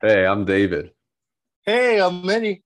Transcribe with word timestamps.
Hey, 0.00 0.24
I'm 0.24 0.44
David. 0.44 0.92
Hey, 1.66 2.00
I'm 2.00 2.24
Manny. 2.24 2.62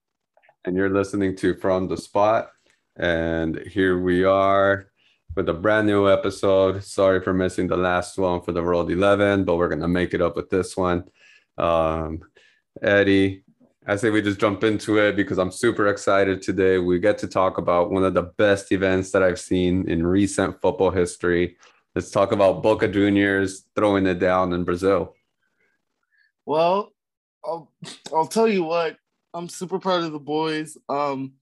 And 0.67 0.77
you're 0.77 0.91
listening 0.91 1.35
to 1.37 1.55
From 1.55 1.89
the 1.89 1.97
Spot. 1.97 2.51
And 2.95 3.59
here 3.59 3.99
we 3.99 4.23
are 4.23 4.91
with 5.35 5.49
a 5.49 5.55
brand 5.55 5.87
new 5.87 6.11
episode. 6.11 6.85
Sorry 6.85 7.23
for 7.23 7.33
missing 7.33 7.69
the 7.69 7.77
last 7.79 8.19
one 8.19 8.43
for 8.43 8.53
the 8.53 8.63
World 8.63 8.91
11, 8.91 9.47
but 9.47 9.57
we're 9.57 9.71
going 9.71 9.81
to 9.81 9.89
make 9.89 10.13
it 10.13 10.21
up 10.21 10.37
with 10.37 10.51
this 10.51 10.77
one. 10.77 11.05
Um, 11.57 12.21
Eddie, 12.83 13.45
I 13.87 13.97
say 13.97 14.11
we 14.11 14.21
just 14.21 14.39
jump 14.39 14.63
into 14.63 14.99
it 14.99 15.17
because 15.17 15.39
I'm 15.39 15.53
super 15.53 15.87
excited 15.87 16.43
today. 16.43 16.77
We 16.77 16.99
get 16.99 17.17
to 17.17 17.29
talk 17.29 17.57
about 17.57 17.91
one 17.91 18.05
of 18.05 18.13
the 18.13 18.31
best 18.37 18.73
events 18.73 19.11
that 19.13 19.23
I've 19.23 19.41
seen 19.41 19.89
in 19.89 20.07
recent 20.07 20.61
football 20.61 20.91
history. 20.91 21.57
Let's 21.95 22.11
talk 22.11 22.33
about 22.33 22.63
Boca 22.63 22.89
Juniors 22.89 23.65
throwing 23.75 24.07
it 24.07 24.19
down 24.19 24.53
in 24.53 24.65
Brazil. 24.65 25.15
Well, 26.45 26.92
I'll 27.45 27.73
I'll 28.13 28.27
tell 28.27 28.49
you 28.49 28.65
what. 28.65 28.97
I'm 29.35 29.49
super 29.49 29.79
proud 29.79 30.05
of 30.05 30.13
the 30.13 30.19
boys. 30.19 30.77
Um, 30.89 31.35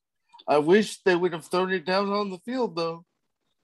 I 0.46 0.58
wish 0.58 1.02
they 1.02 1.16
would 1.16 1.32
have 1.32 1.46
thrown 1.46 1.72
it 1.72 1.84
down 1.84 2.10
on 2.10 2.30
the 2.30 2.38
field 2.38 2.76
though. 2.76 3.04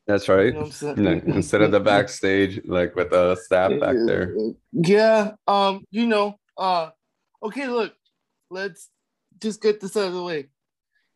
That's 0.06 0.28
right. 0.28 0.54
You 0.54 0.94
know 0.96 1.20
instead 1.26 1.62
of 1.62 1.72
the 1.72 1.80
backstage, 1.80 2.60
like 2.64 2.94
with 2.94 3.10
the 3.10 3.34
staff 3.36 3.72
back 3.80 3.96
there. 4.06 4.36
Yeah. 4.72 5.32
Um. 5.46 5.84
You 5.90 6.06
know. 6.06 6.38
Uh. 6.56 6.90
Okay. 7.42 7.66
Look. 7.66 7.94
Let's 8.50 8.88
just 9.40 9.60
get 9.60 9.80
this 9.80 9.96
out 9.96 10.08
of 10.08 10.14
the 10.14 10.22
way. 10.22 10.46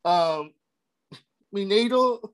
Um. 0.05 0.53
Mineiro 1.55 2.31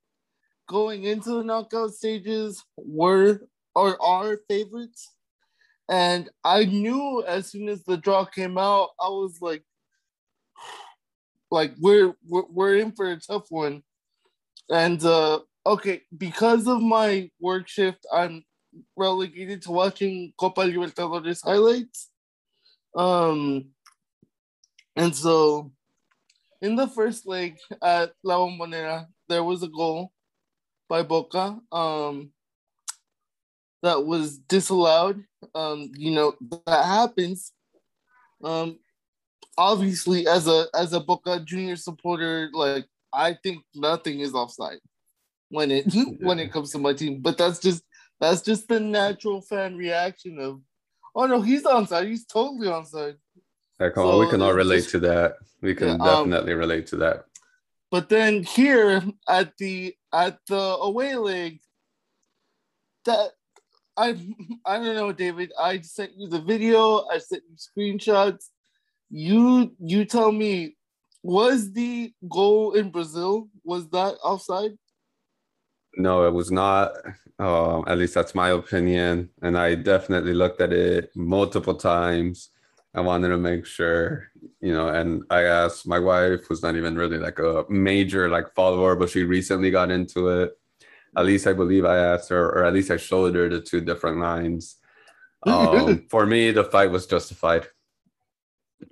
going 0.68 1.04
into 1.04 1.30
the 1.30 1.44
knockout 1.44 1.92
stages 1.92 2.62
were 2.76 3.40
or 3.74 4.02
are 4.02 4.40
favorites. 4.48 5.12
And 5.88 6.28
I 6.44 6.64
knew 6.64 7.24
as 7.26 7.46
soon 7.46 7.68
as 7.68 7.84
the 7.84 7.96
draw 7.96 8.24
came 8.24 8.58
out, 8.58 8.90
I 9.00 9.08
was 9.08 9.38
like, 9.40 9.62
like 11.50 11.74
we're 11.80 12.14
we're, 12.28 12.44
we're 12.50 12.76
in 12.76 12.92
for 12.92 13.10
a 13.10 13.20
tough 13.20 13.46
one. 13.50 13.82
And 14.68 15.02
uh 15.04 15.40
okay, 15.64 16.02
because 16.16 16.66
of 16.66 16.82
my 16.82 17.30
work 17.40 17.68
shift, 17.68 18.04
I'm 18.12 18.44
relegated 18.96 19.62
to 19.62 19.70
watching 19.70 20.32
Copa 20.38 20.62
Libertadores 20.62 21.44
highlights. 21.44 22.10
Um 22.96 23.66
and 24.96 25.14
so 25.14 25.70
in 26.60 26.74
the 26.74 26.88
first 26.88 27.26
leg 27.26 27.58
at 27.82 28.12
La 28.22 28.38
Bombonera, 28.38 29.06
there 29.28 29.44
was 29.44 29.62
a 29.62 29.68
goal 29.68 30.12
by 30.88 31.02
Boca 31.02 31.60
um, 31.70 32.30
that 33.82 34.04
was 34.04 34.38
disallowed. 34.38 35.24
Um, 35.54 35.90
you 35.96 36.10
know 36.10 36.34
that 36.66 36.84
happens. 36.84 37.52
Um, 38.42 38.78
obviously, 39.58 40.26
as 40.26 40.46
a 40.46 40.66
as 40.74 40.92
a 40.92 41.00
Boca 41.00 41.40
Junior 41.40 41.76
supporter, 41.76 42.50
like 42.52 42.86
I 43.12 43.34
think 43.42 43.64
nothing 43.74 44.20
is 44.20 44.34
offside 44.34 44.78
when 45.48 45.70
it 45.70 45.86
when 46.20 46.38
it 46.38 46.52
comes 46.52 46.72
to 46.72 46.78
my 46.78 46.92
team. 46.92 47.20
But 47.20 47.38
that's 47.38 47.58
just 47.58 47.82
that's 48.20 48.42
just 48.42 48.68
the 48.68 48.80
natural 48.80 49.40
fan 49.40 49.76
reaction 49.76 50.38
of, 50.38 50.60
oh 51.14 51.26
no, 51.26 51.42
he's 51.42 51.64
onside. 51.64 52.08
He's 52.08 52.26
totally 52.26 52.68
onside. 52.68 53.16
Yeah, 53.80 53.90
come 53.90 54.04
so 54.04 54.12
on, 54.12 54.20
we 54.24 54.30
can 54.30 54.42
all 54.42 54.54
relate 54.54 54.78
just, 54.78 54.90
to 54.90 55.00
that. 55.00 55.36
We 55.60 55.74
can 55.74 55.88
yeah, 55.88 55.94
um, 55.94 56.30
definitely 56.30 56.52
um, 56.54 56.58
relate 56.58 56.86
to 56.88 56.96
that. 56.96 57.24
But 57.90 58.08
then 58.08 58.42
here 58.42 59.02
at 59.28 59.56
the 59.58 59.94
at 60.12 60.38
the 60.48 60.56
away 60.56 61.16
leg, 61.16 61.60
that 63.04 63.32
I 63.96 64.16
I 64.64 64.78
don't 64.78 64.94
know, 64.94 65.12
David. 65.12 65.52
I 65.58 65.80
sent 65.80 66.12
you 66.16 66.28
the 66.28 66.40
video. 66.40 67.06
I 67.06 67.18
sent 67.18 67.42
you 67.48 67.56
screenshots. 67.56 68.50
You 69.10 69.72
you 69.78 70.04
tell 70.04 70.32
me, 70.32 70.76
was 71.22 71.72
the 71.72 72.12
goal 72.28 72.72
in 72.72 72.90
Brazil 72.90 73.48
was 73.64 73.88
that 73.90 74.14
offside? 74.22 74.72
No, 75.96 76.26
it 76.26 76.32
was 76.32 76.50
not. 76.50 76.92
Um, 77.38 77.84
at 77.86 77.98
least 77.98 78.14
that's 78.14 78.34
my 78.34 78.50
opinion, 78.50 79.30
and 79.42 79.58
I 79.58 79.74
definitely 79.74 80.34
looked 80.34 80.60
at 80.60 80.72
it 80.72 81.10
multiple 81.14 81.74
times. 81.74 82.50
I 82.94 83.00
wanted 83.00 83.28
to 83.28 83.36
make 83.36 83.66
sure, 83.66 84.30
you 84.60 84.72
know, 84.72 84.88
and 84.88 85.22
I 85.28 85.42
asked 85.42 85.86
my 85.86 85.98
wife, 85.98 86.46
who's 86.48 86.62
not 86.62 86.76
even 86.76 86.96
really 86.96 87.18
like 87.18 87.38
a 87.38 87.64
major 87.68 88.30
like 88.30 88.54
follower, 88.54 88.96
but 88.96 89.10
she 89.10 89.24
recently 89.24 89.70
got 89.70 89.90
into 89.90 90.28
it. 90.28 90.58
At 91.16 91.26
least 91.26 91.46
I 91.46 91.52
believe 91.52 91.84
I 91.84 91.96
asked 91.96 92.28
her, 92.30 92.50
or 92.50 92.64
at 92.64 92.74
least 92.74 92.90
I 92.90 92.96
showed 92.96 93.34
her 93.34 93.48
the 93.48 93.60
two 93.60 93.80
different 93.80 94.20
lines. 94.20 94.76
Um, 95.46 96.06
for 96.10 96.26
me, 96.26 96.50
the 96.50 96.64
fight 96.64 96.90
was 96.90 97.06
justified. 97.06 97.68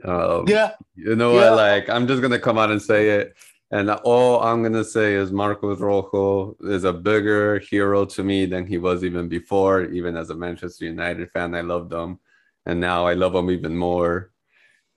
Um, 0.04 0.44
yeah, 0.46 0.74
you 0.94 1.16
know 1.16 1.32
yeah. 1.32 1.50
what? 1.50 1.56
Like, 1.56 1.88
I'm 1.88 2.06
just 2.06 2.22
gonna 2.22 2.38
come 2.38 2.58
out 2.58 2.70
and 2.70 2.80
say 2.80 3.08
it. 3.08 3.34
And 3.72 3.90
all 3.90 4.40
I'm 4.40 4.62
gonna 4.62 4.84
say 4.84 5.14
is 5.14 5.32
Marcos 5.32 5.80
Rojo 5.80 6.56
is 6.60 6.84
a 6.84 6.92
bigger 6.92 7.58
hero 7.58 8.04
to 8.04 8.22
me 8.22 8.46
than 8.46 8.66
he 8.66 8.78
was 8.78 9.02
even 9.02 9.26
before. 9.28 9.86
Even 9.86 10.16
as 10.16 10.30
a 10.30 10.36
Manchester 10.36 10.84
United 10.84 11.28
fan, 11.32 11.56
I 11.56 11.62
loved 11.62 11.92
him 11.92 12.20
and 12.66 12.80
now 12.80 13.06
I 13.06 13.14
love 13.14 13.34
him 13.34 13.50
even 13.50 13.76
more. 13.76 14.30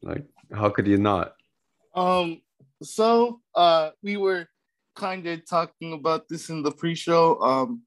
Like, 0.01 0.25
how 0.53 0.69
could 0.69 0.87
you 0.87 0.97
not? 0.97 1.35
Um, 1.95 2.41
so 2.81 3.41
uh, 3.55 3.91
we 4.01 4.17
were 4.17 4.47
kind 4.97 5.25
of 5.27 5.47
talking 5.47 5.93
about 5.93 6.27
this 6.27 6.49
in 6.49 6.63
the 6.63 6.71
pre-show. 6.71 7.39
Um, 7.41 7.83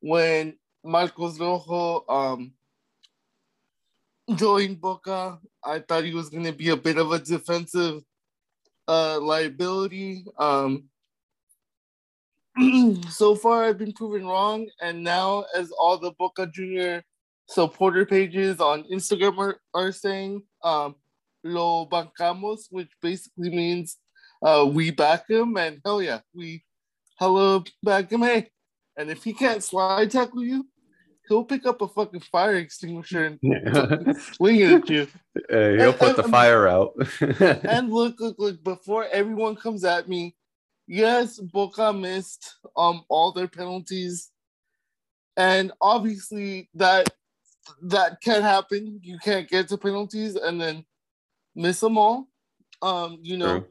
when 0.00 0.54
Marcos 0.84 1.38
Rojo 1.38 2.04
um 2.08 2.52
joined 4.34 4.80
Boca, 4.80 5.38
I 5.64 5.78
thought 5.80 6.04
he 6.04 6.14
was 6.14 6.28
going 6.28 6.44
to 6.44 6.52
be 6.52 6.70
a 6.70 6.76
bit 6.76 6.98
of 6.98 7.12
a 7.12 7.18
defensive 7.18 8.02
uh, 8.88 9.20
liability. 9.20 10.24
Um, 10.38 10.88
so 13.10 13.34
far, 13.34 13.64
I've 13.64 13.78
been 13.78 13.92
proven 13.92 14.26
wrong, 14.26 14.68
and 14.80 15.04
now 15.04 15.44
as 15.54 15.70
all 15.70 15.98
the 15.98 16.12
Boca 16.18 16.46
Junior 16.46 17.04
supporter 17.48 18.04
pages 18.04 18.60
on 18.60 18.84
Instagram 18.92 19.38
are, 19.38 19.60
are 19.74 19.92
saying 19.92 20.42
um, 20.64 20.96
lo 21.44 21.86
bancamos, 21.86 22.66
which 22.70 22.90
basically 23.00 23.50
means 23.50 23.98
uh, 24.42 24.66
we 24.70 24.90
back 24.90 25.28
him, 25.28 25.56
and 25.56 25.80
hell 25.84 26.02
yeah, 26.02 26.20
we 26.34 26.64
hello 27.18 27.64
back 27.82 28.10
him. 28.10 28.22
Hey, 28.22 28.50
and 28.96 29.10
if 29.10 29.24
he 29.24 29.32
can't 29.32 29.62
slide 29.62 30.10
tackle 30.10 30.44
you, 30.44 30.66
he'll 31.28 31.44
pick 31.44 31.66
up 31.66 31.80
a 31.82 31.88
fucking 31.88 32.20
fire 32.20 32.56
extinguisher 32.56 33.24
and 33.42 34.16
swing 34.34 34.60
it 34.60 34.72
at 34.72 34.90
you. 34.90 35.08
Uh, 35.52 35.70
he'll 35.76 35.90
and, 35.90 35.98
put 35.98 36.16
the 36.16 36.22
fire 36.24 36.68
out. 36.68 36.94
and 37.64 37.90
look, 37.92 38.20
look, 38.20 38.36
look! 38.38 38.62
Before 38.62 39.06
everyone 39.10 39.56
comes 39.56 39.84
at 39.84 40.08
me, 40.08 40.34
yes, 40.86 41.38
Boca 41.38 41.92
missed 41.92 42.56
um 42.76 43.04
all 43.08 43.32
their 43.32 43.48
penalties, 43.48 44.30
and 45.36 45.72
obviously 45.80 46.68
that 46.74 47.08
that 47.82 48.20
can 48.20 48.42
happen. 48.42 49.00
You 49.02 49.18
can't 49.18 49.48
get 49.48 49.68
to 49.68 49.78
penalties 49.78 50.36
and 50.36 50.60
then 50.60 50.84
miss 51.54 51.80
them 51.80 51.98
all. 51.98 52.28
Um, 52.82 53.18
you 53.22 53.36
know, 53.36 53.60
True. 53.60 53.68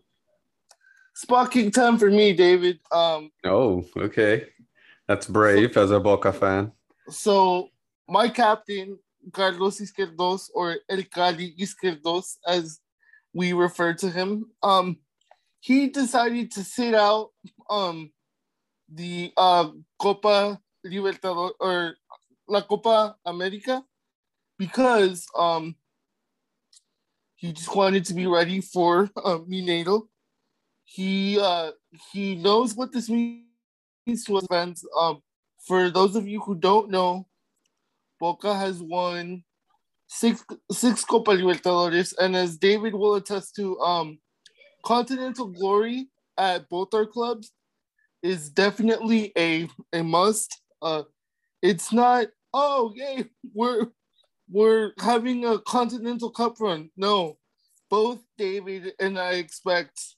Spot 1.15 1.49
kick 1.49 1.73
time 1.73 1.97
for 1.97 2.11
me, 2.11 2.33
David. 2.33 2.79
Um, 2.91 3.31
oh, 3.45 3.85
okay, 3.95 4.47
that's 5.07 5.27
brave 5.27 5.73
so, 5.73 5.83
as 5.83 5.91
a 5.91 5.99
Boca 5.99 6.33
fan. 6.33 6.73
So 7.09 7.69
my 8.09 8.27
captain, 8.27 8.99
Carlos 9.31 9.79
Izquierdoz, 9.79 10.49
or 10.53 10.75
El 10.89 11.03
Cali 11.03 11.55
Izquierdoz, 11.57 12.37
as 12.45 12.79
we 13.33 13.53
refer 13.53 13.93
to 13.93 14.09
him, 14.09 14.51
um, 14.61 14.97
he 15.61 15.87
decided 15.87 16.51
to 16.51 16.63
sit 16.63 16.93
out 16.93 17.29
um 17.69 18.11
the 18.93 19.31
uh 19.37 19.69
Copa 19.97 20.59
Libertadores 20.85 21.53
or 21.61 21.95
La 22.47 22.61
Copa 22.61 23.15
America 23.25 23.83
because 24.59 25.25
um 25.35 25.75
he 27.35 27.53
just 27.53 27.73
wanted 27.73 28.03
to 28.05 28.13
be 28.13 28.27
ready 28.27 28.59
for 28.59 29.09
uh, 29.15 29.39
Mineiro. 29.39 30.07
He 30.85 31.39
uh 31.39 31.71
he 32.13 32.35
knows 32.35 32.75
what 32.75 32.91
this 32.91 33.09
means 33.09 33.43
to 34.25 34.37
us 34.37 34.45
fans. 34.49 34.85
Um, 34.97 35.21
for 35.67 35.89
those 35.89 36.15
of 36.15 36.27
you 36.27 36.39
who 36.41 36.55
don't 36.55 36.89
know, 36.89 37.27
Boca 38.19 38.55
has 38.55 38.81
won 38.81 39.43
six 40.07 40.43
six 40.71 41.03
Copa 41.03 41.31
Libertadores, 41.31 42.13
and 42.19 42.35
as 42.35 42.57
David 42.57 42.93
will 42.93 43.15
attest 43.15 43.55
to, 43.55 43.79
um, 43.79 44.19
continental 44.83 45.47
glory 45.47 46.07
at 46.37 46.69
both 46.69 46.93
our 46.93 47.05
clubs 47.05 47.51
is 48.21 48.49
definitely 48.49 49.31
a 49.37 49.67
a 49.93 50.03
must. 50.03 50.61
Uh, 50.81 51.03
it's 51.61 51.91
not 51.91 52.27
oh 52.53 52.93
yay 52.95 53.25
we're 53.53 53.87
we're 54.49 54.91
having 54.99 55.45
a 55.45 55.59
continental 55.59 56.29
cup 56.29 56.59
run. 56.59 56.89
No, 56.95 57.37
both 57.89 58.19
David 58.37 58.93
and 58.99 59.17
I 59.17 59.33
expect 59.33 60.14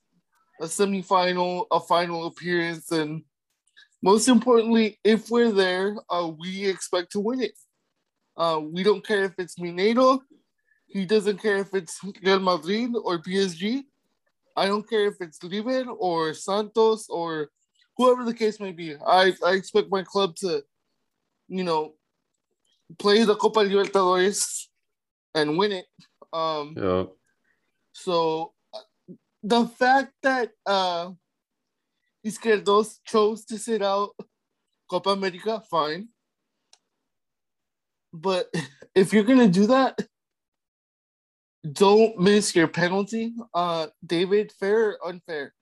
a 0.61 0.65
semifinal, 0.65 1.65
a 1.71 1.79
final 1.79 2.27
appearance, 2.27 2.91
and 2.91 3.23
most 4.01 4.27
importantly, 4.27 4.99
if 5.03 5.29
we're 5.29 5.51
there, 5.51 5.95
uh, 6.09 6.31
we 6.37 6.65
expect 6.67 7.11
to 7.13 7.19
win 7.19 7.41
it. 7.41 7.57
Uh, 8.35 8.61
we 8.63 8.83
don't 8.83 9.05
care 9.05 9.23
if 9.25 9.33
it's 9.39 9.55
Mineiro. 9.55 10.19
He 10.87 11.05
doesn't 11.05 11.41
care 11.41 11.57
if 11.57 11.73
it's 11.73 11.99
Real 12.23 12.39
Madrid 12.39 12.91
or 13.03 13.19
PSG. 13.19 13.83
I 14.55 14.67
don't 14.67 14.87
care 14.87 15.07
if 15.07 15.15
it's 15.19 15.43
River 15.43 15.89
or 15.91 16.33
Santos 16.33 17.09
or 17.09 17.49
whoever 17.97 18.23
the 18.23 18.33
case 18.33 18.59
may 18.59 18.71
be. 18.71 18.95
I, 18.95 19.33
I 19.45 19.53
expect 19.53 19.91
my 19.91 20.03
club 20.03 20.35
to, 20.37 20.63
you 21.47 21.63
know, 21.63 21.93
play 22.97 23.23
the 23.23 23.35
Copa 23.35 23.59
Libertadores 23.59 24.67
and 25.35 25.57
win 25.57 25.71
it. 25.71 25.85
Um, 26.31 26.75
Yeah. 26.77 27.05
so 27.91 28.53
the 29.43 29.65
fact 29.65 30.13
that 30.23 30.51
uh, 30.65 31.11
Izquierdoz 32.23 32.99
chose 33.05 33.45
to 33.45 33.57
sit 33.57 33.81
out 33.81 34.11
Copa 34.89 35.11
America, 35.11 35.61
fine. 35.69 36.09
But 38.13 38.53
if 38.95 39.13
you're 39.13 39.23
gonna 39.23 39.47
do 39.47 39.67
that, 39.67 39.99
don't 41.71 42.19
miss 42.19 42.55
your 42.55 42.67
penalty. 42.67 43.33
Uh, 43.53 43.87
David, 44.05 44.51
fair 44.51 44.91
or 44.91 45.09
unfair? 45.09 45.53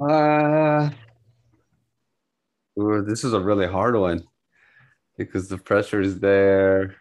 Uh, 0.00 0.90
ooh, 2.78 3.02
this 3.02 3.24
is 3.24 3.32
a 3.32 3.40
really 3.40 3.66
hard 3.66 3.96
one 3.96 4.22
because 5.16 5.48
the 5.48 5.56
pressure 5.56 6.02
is 6.02 6.20
there. 6.20 6.96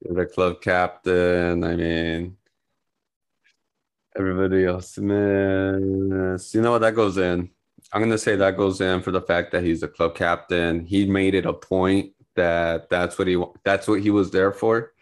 You're 0.00 0.14
the 0.14 0.26
club 0.26 0.60
captain. 0.60 1.64
I 1.64 1.74
mean, 1.74 2.37
everybody 4.18 4.64
else 4.64 4.98
miss. 4.98 6.54
You 6.54 6.60
know 6.62 6.72
what? 6.72 6.80
That 6.80 6.94
goes 6.94 7.18
in. 7.18 7.50
I'm 7.92 8.02
gonna 8.02 8.18
say 8.18 8.36
that 8.36 8.56
goes 8.56 8.80
in 8.80 9.00
for 9.02 9.12
the 9.12 9.20
fact 9.20 9.52
that 9.52 9.64
he's 9.64 9.82
a 9.82 9.88
club 9.88 10.14
captain. 10.14 10.84
He 10.84 11.06
made 11.06 11.34
it 11.34 11.46
a 11.46 11.52
point 11.52 12.12
that 12.34 12.90
that's 12.90 13.18
what 13.18 13.28
he 13.28 13.42
that's 13.64 13.88
what 13.88 14.00
he 14.00 14.10
was 14.10 14.30
there 14.30 14.52
for, 14.52 14.92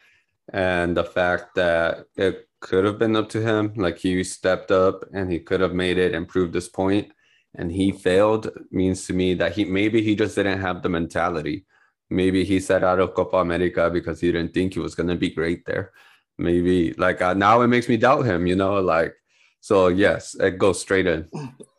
and 0.53 0.97
the 0.97 1.05
fact 1.05 1.55
that 1.57 2.07
it 2.17 2.49
could 2.61 2.85
have 2.85 2.99
been 2.99 3.17
up 3.17 3.29
to 3.31 3.41
him, 3.41 3.73
like 3.77 3.99
he 3.99 4.23
stepped 4.25 4.71
up 4.71 5.05
and 5.13 5.31
he 5.31 5.39
could 5.39 5.61
have 5.61 5.75
made 5.75 5.99
it 5.99 6.15
and 6.15 6.29
proved 6.29 6.53
this 6.53 6.69
point, 6.69 7.13
and 7.55 7.73
he 7.73 7.93
failed 7.93 8.51
means 8.71 9.07
to 9.07 9.13
me 9.15 9.35
that 9.35 9.53
he 9.53 9.65
maybe 9.65 10.03
he 10.03 10.15
just 10.15 10.37
didn't 10.37 10.61
have 10.61 10.83
the 10.83 10.89
mentality. 10.89 11.65
Maybe 12.11 12.45
he 12.45 12.61
set 12.61 12.85
out 12.85 13.01
of 13.01 13.15
Copa 13.15 13.39
America 13.39 13.91
because 13.91 14.21
he 14.21 14.31
didn't 14.31 14.55
think 14.55 14.75
he 14.75 14.81
was 14.81 14.95
gonna 14.95 15.17
be 15.17 15.31
great 15.31 15.65
there. 15.67 15.93
Maybe 16.39 16.93
like 16.95 17.23
uh, 17.23 17.35
now 17.35 17.63
it 17.63 17.69
makes 17.69 17.89
me 17.89 17.97
doubt 17.97 18.27
him, 18.27 18.47
you 18.47 18.57
know, 18.57 18.81
like 18.81 19.15
so. 19.61 19.89
Yes, 19.89 20.35
it 20.35 20.59
goes 20.59 20.81
straight 20.81 21.07
in. 21.07 21.29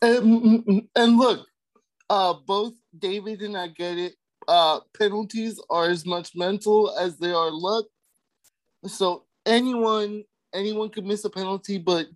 And, 0.02 0.88
and 0.96 1.18
look, 1.18 1.48
uh, 2.10 2.34
both 2.34 2.74
David 2.98 3.42
and 3.42 3.56
I 3.56 3.68
get 3.68 3.98
it. 3.98 4.16
Uh, 4.48 4.80
penalties 4.98 5.62
are 5.70 5.90
as 5.90 6.06
much 6.06 6.36
mental 6.36 6.96
as 6.98 7.18
they 7.18 7.32
are 7.32 7.52
luck. 7.52 7.86
So 8.86 9.26
anyone 9.46 10.24
anyone 10.54 10.90
could 10.90 11.06
miss 11.06 11.26
a 11.26 11.30
penalty, 11.30 11.78
but 11.78 12.08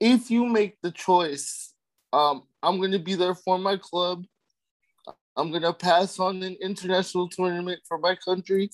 if 0.00 0.30
you 0.30 0.46
make 0.46 0.80
the 0.82 0.90
choice, 0.90 1.74
um, 2.12 2.42
I'm 2.62 2.80
gonna 2.80 2.98
be 2.98 3.14
there 3.14 3.34
for 3.34 3.58
my 3.58 3.76
club. 3.76 4.24
I'm 5.36 5.52
gonna 5.52 5.72
pass 5.72 6.18
on 6.18 6.42
an 6.42 6.56
international 6.60 7.28
tournament 7.28 7.80
for 7.86 7.98
my 7.98 8.16
country. 8.16 8.70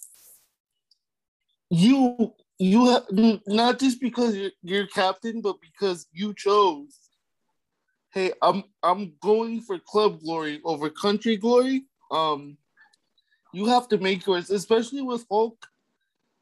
You 1.70 2.32
you 2.58 2.86
have 2.86 3.04
not 3.46 3.78
just 3.78 4.00
because 4.00 4.36
you're, 4.36 4.50
you're 4.62 4.86
captain, 4.88 5.40
but 5.40 5.56
because 5.60 6.06
you 6.12 6.34
chose 6.34 7.08
hey, 8.12 8.32
I'm 8.42 8.64
I'm 8.82 9.12
going 9.20 9.60
for 9.60 9.78
club 9.78 10.20
glory 10.20 10.60
over 10.64 10.90
country 10.90 11.36
glory. 11.36 11.84
Um, 12.10 12.56
you 13.52 13.66
have 13.66 13.88
to 13.88 13.98
make 13.98 14.26
yours, 14.26 14.50
especially 14.50 15.02
with 15.02 15.24
Hulk, 15.30 15.66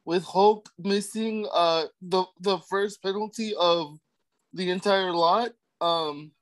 with 0.04 0.24
Hulk 0.24 0.68
missing 0.78 1.46
uh 1.52 1.84
the 2.00 2.24
the 2.40 2.58
first 2.70 3.02
penalty 3.02 3.54
of 3.58 3.98
the 4.52 4.70
entire 4.70 5.12
lot. 5.12 5.50
Um, 5.80 6.32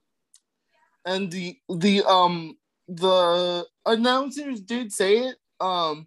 and 1.04 1.30
the 1.30 1.56
the 1.68 2.02
um 2.04 2.56
the 2.88 3.66
announcers 3.86 4.60
did 4.60 4.92
say 4.92 5.18
it. 5.18 5.36
Um, 5.60 6.06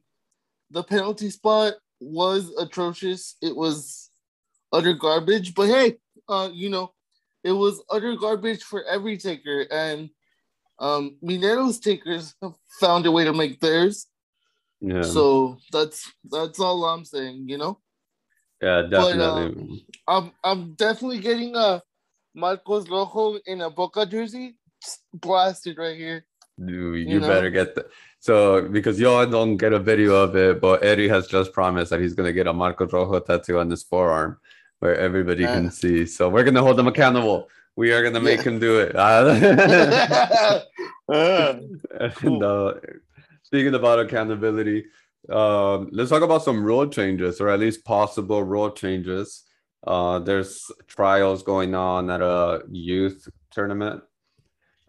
the 0.69 0.83
penalty 0.83 1.29
spot 1.29 1.73
was 1.99 2.51
atrocious. 2.59 3.35
It 3.41 3.55
was 3.55 4.09
utter 4.71 4.93
garbage. 4.93 5.53
But 5.53 5.67
hey, 5.67 5.97
uh, 6.29 6.49
you 6.53 6.69
know, 6.69 6.93
it 7.43 7.51
was 7.51 7.81
utter 7.89 8.15
garbage 8.15 8.63
for 8.63 8.83
every 8.85 9.17
taker, 9.17 9.65
and 9.71 10.09
um, 10.79 11.17
Mineiro's 11.23 11.79
takers 11.79 12.35
have 12.41 12.55
found 12.79 13.05
a 13.05 13.11
way 13.11 13.23
to 13.23 13.33
make 13.33 13.59
theirs. 13.59 14.07
Yeah, 14.79 15.01
So 15.01 15.57
that's 15.71 16.11
that's 16.29 16.59
all 16.59 16.85
I'm 16.85 17.05
saying. 17.05 17.45
You 17.47 17.57
know, 17.57 17.79
yeah, 18.61 18.83
but, 18.83 18.89
definitely. 18.89 19.85
I'm 20.07 20.31
I'm 20.43 20.73
definitely 20.73 21.19
getting 21.19 21.55
a 21.55 21.81
Marcos 22.35 22.87
Rojo 22.89 23.39
in 23.45 23.61
a 23.61 23.69
Boca 23.69 24.05
jersey 24.05 24.55
blasted 25.13 25.77
right 25.77 25.97
here. 25.97 26.25
You, 26.57 26.93
you, 26.93 27.07
you 27.07 27.19
know? 27.19 27.27
better 27.27 27.49
get 27.49 27.75
the 27.75 27.87
so 28.27 28.37
because 28.77 28.99
y'all 28.99 29.25
don't 29.25 29.55
get 29.55 29.71
a 29.71 29.79
video 29.79 30.13
of 30.25 30.35
it, 30.35 30.59
but 30.59 30.83
Eddie 30.83 31.07
has 31.07 31.27
just 31.27 31.53
promised 31.53 31.89
that 31.91 32.01
he's 32.01 32.13
gonna 32.13 32.33
get 32.33 32.45
a 32.45 32.53
Marco 32.61 32.85
Rojo 32.85 33.19
tattoo 33.21 33.57
on 33.59 33.69
his 33.69 33.83
forearm 33.83 34.37
where 34.79 34.95
everybody 35.07 35.43
Yeah. 35.43 35.55
can 35.55 35.71
see. 35.71 36.05
So 36.05 36.27
we're 36.27 36.43
gonna 36.43 36.61
hold 36.61 36.77
him 36.77 36.87
accountable. 36.87 37.47
We 37.77 37.93
are 37.93 38.03
gonna 38.03 38.19
make 38.19 38.39
Yeah. 38.39 38.49
him 38.49 38.59
do 38.59 38.73
it. 38.83 38.91
Uh, 38.95 40.59
Uh, 41.09 41.53
and 42.21 42.43
uh, 42.43 42.73
speaking 43.43 43.73
about 43.75 43.97
accountability, 44.05 44.79
um, 45.29 45.87
let's 45.93 46.09
talk 46.09 46.21
about 46.21 46.43
some 46.43 46.61
rule 46.69 46.85
changes, 46.97 47.39
or 47.39 47.47
at 47.47 47.59
least 47.61 47.85
possible 47.85 48.43
rule 48.43 48.71
changes. 48.71 49.43
Uh, 49.85 50.19
there's 50.19 50.69
trials 50.87 51.43
going 51.43 51.73
on 51.75 52.09
at 52.09 52.21
a 52.21 52.61
youth 52.69 53.29
tournament. 53.51 54.03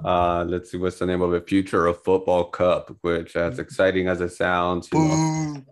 Uh, 0.04 0.44
let's 0.48 0.70
see 0.70 0.78
what's 0.78 0.98
the 0.98 1.06
name 1.06 1.22
of 1.22 1.32
it. 1.34 1.48
Future 1.48 1.86
of 1.86 2.02
Football 2.04 2.44
Cup, 2.44 2.96
which 3.00 3.34
as 3.36 3.58
exciting 3.58 4.08
as 4.08 4.20
it 4.20 4.30
sounds, 4.30 4.88
you 4.92 4.98
know, 4.98 5.64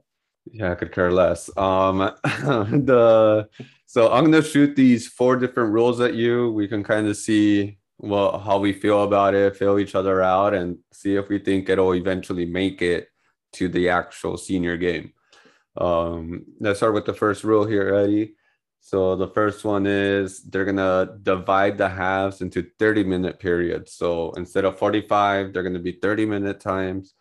yeah, 0.52 0.73
I 0.73 0.75
could 0.75 0.93
care 0.93 1.12
less. 1.12 1.55
Um, 1.56 1.99
the 2.25 3.49
so 3.87 4.12
I'm 4.12 4.25
gonna 4.25 4.43
shoot 4.43 4.75
these 4.75 5.06
four 5.06 5.37
different 5.37 5.73
rules 5.73 6.00
at 6.00 6.14
you. 6.14 6.52
We 6.52 6.69
can 6.69 6.82
kind 6.82 7.06
of 7.06 7.17
see 7.17 7.78
well 7.99 8.38
how 8.38 8.58
we 8.58 8.73
feel 8.73 9.05
about 9.05 9.34
it, 9.34 9.56
feel 9.56 9.78
each 9.78 9.94
other 9.94 10.23
out, 10.23 10.55
and 10.55 10.79
see 10.93 11.17
if 11.17 11.29
we 11.29 11.38
think 11.38 11.69
it'll 11.69 11.94
eventually 11.94 12.46
make 12.46 12.82
it 12.82 13.08
to 13.55 13.69
the 13.69 13.88
actual 13.88 14.37
senior 14.37 14.76
game. 14.76 15.12
Um, 15.76 16.44
let's 16.61 16.79
start 16.79 16.94
with 16.94 17.05
the 17.05 17.14
first 17.14 17.44
rule 17.44 17.67
here, 17.67 17.94
Eddie. 17.94 18.34
So 18.87 19.17
the 19.17 19.27
first 19.27 19.65
one 19.65 19.85
is 19.85 20.44
they're 20.44 20.65
gonna 20.65 21.19
divide 21.25 21.77
the 21.77 21.89
halves 21.89 22.41
into 22.41 22.70
30 22.79 23.03
minute 23.03 23.41
periods. 23.41 23.94
So 23.94 24.31
instead 24.37 24.65
of 24.65 24.79
45, 24.79 25.53
they're 25.53 25.65
gonna 25.65 25.81
be 25.81 25.99
30 26.01 26.25
minute 26.25 26.60
times 26.60 27.15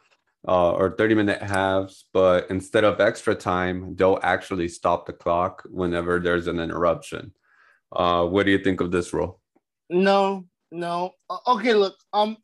uh, 0.47 0.73
or 0.73 0.95
30 0.95 1.15
minute 1.15 1.41
halves, 1.41 2.05
but 2.13 2.45
instead 2.51 2.83
of 2.83 2.99
extra 2.99 3.33
time, 3.33 3.95
they'll 3.95 4.19
actually 4.21 4.67
stop 4.67 5.07
the 5.07 5.13
clock 5.13 5.63
whenever 5.71 6.19
there's 6.19 6.45
an 6.45 6.59
interruption. 6.59 7.33
Uh, 7.91 8.27
what 8.27 8.45
do 8.45 8.51
you 8.51 8.59
think 8.59 8.79
of 8.79 8.91
this 8.91 9.11
rule? 9.11 9.41
No, 9.89 10.45
no. 10.71 11.15
Okay, 11.47 11.73
look, 11.73 11.95
um, 12.13 12.37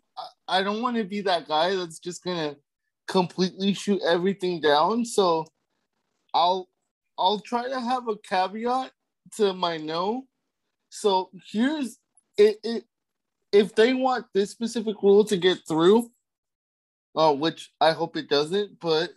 I- 0.48 0.64
don't 0.64 0.82
want 0.82 0.98
to 0.98 1.04
be 1.04 1.22
that 1.22 1.48
guy 1.48 1.76
that's 1.76 2.00
just 2.00 2.24
gonna 2.24 2.56
completely 3.08 3.74
shoot 3.76 4.02
everything 4.02 4.62
down. 4.62 5.06
So, 5.06 5.46
I'll 6.34 6.70
I'll 7.20 7.40
try 7.40 7.70
to 7.70 7.80
have 7.80 8.08
a 8.08 8.18
caveat 8.18 8.92
to 9.38 9.54
my 9.54 9.78
no. 9.78 10.28
So 10.90 11.30
here's 11.52 11.98
it. 12.38 12.58
it 12.64 12.84
if 13.52 13.76
they 13.76 13.94
want 13.94 14.26
this 14.34 14.50
specific 14.50 14.96
rule 15.04 15.26
to 15.26 15.36
get 15.36 15.60
through, 15.68 16.10
uh, 17.16 17.34
which 17.34 17.72
I 17.82 17.92
hope 17.92 18.16
it 18.16 18.30
doesn't, 18.30 18.80
but 18.80 19.12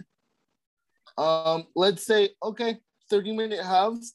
um, 1.16 1.66
let's 1.76 2.04
say 2.04 2.30
okay, 2.42 2.78
thirty 3.08 3.32
minute 3.32 3.64
halves, 3.64 4.14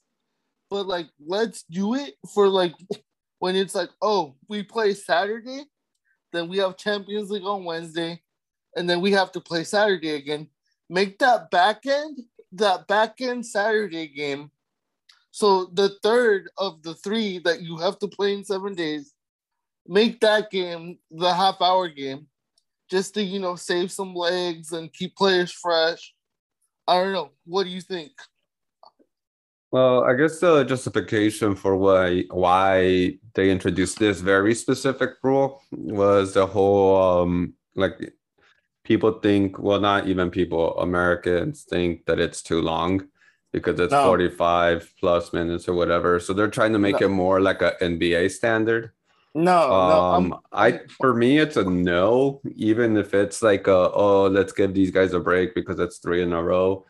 but 0.69 0.87
like 0.87 1.07
let's 1.25 1.63
do 1.63 1.95
it 1.95 2.15
for 2.33 2.47
like 2.47 2.73
when 3.39 3.55
it's 3.55 3.75
like, 3.75 3.89
oh, 4.01 4.35
we 4.47 4.63
play 4.63 4.93
Saturday, 4.93 5.63
then 6.31 6.49
we 6.49 6.57
have 6.57 6.77
Champions 6.77 7.31
League 7.31 7.45
on 7.45 7.63
Wednesday, 7.63 8.21
and 8.75 8.89
then 8.89 9.01
we 9.01 9.11
have 9.13 9.31
to 9.31 9.41
play 9.41 9.63
Saturday 9.63 10.15
again. 10.15 10.47
Make 10.89 11.19
that 11.19 11.49
back 11.49 11.85
end, 11.85 12.19
that 12.53 12.87
back 12.87 13.21
end 13.21 13.45
Saturday 13.45 14.07
game. 14.07 14.51
So 15.31 15.65
the 15.65 15.89
third 16.01 16.49
of 16.57 16.81
the 16.81 16.95
three 16.95 17.39
that 17.39 17.61
you 17.61 17.77
have 17.77 17.99
to 17.99 18.07
play 18.07 18.33
in 18.33 18.43
seven 18.43 18.73
days, 18.73 19.13
make 19.87 20.19
that 20.21 20.51
game 20.51 20.97
the 21.11 21.33
half 21.33 21.61
hour 21.61 21.87
game, 21.87 22.27
just 22.89 23.13
to 23.13 23.23
you 23.23 23.39
know 23.39 23.55
save 23.55 23.91
some 23.91 24.15
legs 24.15 24.71
and 24.71 24.91
keep 24.91 25.15
players 25.15 25.51
fresh. 25.51 26.13
I 26.87 26.95
don't 27.03 27.13
know. 27.13 27.31
What 27.45 27.65
do 27.65 27.69
you 27.69 27.81
think? 27.81 28.11
Well, 29.71 30.03
I 30.03 30.15
guess 30.15 30.39
the 30.39 30.63
justification 30.63 31.55
for 31.55 31.75
why 31.75 32.23
why 32.31 33.19
they 33.35 33.51
introduced 33.51 33.99
this 33.99 34.19
very 34.19 34.55
specific 34.55 35.11
rule 35.21 35.61
was 35.71 36.33
the 36.33 36.47
whole 36.47 37.21
um 37.21 37.53
like 37.75 37.93
people 38.83 39.11
think 39.19 39.59
well 39.59 39.79
not 39.79 40.07
even 40.07 40.31
people 40.31 40.75
Americans 40.79 41.65
think 41.69 42.05
that 42.07 42.19
it's 42.19 42.41
too 42.41 42.61
long 42.61 43.07
because 43.51 43.79
it's 43.79 43.91
No. 43.91 44.03
45 44.05 44.93
plus 44.99 45.33
minutes 45.33 45.67
or 45.67 45.73
whatever. 45.73 46.19
So 46.19 46.33
they're 46.33 46.49
trying 46.49 46.73
to 46.73 46.79
make 46.79 46.99
No. 47.01 47.07
it 47.07 47.09
more 47.09 47.41
like 47.41 47.61
a 47.61 47.75
NBA 47.81 48.29
standard. 48.29 48.91
No, 49.35 49.69
no, 49.69 50.01
Um, 50.01 50.39
I 50.51 50.81
for 50.99 51.13
me 51.13 51.37
it's 51.37 51.55
a 51.55 51.63
no, 51.63 52.41
even 52.55 52.97
if 52.97 53.13
it's 53.13 53.41
like 53.43 53.67
a 53.67 53.91
oh 53.93 54.27
let's 54.27 54.51
give 54.53 54.73
these 54.73 54.89
guys 54.91 55.13
a 55.13 55.19
break 55.19 55.53
because 55.53 55.79
it's 55.79 55.99
three 55.99 56.21
in 56.23 56.33
a 56.33 56.43
row. 56.43 56.85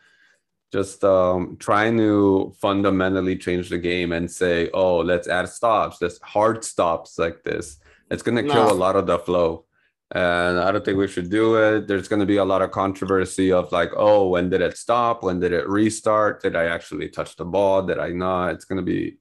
Just 0.72 1.04
um 1.04 1.56
trying 1.58 1.98
to 1.98 2.54
fundamentally 2.60 3.36
change 3.36 3.68
the 3.68 3.78
game 3.78 4.12
and 4.12 4.30
say, 4.30 4.70
oh, 4.72 4.98
let's 4.98 5.28
add 5.28 5.48
stops, 5.48 6.00
let's 6.00 6.18
hard 6.22 6.64
stops 6.64 7.18
like 7.18 7.42
this. 7.42 7.78
It's 8.10 8.22
gonna 8.22 8.42
kill 8.42 8.68
No. 8.68 8.72
a 8.72 8.82
lot 8.84 8.96
of 8.96 9.06
the 9.06 9.18
flow. 9.18 9.64
And 10.12 10.58
I 10.58 10.72
don't 10.72 10.84
think 10.84 10.98
we 10.98 11.06
should 11.06 11.30
do 11.30 11.54
it. 11.54 11.86
There's 11.86 12.08
gonna 12.08 12.26
be 12.26 12.38
a 12.38 12.44
lot 12.44 12.62
of 12.62 12.72
controversy 12.72 13.52
of 13.52 13.70
like, 13.70 13.92
oh, 13.96 14.28
when 14.28 14.50
did 14.50 14.60
it 14.60 14.76
stop? 14.76 15.22
When 15.22 15.38
did 15.38 15.52
it 15.52 15.68
restart? 15.68 16.42
Did 16.42 16.56
I 16.56 16.64
actually 16.64 17.08
touch 17.08 17.36
the 17.36 17.44
ball? 17.44 17.82
Did 17.82 17.98
I 17.98 18.10
not? 18.10 18.54
It's 18.54 18.64
gonna 18.64 18.82
be 18.82 19.18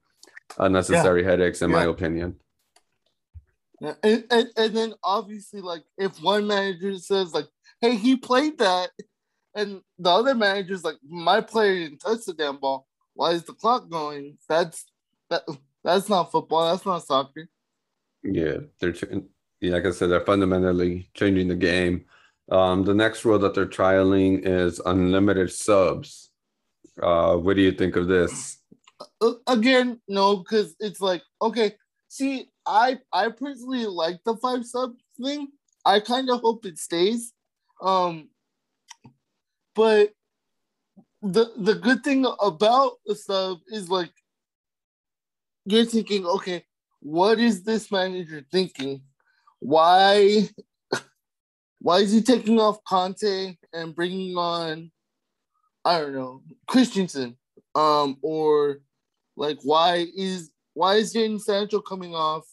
unnecessary 0.57 1.23
headaches, 1.23 1.61
in 1.61 1.71
my 1.71 1.83
opinion. 1.83 2.37
Yeah, 3.81 3.93
and, 4.03 4.25
and, 4.29 4.47
and 4.57 4.75
then 4.75 4.93
obviously, 5.03 5.61
like, 5.61 5.83
if 5.97 6.21
one 6.21 6.47
manager 6.47 6.97
says, 6.97 7.33
like, 7.33 7.47
hey, 7.79 7.95
he 7.95 8.17
played 8.17 8.57
that, 8.57 8.89
and 9.55 9.81
the 9.97 10.09
other 10.09 10.35
manager's 10.35 10.83
like, 10.83 10.97
my 11.07 11.39
player 11.39 11.75
didn't 11.75 11.99
touch 11.99 12.25
the 12.25 12.33
damn 12.33 12.57
ball. 12.57 12.87
Why 13.13 13.31
is 13.31 13.43
the 13.43 13.53
clock 13.53 13.89
going? 13.89 14.37
That's 14.47 14.85
that 15.29 15.43
that's 15.83 16.09
not 16.09 16.31
football, 16.31 16.71
that's 16.71 16.85
not 16.85 17.05
soccer. 17.05 17.47
Yeah, 18.23 18.57
they're 18.79 18.93
yeah, 18.93 19.19
like 19.61 19.85
I 19.85 19.91
said, 19.91 20.09
they're 20.09 20.21
fundamentally 20.21 21.09
changing 21.13 21.47
the 21.47 21.55
game. 21.55 22.05
Um, 22.51 22.83
the 22.83 22.93
next 22.93 23.25
rule 23.25 23.39
that 23.39 23.53
they're 23.53 23.65
trialing 23.65 24.41
is 24.43 24.79
unlimited 24.85 25.51
subs. 25.51 26.31
Uh, 27.01 27.35
what 27.35 27.55
do 27.55 27.61
you 27.61 27.71
think 27.71 27.95
of 27.95 28.07
this? 28.07 28.57
Uh, 29.21 29.33
again, 29.47 30.01
no, 30.07 30.37
because 30.37 30.75
it's 30.79 30.99
like, 30.99 31.21
okay, 31.41 31.75
see, 32.07 32.49
I 32.65 32.99
I 33.11 33.29
personally 33.29 33.85
like 33.85 34.23
the 34.25 34.35
five 34.37 34.65
sub 34.65 34.93
thing. 35.21 35.47
I 35.85 35.99
kind 35.99 36.29
of 36.29 36.41
hope 36.41 36.65
it 36.65 36.77
stays. 36.77 37.33
Um 37.81 38.29
but 39.75 40.13
the 41.21 41.51
the 41.57 41.75
good 41.75 42.03
thing 42.03 42.25
about 42.41 42.93
the 43.05 43.15
sub 43.15 43.59
is 43.67 43.89
like 43.89 44.11
you're 45.65 45.85
thinking, 45.85 46.25
okay, 46.25 46.65
what 46.99 47.39
is 47.39 47.63
this 47.63 47.91
manager 47.91 48.45
thinking? 48.51 49.01
Why 49.59 50.49
why 51.81 51.99
is 51.99 52.11
he 52.11 52.21
taking 52.21 52.59
off 52.59 52.83
Kante 52.83 53.57
and 53.73 53.95
bringing 53.95 54.37
on 54.37 54.91
I 55.85 55.99
don't 55.99 56.13
know 56.13 56.43
Christensen? 56.67 57.37
Um, 57.75 58.17
or 58.21 58.79
like 59.37 59.59
why 59.63 60.07
is 60.15 60.51
why 60.73 60.95
is 60.95 61.13
Jadon 61.13 61.39
Sancho 61.39 61.79
coming 61.81 62.15
off 62.15 62.45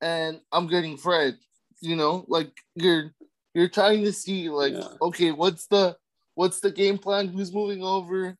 and 0.00 0.40
I'm 0.52 0.66
getting 0.66 0.96
Fred? 0.96 1.36
You 1.80 1.96
know, 1.96 2.24
like 2.28 2.50
you're 2.74 3.12
you're 3.54 3.68
trying 3.68 4.04
to 4.04 4.12
see 4.12 4.48
like 4.50 4.74
Yeah. 4.74 4.88
okay, 5.02 5.32
what's 5.32 5.66
the 5.66 5.96
what's 6.34 6.60
the 6.60 6.70
game 6.70 6.98
plan? 6.98 7.28
Who's 7.28 7.52
moving 7.52 7.82
over? 7.82 8.36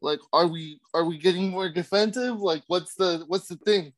Like, 0.00 0.20
are 0.32 0.46
we 0.46 0.80
are 0.94 1.04
we 1.04 1.18
getting 1.18 1.50
more 1.50 1.68
defensive? 1.68 2.40
Like, 2.40 2.62
what's 2.68 2.94
the 2.94 3.24
what's 3.26 3.48
the 3.48 3.56
thing? 3.56 3.92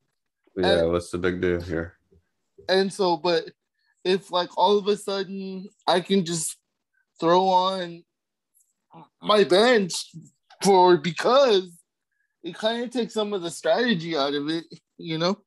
Yeah, 0.57 0.83
Uh, 0.83 0.89
what's 0.89 1.11
the 1.11 1.19
big 1.19 1.41
deal 1.41 1.61
here? 1.61 2.00
And 2.69 2.93
so, 2.93 3.17
but 3.17 3.45
if 4.05 4.31
like 4.31 4.57
all 4.57 4.79
of 4.79 4.87
a 4.89 4.97
sudden 4.97 5.69
I 5.87 6.01
can 6.01 6.25
just 6.25 6.57
throw 7.19 7.49
on 7.49 8.05
my 9.23 9.45
bench 9.45 9.95
for 10.63 10.97
because 10.97 11.71
it 12.43 12.55
kind 12.55 12.83
of 12.83 12.91
takes 12.91 13.15
some 13.15 13.33
of 13.33 13.43
the 13.43 13.51
strategy 13.51 14.17
out 14.17 14.35
of 14.35 14.49
it, 14.49 14.65
you 14.97 15.19
know? 15.19 15.39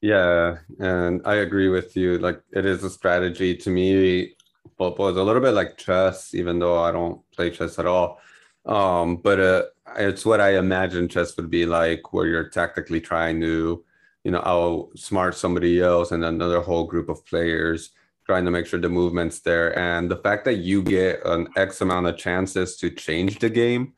Yeah, 0.00 0.56
and 0.78 1.20
I 1.26 1.36
agree 1.36 1.68
with 1.68 1.94
you. 1.96 2.18
Like 2.18 2.40
it 2.52 2.64
is 2.64 2.82
a 2.84 2.90
strategy 2.90 3.54
to 3.56 3.70
me. 3.70 4.34
Football 4.78 5.08
is 5.08 5.16
a 5.16 5.22
little 5.22 5.42
bit 5.42 5.52
like 5.52 5.76
chess, 5.76 6.34
even 6.34 6.58
though 6.58 6.82
I 6.82 6.90
don't 6.90 7.20
play 7.32 7.50
chess 7.50 7.78
at 7.78 7.86
all. 7.86 8.18
Um, 8.64 9.16
but 9.16 9.40
uh, 9.40 9.62
it's 9.96 10.24
what 10.24 10.40
I 10.40 10.56
imagine 10.56 11.08
chess 11.08 11.36
would 11.36 11.50
be 11.50 11.66
like, 11.66 12.14
where 12.14 12.26
you're 12.26 12.48
tactically 12.48 13.00
trying 13.00 13.40
to, 13.42 13.84
you 14.24 14.30
know, 14.30 14.40
outsmart 14.42 15.34
somebody 15.34 15.80
else 15.80 16.12
and 16.12 16.24
another 16.24 16.60
whole 16.60 16.84
group 16.84 17.08
of 17.08 17.24
players, 17.26 17.90
trying 18.26 18.44
to 18.44 18.50
make 18.50 18.66
sure 18.66 18.80
the 18.80 18.88
movement's 18.88 19.40
there. 19.40 19.76
And 19.78 20.10
the 20.10 20.16
fact 20.16 20.44
that 20.44 20.58
you 20.58 20.82
get 20.82 21.24
an 21.24 21.48
X 21.56 21.80
amount 21.80 22.06
of 22.06 22.16
chances 22.16 22.76
to 22.76 22.90
change 22.90 23.38
the 23.38 23.50
game, 23.50 23.94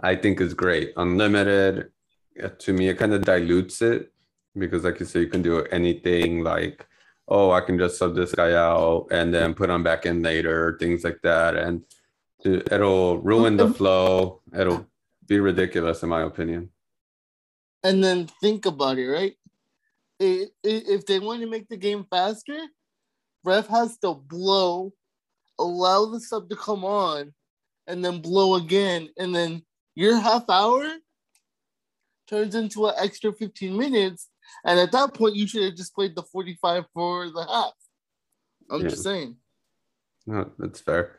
I 0.00 0.16
think 0.16 0.40
is 0.40 0.54
great. 0.54 0.92
Unlimited, 0.96 1.90
uh, 2.42 2.48
to 2.58 2.72
me, 2.72 2.88
it 2.88 2.98
kind 2.98 3.12
of 3.12 3.22
dilutes 3.22 3.80
it 3.82 4.12
because 4.58 4.82
like 4.84 4.98
you 4.98 5.06
say 5.06 5.20
you 5.20 5.28
can 5.28 5.42
do 5.42 5.62
anything 5.66 6.42
like 6.42 6.84
oh 7.28 7.52
i 7.52 7.60
can 7.60 7.78
just 7.78 7.96
sub 7.96 8.16
this 8.16 8.34
guy 8.34 8.52
out 8.52 9.06
and 9.12 9.32
then 9.32 9.54
put 9.54 9.70
him 9.70 9.84
back 9.84 10.04
in 10.06 10.22
later 10.22 10.76
things 10.80 11.04
like 11.04 11.20
that 11.22 11.54
and 11.54 11.84
to- 12.42 12.60
it'll 12.74 13.18
ruin 13.18 13.56
the 13.56 13.68
flow 13.72 14.40
it'll 14.58 14.84
be 15.28 15.38
ridiculous 15.38 16.02
in 16.02 16.08
my 16.08 16.22
opinion 16.22 16.68
And 17.84 18.02
then 18.02 18.26
think 18.42 18.66
about 18.66 18.98
it, 18.98 19.08
right? 19.08 19.36
If 20.20 21.06
they 21.06 21.18
want 21.18 21.40
to 21.40 21.48
make 21.48 21.68
the 21.68 21.76
game 21.76 22.04
faster, 22.10 22.58
ref 23.42 23.66
has 23.68 23.96
to 23.98 24.14
blow, 24.14 24.92
allow 25.58 26.06
the 26.06 26.20
sub 26.20 26.50
to 26.50 26.56
come 26.56 26.84
on, 26.84 27.32
and 27.86 28.04
then 28.04 28.20
blow 28.20 28.56
again, 28.56 29.08
and 29.18 29.34
then 29.34 29.62
your 29.94 30.18
half 30.18 30.44
hour 30.48 30.86
turns 32.28 32.54
into 32.54 32.86
an 32.86 32.94
extra 32.98 33.32
15 33.32 33.76
minutes. 33.76 34.28
And 34.64 34.78
at 34.78 34.92
that 34.92 35.14
point, 35.14 35.36
you 35.36 35.46
should 35.46 35.64
have 35.64 35.76
just 35.76 35.94
played 35.94 36.14
the 36.14 36.22
45 36.22 36.84
for 36.92 37.30
the 37.30 37.46
half. 37.48 37.72
I'm 38.70 38.82
just 38.82 39.02
saying. 39.02 39.36
no, 40.26 40.50
that's 40.58 40.80
fair 40.80 41.16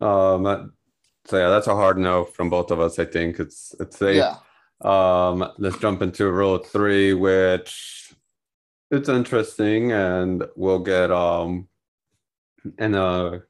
um 0.00 0.72
so 1.24 1.38
yeah 1.38 1.48
that's 1.48 1.66
a 1.66 1.74
hard 1.74 1.98
no 1.98 2.24
from 2.24 2.50
both 2.50 2.70
of 2.70 2.80
us 2.80 2.98
i 2.98 3.04
think 3.04 3.38
it's 3.38 3.74
it's 3.80 4.02
a 4.02 4.14
Yeah. 4.14 4.36
Um, 4.80 5.50
let's 5.56 5.78
jump 5.78 6.02
into 6.02 6.30
rule 6.30 6.58
three, 6.58 7.14
which 7.14 8.03
it's 8.90 9.08
interesting, 9.08 9.92
and 9.92 10.44
we'll 10.56 10.80
get 10.80 11.10
um 11.10 11.68
and 12.78 12.96
a 12.96 13.42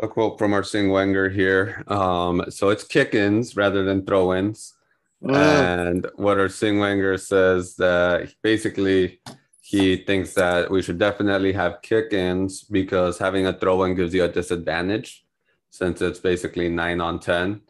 a 0.00 0.08
quote 0.08 0.38
from 0.38 0.52
Arsene 0.52 0.88
Wenger 0.88 1.28
here. 1.28 1.84
Um, 1.86 2.44
so 2.48 2.70
it's 2.70 2.84
kick-ins 2.84 3.56
rather 3.56 3.84
than 3.84 4.04
throw-ins. 4.04 4.74
Mm. 5.22 5.34
And 5.36 6.06
what 6.16 6.38
Arsene 6.38 6.78
Wenger 6.78 7.16
says 7.16 7.76
that 7.76 8.34
basically 8.42 9.20
he 9.60 9.96
thinks 9.96 10.34
that 10.34 10.70
we 10.70 10.82
should 10.82 10.98
definitely 10.98 11.52
have 11.52 11.80
kick-ins 11.82 12.64
because 12.64 13.18
having 13.18 13.46
a 13.46 13.52
throw-in 13.52 13.94
gives 13.94 14.12
you 14.12 14.24
a 14.24 14.28
disadvantage 14.28 15.24
since 15.70 16.02
it's 16.02 16.18
basically 16.20 16.68
nine 16.68 17.00
on 17.00 17.20
ten. 17.20 17.62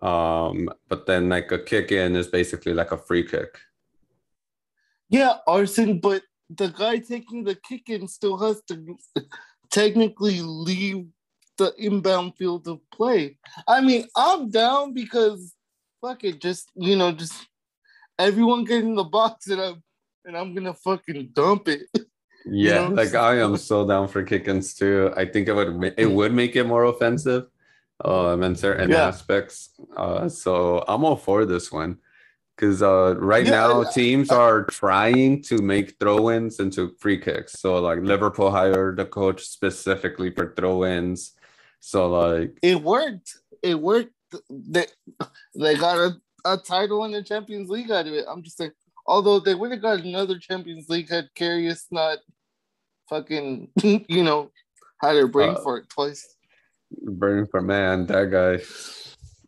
Um, 0.00 0.70
but 0.88 1.06
then 1.06 1.28
like 1.28 1.50
a 1.52 1.58
kick-in 1.58 2.14
is 2.14 2.28
basically 2.28 2.72
like 2.72 2.92
a 2.92 2.98
free 2.98 3.24
kick. 3.24 3.58
Yeah, 5.08 5.36
Arsene, 5.46 6.00
but 6.00 6.22
the 6.50 6.68
guy 6.68 6.98
taking 6.98 7.44
the 7.44 7.54
kick 7.54 7.88
in 7.88 8.08
still 8.08 8.36
has 8.38 8.62
to 8.68 8.96
technically 9.70 10.40
leave 10.42 11.06
the 11.56 11.74
inbound 11.78 12.34
field 12.36 12.68
of 12.68 12.80
play. 12.92 13.38
I 13.66 13.80
mean, 13.80 14.06
I'm 14.16 14.50
down 14.50 14.92
because 14.94 15.54
fuck 16.00 16.24
it, 16.24 16.40
just 16.40 16.70
you 16.74 16.96
know, 16.96 17.12
just 17.12 17.46
everyone 18.18 18.64
get 18.64 18.84
in 18.84 18.94
the 18.94 19.04
box 19.04 19.48
and 19.48 19.60
I'm 19.60 19.82
and 20.24 20.36
I'm 20.36 20.54
gonna 20.54 20.74
fucking 20.74 21.30
dump 21.32 21.68
it. 21.68 21.82
Yeah, 22.50 22.88
know? 22.88 22.94
like 22.94 23.14
I 23.14 23.40
am 23.40 23.58
so 23.58 23.86
down 23.86 24.08
for 24.08 24.22
kick-ins 24.22 24.72
too. 24.72 25.12
I 25.14 25.26
think 25.26 25.48
it 25.48 25.52
would 25.52 25.92
it 25.98 26.06
would 26.06 26.32
make 26.32 26.56
it 26.56 26.64
more 26.64 26.84
offensive, 26.84 27.44
um, 28.02 28.42
in 28.42 28.54
certain 28.54 28.90
Yeah. 28.90 29.08
aspects. 29.08 29.70
Uh, 29.94 30.30
so 30.30 30.82
I'm 30.88 31.04
all 31.04 31.16
for 31.16 31.44
this 31.44 31.70
one 31.70 31.98
because 32.58 32.82
uh, 32.82 33.14
right 33.18 33.44
Yeah, 33.46 33.52
now 33.52 33.84
teams 33.84 34.30
are 34.30 34.64
trying 34.64 35.42
to 35.42 35.62
make 35.62 35.96
throw-ins 36.00 36.58
into 36.58 36.90
free 36.98 37.18
kicks. 37.18 37.52
So 37.60 37.78
like 37.78 38.00
Liverpool 38.00 38.50
hired 38.50 38.98
a 38.98 39.06
coach 39.06 39.44
specifically 39.46 40.30
for 40.32 40.52
throw-ins. 40.56 41.34
So 41.78 42.10
like 42.10 42.58
It 42.62 42.82
worked. 42.82 43.38
It 43.62 43.78
worked. 43.80 44.10
They 44.50 44.86
they 45.54 45.76
got 45.76 45.98
a, 45.98 46.10
a 46.44 46.56
title 46.58 47.04
in 47.04 47.12
the 47.12 47.22
Champions 47.22 47.70
League 47.70 47.90
out 47.92 48.06
of 48.08 48.12
it. 48.12 48.24
I'm 48.28 48.42
just 48.42 48.56
saying. 48.58 48.72
Although 49.06 49.38
they 49.40 49.54
would 49.54 49.70
have 49.70 49.80
got 49.80 50.00
another 50.00 50.36
Champions 50.38 50.88
League 50.88 51.08
had 51.08 51.28
Karius 51.38 51.84
not 51.92 52.18
fucking 53.08 53.70
you 53.82 54.24
know 54.24 54.50
had 55.00 55.14
her 55.16 55.28
brain 55.28 55.50
Uh, 55.56 55.60
for 55.62 55.78
it 55.78 55.88
twice. 55.88 56.34
burning 56.90 57.46
for 57.46 57.62
man, 57.62 58.06
that 58.06 58.30
guy. 58.30 58.58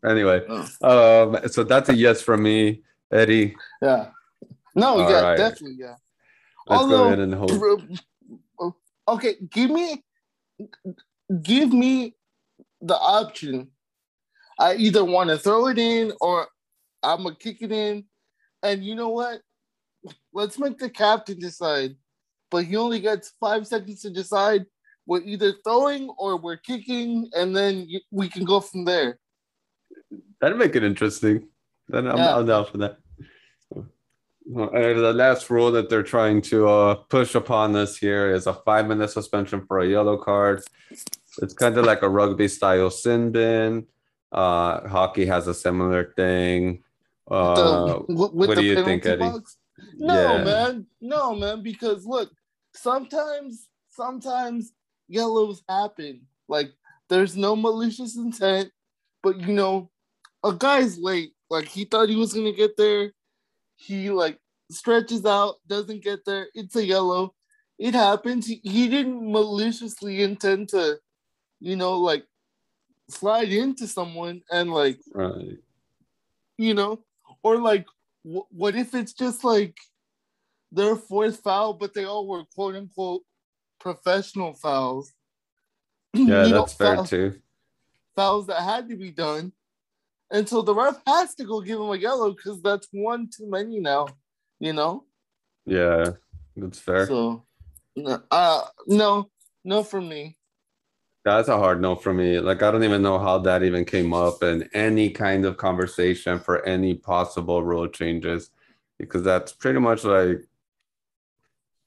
Anyway, 0.08 0.42
Oh. 0.48 1.34
um, 1.34 1.48
so 1.48 1.62
that's 1.64 1.88
a 1.90 1.94
yes 1.94 2.22
from 2.22 2.42
me, 2.42 2.82
Eddie. 3.12 3.56
Yeah. 3.82 4.10
No, 4.74 5.00
All 5.00 5.10
yeah, 5.10 5.20
right. 5.20 5.36
definitely, 5.36 5.76
yeah. 5.78 5.96
Let's 6.66 6.82
Although- 6.82 6.96
go 6.98 7.04
ahead 7.06 7.18
and 7.18 7.34
hold. 7.34 8.00
Okay, 9.08 9.34
give 9.50 9.70
me 9.70 10.04
give 11.42 11.72
me 11.72 12.14
the 12.80 12.94
option. 12.96 13.68
I 14.58 14.74
either 14.76 15.04
want 15.04 15.30
to 15.30 15.38
throw 15.38 15.66
it 15.68 15.78
in 15.78 16.12
or 16.20 16.46
I'm 17.02 17.24
gonna 17.24 17.34
kick 17.34 17.62
it 17.62 17.72
in. 17.72 18.04
And 18.62 18.84
you 18.84 18.94
know 18.94 19.08
what? 19.08 19.40
Let's 20.32 20.58
make 20.58 20.78
the 20.78 20.90
captain 20.90 21.40
decide. 21.40 21.96
But 22.50 22.64
he 22.66 22.76
only 22.76 23.00
gets 23.00 23.32
five 23.40 23.66
seconds 23.66 24.02
to 24.02 24.10
decide. 24.10 24.66
We're 25.06 25.22
either 25.22 25.54
throwing 25.64 26.10
or 26.18 26.36
we're 26.36 26.58
kicking, 26.58 27.30
and 27.34 27.56
then 27.56 27.88
we 28.12 28.28
can 28.28 28.44
go 28.44 28.60
from 28.60 28.84
there. 28.84 29.18
That'd 30.40 30.58
make 30.58 30.76
it 30.76 30.84
interesting. 30.84 31.48
Then 31.88 32.06
I'm, 32.06 32.18
yeah. 32.18 32.36
I'm 32.36 32.46
down 32.46 32.66
for 32.66 32.78
that. 32.78 32.98
Uh, 34.56 34.70
the 34.70 35.12
last 35.14 35.50
rule 35.50 35.70
that 35.70 35.88
they're 35.88 36.02
trying 36.02 36.40
to 36.40 36.68
uh, 36.68 36.94
push 36.94 37.34
upon 37.34 37.76
us 37.76 37.96
here 37.96 38.34
is 38.34 38.46
a 38.46 38.54
five 38.54 38.86
minute 38.86 39.10
suspension 39.10 39.64
for 39.66 39.80
a 39.80 39.86
yellow 39.86 40.16
card. 40.16 40.62
It's 41.42 41.54
kind 41.54 41.76
of 41.78 41.84
like 41.84 42.02
a 42.02 42.08
rugby 42.08 42.48
style 42.48 42.90
sin 42.90 43.30
bin. 43.30 43.86
Uh, 44.32 44.88
hockey 44.88 45.26
has 45.26 45.46
a 45.46 45.54
similar 45.54 46.12
thing. 46.16 46.82
Uh, 47.30 48.02
the, 48.08 48.14
what 48.34 48.56
do 48.56 48.64
you 48.64 48.84
think, 48.84 49.06
Eddie? 49.06 49.20
Box? 49.20 49.56
No, 49.96 50.36
yeah. 50.36 50.44
man. 50.44 50.86
No, 51.00 51.34
man. 51.34 51.62
Because 51.62 52.04
look, 52.04 52.30
sometimes, 52.74 53.68
sometimes 53.88 54.72
yellows 55.08 55.62
happen. 55.68 56.22
Like 56.48 56.72
there's 57.08 57.36
no 57.36 57.54
malicious 57.54 58.16
intent, 58.16 58.70
but 59.22 59.38
you 59.38 59.52
know, 59.52 59.90
a 60.42 60.52
guy's 60.52 60.98
late. 60.98 61.32
Like 61.48 61.66
he 61.66 61.84
thought 61.84 62.08
he 62.08 62.16
was 62.16 62.32
gonna 62.32 62.52
get 62.52 62.76
there. 62.76 63.12
He 63.80 64.10
like 64.10 64.38
stretches 64.70 65.24
out, 65.24 65.56
doesn't 65.66 66.04
get 66.04 66.24
there. 66.24 66.48
It's 66.54 66.76
a 66.76 66.84
yellow. 66.84 67.34
It 67.78 67.94
happens. 67.94 68.46
He, 68.46 68.60
he 68.62 68.88
didn't 68.88 69.32
maliciously 69.32 70.22
intend 70.22 70.68
to, 70.70 70.98
you 71.60 71.76
know, 71.76 71.98
like 71.98 72.24
slide 73.08 73.48
into 73.48 73.86
someone 73.86 74.42
and 74.50 74.70
like, 74.70 75.00
right. 75.14 75.56
you 76.58 76.74
know, 76.74 77.00
or 77.42 77.56
like, 77.56 77.86
w- 78.22 78.44
what 78.50 78.76
if 78.76 78.94
it's 78.94 79.14
just 79.14 79.44
like 79.44 79.78
their 80.70 80.94
fourth 80.94 81.40
foul, 81.40 81.72
but 81.72 81.94
they 81.94 82.04
all 82.04 82.26
were 82.26 82.44
quote 82.54 82.76
unquote 82.76 83.22
professional 83.78 84.54
fouls. 84.54 85.12
Yeah, 86.12 86.42
that's 86.42 86.50
know, 86.50 86.66
fair 86.66 86.96
fouls, 86.96 87.10
too. 87.10 87.40
Fouls 88.14 88.46
that 88.48 88.62
had 88.62 88.88
to 88.88 88.96
be 88.96 89.10
done. 89.10 89.52
And 90.30 90.48
so 90.48 90.62
the 90.62 90.74
ref 90.74 91.00
has 91.06 91.34
to 91.36 91.44
go 91.44 91.60
give 91.60 91.80
him 91.80 91.90
a 91.90 91.96
yellow 91.96 92.32
because 92.32 92.62
that's 92.62 92.88
one 92.92 93.28
too 93.28 93.50
many 93.50 93.80
now, 93.80 94.06
you 94.60 94.72
know? 94.72 95.04
Yeah, 95.66 96.10
that's 96.56 96.78
fair. 96.78 97.06
So, 97.06 97.44
uh, 98.30 98.62
no, 98.86 99.30
no 99.64 99.82
for 99.82 100.00
me. 100.00 100.36
That's 101.24 101.48
a 101.48 101.58
hard 101.58 101.82
no 101.82 101.96
for 101.96 102.14
me. 102.14 102.40
Like, 102.40 102.62
I 102.62 102.70
don't 102.70 102.84
even 102.84 103.02
know 103.02 103.18
how 103.18 103.38
that 103.38 103.62
even 103.62 103.84
came 103.84 104.14
up 104.14 104.42
in 104.42 104.68
any 104.72 105.10
kind 105.10 105.44
of 105.44 105.56
conversation 105.56 106.38
for 106.38 106.64
any 106.64 106.94
possible 106.94 107.62
rule 107.62 107.88
changes 107.88 108.50
because 108.98 109.22
that's 109.22 109.52
pretty 109.52 109.80
much 109.80 110.04
like 110.04 110.46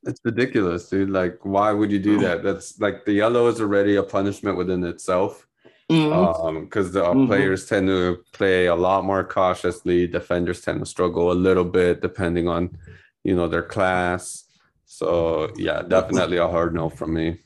it's 0.03 0.19
ridiculous, 0.23 0.89
dude. 0.89 1.09
Like, 1.09 1.39
why 1.43 1.71
would 1.71 1.91
you 1.91 1.99
do 1.99 2.19
that? 2.19 2.43
That's 2.43 2.79
like 2.79 3.05
the 3.05 3.13
yellow 3.13 3.47
is 3.47 3.61
already 3.61 3.95
a 3.95 4.03
punishment 4.03 4.57
within 4.57 4.83
itself. 4.83 5.47
Mm-hmm. 5.93 6.45
Um, 6.45 6.65
because 6.65 6.91
the 6.91 7.03
mm-hmm. 7.03 7.27
players 7.27 7.65
tend 7.67 7.87
to 7.87 8.23
play 8.31 8.65
a 8.65 8.75
lot 8.75 9.05
more 9.05 9.23
cautiously. 9.23 10.07
Defenders 10.07 10.61
tend 10.61 10.79
to 10.79 10.85
struggle 10.85 11.31
a 11.31 11.33
little 11.33 11.65
bit 11.65 12.01
depending 12.01 12.47
on, 12.47 12.77
you 13.23 13.35
know, 13.35 13.47
their 13.47 13.63
class. 13.63 14.45
So 14.85 15.51
yeah, 15.55 15.81
definitely 15.81 16.37
a 16.37 16.47
hard 16.47 16.73
no 16.73 16.89
from 16.89 17.13
me. 17.13 17.39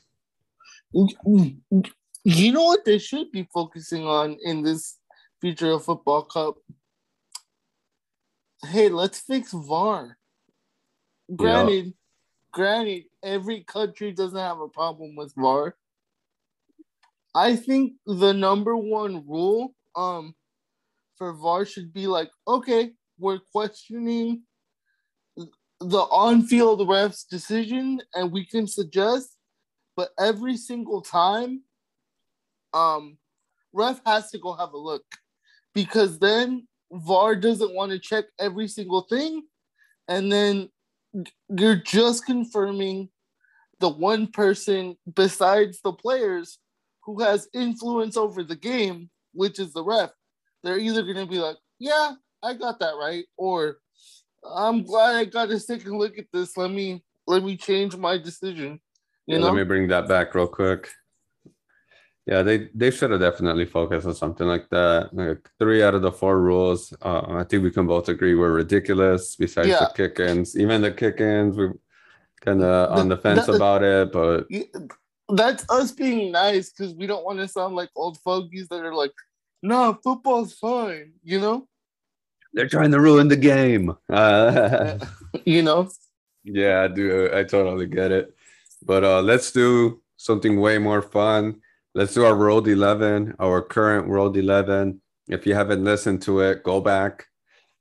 You 0.92 2.52
know 2.52 2.64
what 2.64 2.84
they 2.84 2.98
should 2.98 3.30
be 3.32 3.48
focusing 3.52 4.04
on 4.04 4.38
in 4.42 4.62
this 4.62 4.96
future 5.40 5.72
of 5.72 5.84
football 5.84 6.22
cup? 6.22 6.56
Hey, 8.66 8.88
let's 8.88 9.20
fix 9.20 9.52
VAR. 9.52 10.16
Granted, 11.34 11.92
granted, 12.52 13.04
every 13.22 13.62
country 13.62 14.12
doesn't 14.12 14.38
have 14.38 14.60
a 14.60 14.68
problem 14.68 15.16
with 15.16 15.34
VAR. 15.36 15.76
I 17.34 17.56
think 17.56 17.92
the 18.06 18.32
number 18.32 18.76
one 18.76 19.24
rule 19.26 19.74
um 19.94 20.34
for 21.16 21.32
VAR 21.32 21.64
should 21.64 21.92
be 21.92 22.06
like, 22.06 22.30
okay, 22.46 22.92
we're 23.18 23.40
questioning 23.52 24.42
the 25.80 25.98
on-field 25.98 26.88
ref's 26.88 27.24
decision 27.24 28.00
and 28.14 28.32
we 28.32 28.44
can 28.44 28.66
suggest, 28.66 29.36
but 29.96 30.10
every 30.18 30.56
single 30.56 31.02
time, 31.02 31.62
um, 32.72 33.18
ref 33.72 34.00
has 34.06 34.30
to 34.30 34.38
go 34.38 34.54
have 34.54 34.72
a 34.72 34.78
look 34.78 35.04
because 35.74 36.18
then 36.18 36.66
VAR 36.92 37.36
doesn't 37.36 37.74
want 37.74 37.92
to 37.92 37.98
check 37.98 38.24
every 38.38 38.68
single 38.68 39.02
thing, 39.02 39.42
and 40.08 40.32
then 40.32 40.68
you're 41.48 41.82
just 41.82 42.26
confirming 42.26 43.08
the 43.80 43.88
one 43.88 44.26
person 44.28 44.96
besides 45.14 45.80
the 45.82 45.92
players 45.92 46.58
who 47.08 47.22
has 47.22 47.48
influence 47.54 48.18
over 48.18 48.42
the 48.42 48.54
game, 48.54 49.08
which 49.32 49.58
is 49.58 49.72
the 49.72 49.82
ref. 49.82 50.10
They're 50.62 50.78
either 50.78 51.02
going 51.02 51.16
to 51.16 51.24
be 51.26 51.38
like, 51.38 51.56
yeah, 51.78 52.12
I 52.42 52.52
got 52.52 52.78
that 52.80 52.96
right, 53.00 53.24
or 53.38 53.78
I'm 54.44 54.82
glad 54.82 55.16
I 55.16 55.24
got 55.24 55.48
to 55.48 55.58
take 55.58 55.86
a 55.86 55.96
look 55.96 56.18
at 56.18 56.26
this. 56.34 56.54
Let 56.58 56.70
me 56.70 57.02
let 57.26 57.42
me 57.42 57.56
change 57.56 57.96
my 57.96 58.18
decision. 58.18 58.78
You 59.26 59.36
yeah, 59.36 59.38
know? 59.38 59.46
Let 59.46 59.54
me 59.54 59.64
bring 59.64 59.88
that 59.88 60.06
back 60.06 60.34
real 60.34 60.48
quick. 60.48 60.90
Yeah, 62.26 62.42
they 62.42 62.68
they 62.74 62.90
should 62.90 63.10
have 63.10 63.20
definitely 63.20 63.64
focused 63.64 64.06
on 64.06 64.14
something 64.14 64.46
like 64.46 64.68
that. 64.68 65.08
Like 65.14 65.48
three 65.58 65.82
out 65.82 65.94
of 65.94 66.02
the 66.02 66.12
four 66.12 66.38
rules, 66.42 66.92
uh, 67.00 67.22
I 67.26 67.44
think 67.44 67.62
we 67.62 67.70
can 67.70 67.86
both 67.86 68.10
agree 68.10 68.34
were 68.34 68.52
ridiculous. 68.52 69.34
Besides 69.34 69.68
yeah. 69.68 69.78
the 69.78 69.92
kick-ins, 69.96 70.58
even 70.58 70.82
the 70.82 70.92
kick-ins, 70.92 71.56
we're 71.56 71.72
kind 72.44 72.62
of 72.62 72.98
on 72.98 73.08
the 73.08 73.16
fence 73.16 73.46
that, 73.46 73.54
about 73.54 73.82
it. 73.82 74.12
But 74.12 74.46
that's 75.28 75.64
us 75.68 75.92
being 75.92 76.32
nice 76.32 76.70
because 76.70 76.94
we 76.94 77.06
don't 77.06 77.24
want 77.24 77.38
to 77.38 77.48
sound 77.48 77.74
like 77.74 77.90
old 77.94 78.18
fogies 78.18 78.68
that 78.68 78.84
are 78.84 78.94
like, 78.94 79.12
"No, 79.62 79.98
football's 80.02 80.54
fine," 80.54 81.12
you 81.22 81.40
know. 81.40 81.68
They're 82.52 82.68
trying 82.68 82.92
to 82.92 83.00
ruin 83.00 83.28
the 83.28 83.36
game. 83.36 83.94
Uh, 84.08 84.98
you 85.44 85.62
know. 85.62 85.90
Yeah, 86.44 86.82
I 86.82 86.88
do. 86.88 87.30
I 87.34 87.44
totally 87.44 87.86
get 87.86 88.10
it. 88.10 88.34
But 88.82 89.04
uh, 89.04 89.20
let's 89.20 89.52
do 89.52 90.00
something 90.16 90.60
way 90.60 90.78
more 90.78 91.02
fun 91.02 91.60
let's 91.98 92.14
do 92.14 92.24
our 92.24 92.36
World 92.36 92.68
11, 92.68 93.34
our 93.40 93.60
current 93.60 94.06
World 94.06 94.36
11. 94.36 95.00
If 95.28 95.46
you 95.46 95.54
haven't 95.54 95.82
listened 95.82 96.22
to 96.22 96.40
it, 96.40 96.62
go 96.62 96.80
back, 96.80 97.26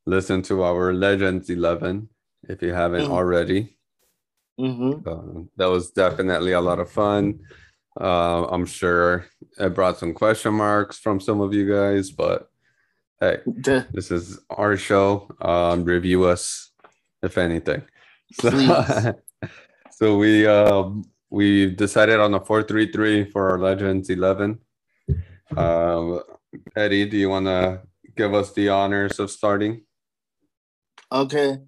listen 0.07 0.41
to 0.43 0.63
our 0.63 0.91
Legends 0.91 1.51
11 1.51 2.09
if 2.49 2.63
you 2.63 2.73
haven't 2.73 3.03
mm-hmm. 3.03 3.13
already. 3.13 3.76
Mm-hmm. 4.59 5.07
Uh, 5.07 5.43
that 5.55 5.67
was 5.67 5.91
definitely 5.91 6.53
a 6.53 6.61
lot 6.61 6.79
of 6.79 6.91
fun. 6.91 7.39
Uh, 7.99 8.45
I'm 8.47 8.65
sure 8.65 9.25
it 9.57 9.73
brought 9.73 9.97
some 9.97 10.13
question 10.13 10.53
marks 10.53 10.97
from 10.97 11.19
some 11.19 11.41
of 11.41 11.53
you 11.53 11.71
guys, 11.71 12.11
but 12.11 12.49
hey, 13.19 13.39
this 13.45 14.11
is 14.11 14.39
our 14.49 14.77
show. 14.77 15.29
Um, 15.41 15.83
review 15.83 16.25
us, 16.25 16.71
if 17.21 17.37
anything. 17.37 17.83
So, 18.33 19.15
so 19.91 20.17
we 20.17 20.45
um, 20.45 21.05
we 21.29 21.71
decided 21.71 22.19
on 22.19 22.33
a 22.33 22.41
4-3-3 22.41 23.31
for 23.31 23.51
our 23.51 23.57
Legends 23.57 24.09
11. 24.09 24.59
Uh, 25.55 26.19
Eddie, 26.75 27.09
do 27.09 27.15
you 27.15 27.29
want 27.29 27.45
to 27.45 27.81
give 28.17 28.33
us 28.33 28.51
the 28.51 28.67
honors 28.67 29.19
of 29.19 29.31
starting? 29.31 29.83
Okay. 31.09 31.59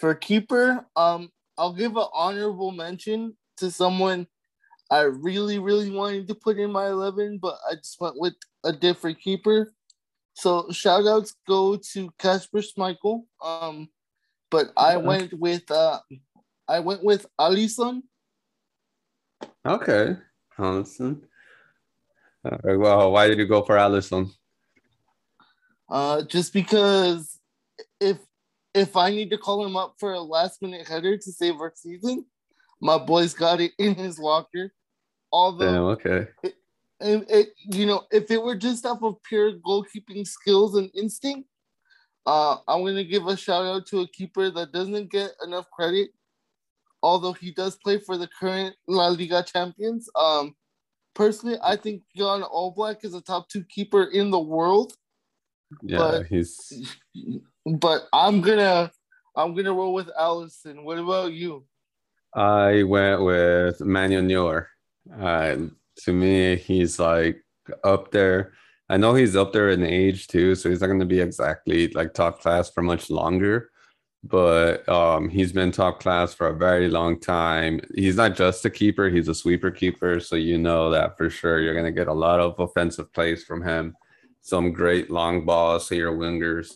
For 0.00 0.16
keeper, 0.16 0.84
um, 0.96 1.30
I'll 1.56 1.72
give 1.72 1.96
an 1.96 2.06
honorable 2.12 2.72
mention 2.72 3.36
to 3.58 3.70
someone 3.70 4.26
I 4.90 5.02
really, 5.02 5.58
really 5.58 5.90
wanted 5.90 6.28
to 6.28 6.34
put 6.34 6.58
in 6.58 6.70
my 6.70 6.88
11, 6.88 7.38
but 7.40 7.56
I 7.68 7.74
just 7.76 8.00
went 8.00 8.16
with 8.18 8.34
a 8.64 8.72
different 8.72 9.20
keeper. 9.20 9.72
So 10.34 10.70
shout 10.70 11.06
outs 11.06 11.34
go 11.46 11.76
to 11.92 12.10
Kasper 12.18 12.58
Schmeichel. 12.58 13.22
Um, 13.42 13.88
but 14.50 14.72
I 14.76 14.96
went 14.96 15.32
with 15.32 15.68
uh 15.70 16.00
I 16.68 16.80
went 16.80 17.02
with 17.02 17.26
Alisson 17.40 18.02
Okay, 19.66 20.16
Alisson. 20.58 21.22
Uh, 22.44 22.58
well, 22.76 23.12
why 23.12 23.28
did 23.28 23.38
you 23.38 23.46
go 23.46 23.62
for 23.62 23.76
Alisson? 23.76 24.30
Uh, 25.88 26.22
just 26.22 26.52
because 26.52 27.40
if 27.98 28.18
if 28.74 28.96
I 28.96 29.10
need 29.10 29.30
to 29.30 29.38
call 29.38 29.64
him 29.64 29.76
up 29.76 29.94
for 29.98 30.12
a 30.12 30.20
last 30.20 30.60
minute 30.62 30.86
header 30.86 31.16
to 31.16 31.32
save 31.32 31.60
our 31.60 31.72
season, 31.74 32.26
my 32.80 32.98
boy's 32.98 33.34
got 33.34 33.60
it 33.60 33.72
in 33.78 33.94
his 33.94 34.18
locker. 34.18 34.72
Although, 35.32 35.72
Damn, 35.72 35.82
okay. 35.84 36.28
It, 36.42 36.54
and 37.00 37.26
it, 37.28 37.48
you 37.56 37.86
know, 37.86 38.02
if 38.10 38.30
it 38.30 38.42
were 38.42 38.56
just 38.56 38.86
off 38.86 39.02
of 39.02 39.22
pure 39.22 39.52
goalkeeping 39.52 40.26
skills 40.26 40.76
and 40.76 40.90
instinct, 40.94 41.48
uh, 42.26 42.56
I'm 42.66 42.84
gonna 42.84 43.04
give 43.04 43.26
a 43.26 43.36
shout 43.36 43.64
out 43.64 43.86
to 43.88 44.00
a 44.00 44.08
keeper 44.08 44.50
that 44.50 44.72
doesn't 44.72 45.10
get 45.10 45.32
enough 45.44 45.70
credit 45.70 46.10
although 47.04 47.34
he 47.34 47.52
does 47.52 47.76
play 47.76 47.98
for 47.98 48.16
the 48.16 48.26
current 48.26 48.74
La 48.88 49.08
Liga 49.08 49.44
champions. 49.44 50.08
Um, 50.16 50.56
personally, 51.14 51.58
I 51.62 51.76
think 51.76 52.02
Jan 52.16 52.42
Oblak 52.42 53.04
is 53.04 53.12
a 53.12 53.20
top 53.20 53.48
two 53.50 53.62
keeper 53.64 54.04
in 54.04 54.30
the 54.30 54.40
world. 54.40 54.94
Yeah, 55.82 56.22
he's 56.28 56.88
but 57.64 58.08
I'm 58.12 58.40
gonna 58.40 58.90
I'm 59.36 59.54
gonna 59.54 59.72
roll 59.72 59.94
with 59.94 60.08
Alisson. 60.18 60.84
What 60.84 60.98
about 60.98 61.32
you? 61.32 61.64
I 62.34 62.82
went 62.82 63.22
with 63.22 63.80
Manuel 63.80 64.22
Neuer. 64.22 64.68
Uh, 65.20 65.56
to 66.04 66.12
me, 66.12 66.56
he's 66.56 66.98
like 66.98 67.44
up 67.84 68.10
there. 68.10 68.52
I 68.88 68.96
know 68.96 69.14
he's 69.14 69.36
up 69.36 69.52
there 69.52 69.70
in 69.70 69.82
age 69.82 70.26
too, 70.26 70.54
so 70.54 70.68
he's 70.68 70.80
not 70.80 70.88
going 70.88 71.00
to 71.00 71.06
be 71.06 71.20
exactly 71.20 71.88
like 71.88 72.12
top 72.12 72.40
class 72.40 72.70
for 72.70 72.82
much 72.82 73.08
longer. 73.08 73.70
But 74.22 74.88
um, 74.88 75.28
he's 75.28 75.52
been 75.52 75.70
top 75.70 76.00
class 76.00 76.32
for 76.32 76.48
a 76.48 76.56
very 76.56 76.88
long 76.88 77.20
time. 77.20 77.80
He's 77.94 78.16
not 78.16 78.36
just 78.36 78.64
a 78.64 78.70
keeper; 78.70 79.10
he's 79.10 79.28
a 79.28 79.34
sweeper 79.34 79.70
keeper. 79.70 80.18
So 80.18 80.36
you 80.36 80.58
know 80.58 80.90
that 80.90 81.16
for 81.18 81.30
sure. 81.30 81.60
You're 81.60 81.74
going 81.74 81.86
to 81.86 81.92
get 81.92 82.08
a 82.08 82.12
lot 82.12 82.40
of 82.40 82.58
offensive 82.58 83.12
plays 83.12 83.44
from 83.44 83.62
him. 83.62 83.94
Some 84.40 84.72
great 84.72 85.10
long 85.10 85.44
balls 85.44 85.88
to 85.88 85.96
your 85.96 86.12
wingers, 86.12 86.72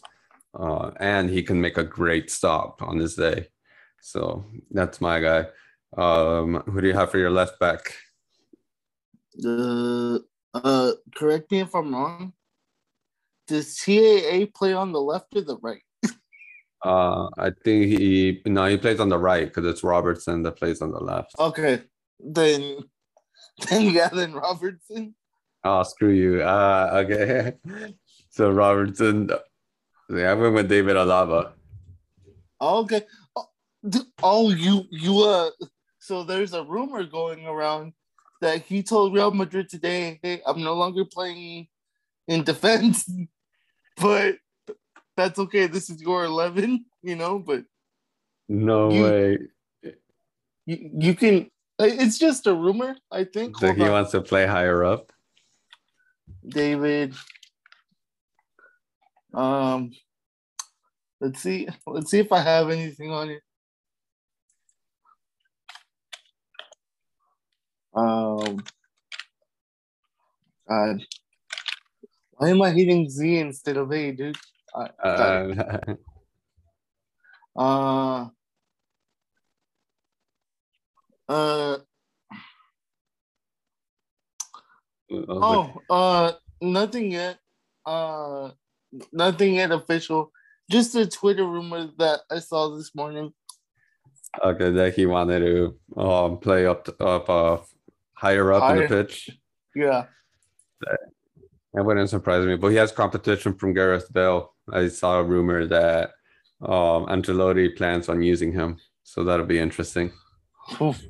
uh, 0.54 0.90
and 0.98 1.30
he 1.30 1.42
can 1.42 1.60
make 1.60 1.78
a 1.78 1.84
great 1.84 2.30
stop 2.30 2.82
on 2.82 2.98
his 2.98 3.14
day. 3.14 3.48
So 4.00 4.44
that's 4.70 5.00
my 5.00 5.20
guy. 5.20 5.46
Um, 5.96 6.62
who 6.66 6.80
do 6.80 6.88
you 6.88 6.94
have 6.94 7.10
for 7.10 7.18
your 7.18 7.30
left 7.30 7.58
back? 7.58 7.94
The 9.34 10.24
uh, 10.54 10.92
correct 11.14 11.50
me 11.50 11.60
if 11.60 11.74
I'm 11.74 11.94
wrong. 11.94 12.32
Does 13.46 13.76
TAA 13.76 14.46
play 14.54 14.74
on 14.74 14.92
the 14.92 15.00
left 15.00 15.34
or 15.36 15.42
the 15.42 15.58
right? 15.62 15.82
Uh, 16.84 17.28
I 17.36 17.50
think 17.64 17.86
he 17.86 18.40
no, 18.46 18.64
he 18.66 18.76
plays 18.76 19.00
on 19.00 19.08
the 19.08 19.18
right 19.18 19.48
because 19.48 19.66
it's 19.66 19.82
Robertson 19.82 20.44
that 20.44 20.52
plays 20.52 20.80
on 20.80 20.92
the 20.92 21.00
left. 21.00 21.34
Okay, 21.36 21.82
then 22.20 22.84
then 23.68 23.90
yeah, 23.90 24.08
then 24.08 24.32
Robertson. 24.32 25.16
Oh, 25.64 25.82
screw 25.82 26.12
you. 26.12 26.42
Uh, 26.42 27.04
okay. 27.04 27.54
So 28.30 28.52
Robertson, 28.52 29.30
yeah, 30.10 30.30
I 30.30 30.34
went 30.34 30.54
with 30.54 30.68
David 30.68 30.96
Alaba. 30.96 31.52
Okay. 32.60 33.02
Oh, 33.36 33.46
oh, 34.22 34.50
you 34.50 34.84
you 34.90 35.20
uh. 35.22 35.50
So 35.98 36.24
there's 36.24 36.54
a 36.54 36.64
rumor 36.64 37.04
going 37.04 37.46
around 37.46 37.92
that 38.40 38.62
he 38.62 38.82
told 38.82 39.14
Real 39.14 39.30
Madrid 39.30 39.68
today, 39.68 40.18
"Hey, 40.22 40.40
I'm 40.46 40.62
no 40.62 40.74
longer 40.74 41.04
playing 41.04 41.68
in 42.26 42.44
defense, 42.44 43.08
but 43.96 44.36
that's 45.16 45.38
okay. 45.38 45.66
This 45.66 45.90
is 45.90 46.00
your 46.00 46.24
11, 46.24 46.84
you 47.02 47.16
know. 47.16 47.38
But 47.38 47.64
No 48.48 48.90
You- 48.90 49.02
way. 49.02 49.38
you 50.66 50.90
you 50.98 51.14
can. 51.14 51.50
It's 51.80 52.18
just 52.18 52.46
a 52.48 52.54
rumor, 52.54 52.96
I 53.12 53.22
think. 53.24 53.56
Hold 53.60 53.76
he 53.76 53.82
on. 53.82 53.92
wants 53.92 54.10
to 54.12 54.20
play 54.20 54.46
higher 54.46 54.82
up. 54.84 55.12
David. 56.48 57.14
Um, 59.34 59.92
let's 61.20 61.40
see. 61.40 61.68
Let's 61.86 62.10
see 62.10 62.20
if 62.20 62.32
I 62.32 62.40
have 62.40 62.70
anything 62.70 63.10
on 63.10 63.30
it. 63.30 63.42
Um, 67.94 68.62
God, 70.68 71.02
why 72.32 72.50
am 72.50 72.62
I 72.62 72.70
hitting 72.70 73.08
Z 73.08 73.38
instead 73.38 73.76
of 73.76 73.92
A, 73.92 74.12
dude? 74.12 74.36
I. 74.74 74.90
Uh, 75.02 75.54
uh, 77.56 78.28
uh, 81.28 81.78
oh, 85.10 85.82
uh, 85.90 86.32
nothing 86.60 87.12
yet. 87.12 87.38
Uh, 87.84 88.50
nothing 89.12 89.54
yet 89.54 89.70
official. 89.72 90.32
Just 90.70 90.94
a 90.94 91.06
Twitter 91.06 91.44
rumor 91.44 91.88
that 91.98 92.20
I 92.30 92.40
saw 92.40 92.76
this 92.76 92.94
morning. 92.94 93.32
okay, 94.44 94.70
that 94.70 94.94
he 94.94 95.06
wanted 95.06 95.40
to 95.40 96.00
um 96.00 96.38
play 96.38 96.66
up 96.66 96.88
up 97.00 97.30
uh 97.30 97.58
higher 98.12 98.52
up 98.52 98.70
in 98.72 98.82
the 98.82 98.88
pitch. 98.88 99.30
Yeah. 99.74 100.06
That 101.74 101.84
wouldn't 101.84 102.10
surprise 102.10 102.44
me, 102.46 102.56
but 102.56 102.68
he 102.68 102.76
has 102.76 102.90
competition 102.92 103.54
from 103.54 103.74
Gareth 103.74 104.12
Bale. 104.12 104.54
I 104.72 104.88
saw 104.88 105.20
a 105.20 105.24
rumor 105.24 105.66
that 105.66 106.10
um, 106.60 107.06
Ancelotti 107.06 107.76
plans 107.76 108.08
on 108.08 108.22
using 108.22 108.52
him, 108.52 108.78
so 109.04 109.22
that'll 109.22 109.46
be 109.46 109.58
interesting. 109.58 110.12
Oof. 110.80 111.00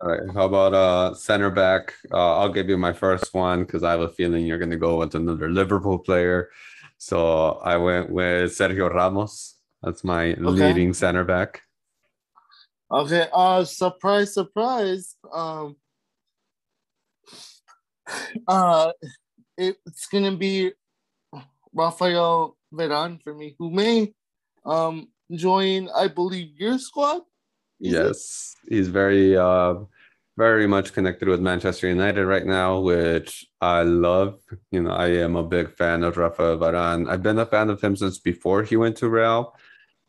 All 0.00 0.10
right, 0.10 0.20
how 0.34 0.44
about 0.44 0.74
uh 0.74 1.14
center 1.14 1.50
back? 1.50 1.94
Uh, 2.12 2.38
I'll 2.38 2.52
give 2.52 2.68
you 2.68 2.76
my 2.76 2.92
first 2.92 3.32
one 3.32 3.64
because 3.64 3.82
I 3.82 3.92
have 3.92 4.00
a 4.00 4.08
feeling 4.10 4.44
you're 4.44 4.58
going 4.58 4.70
to 4.70 4.76
go 4.76 4.98
with 4.98 5.14
another 5.14 5.48
Liverpool 5.48 5.98
player. 5.98 6.50
So 6.98 7.52
I 7.64 7.78
went 7.78 8.10
with 8.10 8.50
Sergio 8.52 8.92
Ramos. 8.92 9.54
That's 9.82 10.04
my 10.04 10.34
leading 10.38 10.92
center 10.92 11.24
back. 11.24 11.62
Okay. 12.90 13.26
Uh, 13.32 13.64
surprise, 13.64 14.34
surprise. 14.34 15.16
Um. 15.32 15.76
Uh, 18.46 18.92
it's 19.58 20.06
gonna 20.06 20.36
be 20.36 20.70
Rafael 21.74 22.56
Varane 22.72 23.20
for 23.20 23.34
me, 23.34 23.56
who 23.58 23.70
may 23.70 24.14
um 24.64 25.08
join, 25.32 25.88
I 25.94 26.06
believe, 26.06 26.54
your 26.56 26.78
squad. 26.78 27.22
Yes, 27.78 28.56
he's 28.68 28.88
very 28.88 29.36
uh 29.36 29.74
very 30.36 30.66
much 30.66 30.92
connected 30.92 31.28
with 31.28 31.40
Manchester 31.40 31.88
United 31.88 32.26
right 32.26 32.44
now, 32.44 32.78
which 32.80 33.46
I 33.60 33.82
love. 33.82 34.38
You 34.70 34.82
know, 34.82 34.90
I 34.90 35.08
am 35.08 35.34
a 35.34 35.42
big 35.42 35.70
fan 35.70 36.04
of 36.04 36.18
Rafael 36.18 36.58
Varane. 36.58 37.08
I've 37.08 37.22
been 37.22 37.38
a 37.38 37.46
fan 37.46 37.70
of 37.70 37.80
him 37.80 37.96
since 37.96 38.18
before 38.18 38.62
he 38.62 38.76
went 38.76 38.96
to 38.98 39.08
Real. 39.08 39.56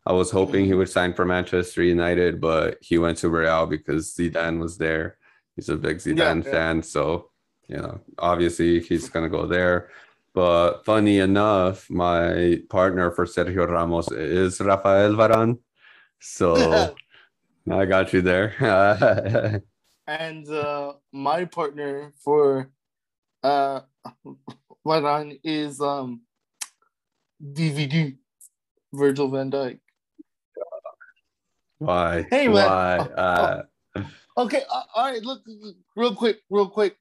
I 0.06 0.12
was 0.12 0.30
hoping 0.30 0.64
he 0.64 0.74
would 0.74 0.90
sign 0.90 1.14
for 1.14 1.24
Manchester 1.24 1.82
United, 1.82 2.40
but 2.40 2.78
he 2.80 2.98
went 2.98 3.18
to 3.18 3.28
Real 3.28 3.66
because 3.66 4.14
Zidane 4.14 4.58
was 4.58 4.78
there. 4.78 5.18
He's 5.56 5.68
a 5.68 5.76
big 5.76 5.98
Zidane 5.98 6.44
yeah. 6.44 6.50
fan, 6.50 6.82
so 6.82 7.30
you 7.68 7.76
know, 7.76 8.00
obviously 8.18 8.80
he's 8.80 9.08
gonna 9.08 9.28
go 9.28 9.46
there. 9.46 9.90
But 10.34 10.84
funny 10.84 11.18
enough, 11.18 11.88
my 11.90 12.60
partner 12.68 13.10
for 13.10 13.26
Sergio 13.26 13.68
Ramos 13.68 14.10
is 14.12 14.60
Rafael 14.60 15.12
Varane. 15.12 15.58
So 16.20 16.94
I 17.70 17.84
got 17.84 18.12
you 18.12 18.22
there. 18.22 18.54
and 20.06 20.48
uh, 20.48 20.94
my 21.12 21.44
partner 21.44 22.12
for 22.24 22.70
uh 23.42 23.80
Varane 24.86 25.38
is 25.44 25.80
um 25.80 26.22
DVD 27.42 28.16
Virgil 28.92 29.28
Van 29.28 29.50
Dijk. 29.50 29.80
Why? 31.78 32.26
Hey, 32.30 32.48
man. 32.48 32.54
Why? 32.54 32.98
Oh, 32.98 33.22
Uh, 33.22 33.62
Okay, 34.36 34.62
uh, 34.70 34.82
all 34.94 35.10
right. 35.10 35.22
Look, 35.22 35.42
look, 35.46 35.76
real 35.96 36.14
quick, 36.14 36.38
real 36.48 36.68
quick. 36.68 36.96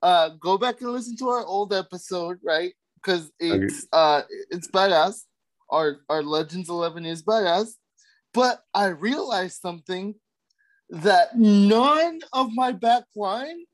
Uh, 0.00 0.30
go 0.38 0.56
back 0.56 0.80
and 0.80 0.92
listen 0.92 1.16
to 1.16 1.28
our 1.28 1.44
old 1.44 1.72
episode, 1.72 2.38
right? 2.44 2.72
Because 2.94 3.32
it's 3.40 3.86
uh, 3.92 4.22
it's 4.50 4.68
badass. 4.68 5.24
Our 5.68 5.98
our 6.08 6.22
Legends 6.22 6.68
Eleven 6.68 7.04
is 7.06 7.24
badass. 7.24 7.74
But 8.34 8.62
I 8.74 8.86
realized 8.86 9.62
something 9.62 10.16
that 10.90 11.38
none 11.38 12.20
of 12.32 12.52
my 12.52 12.72
back 12.72 13.04
line 13.16 13.64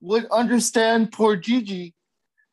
would 0.00 0.26
understand 0.26 1.12
poor 1.12 1.36
Gigi 1.36 1.94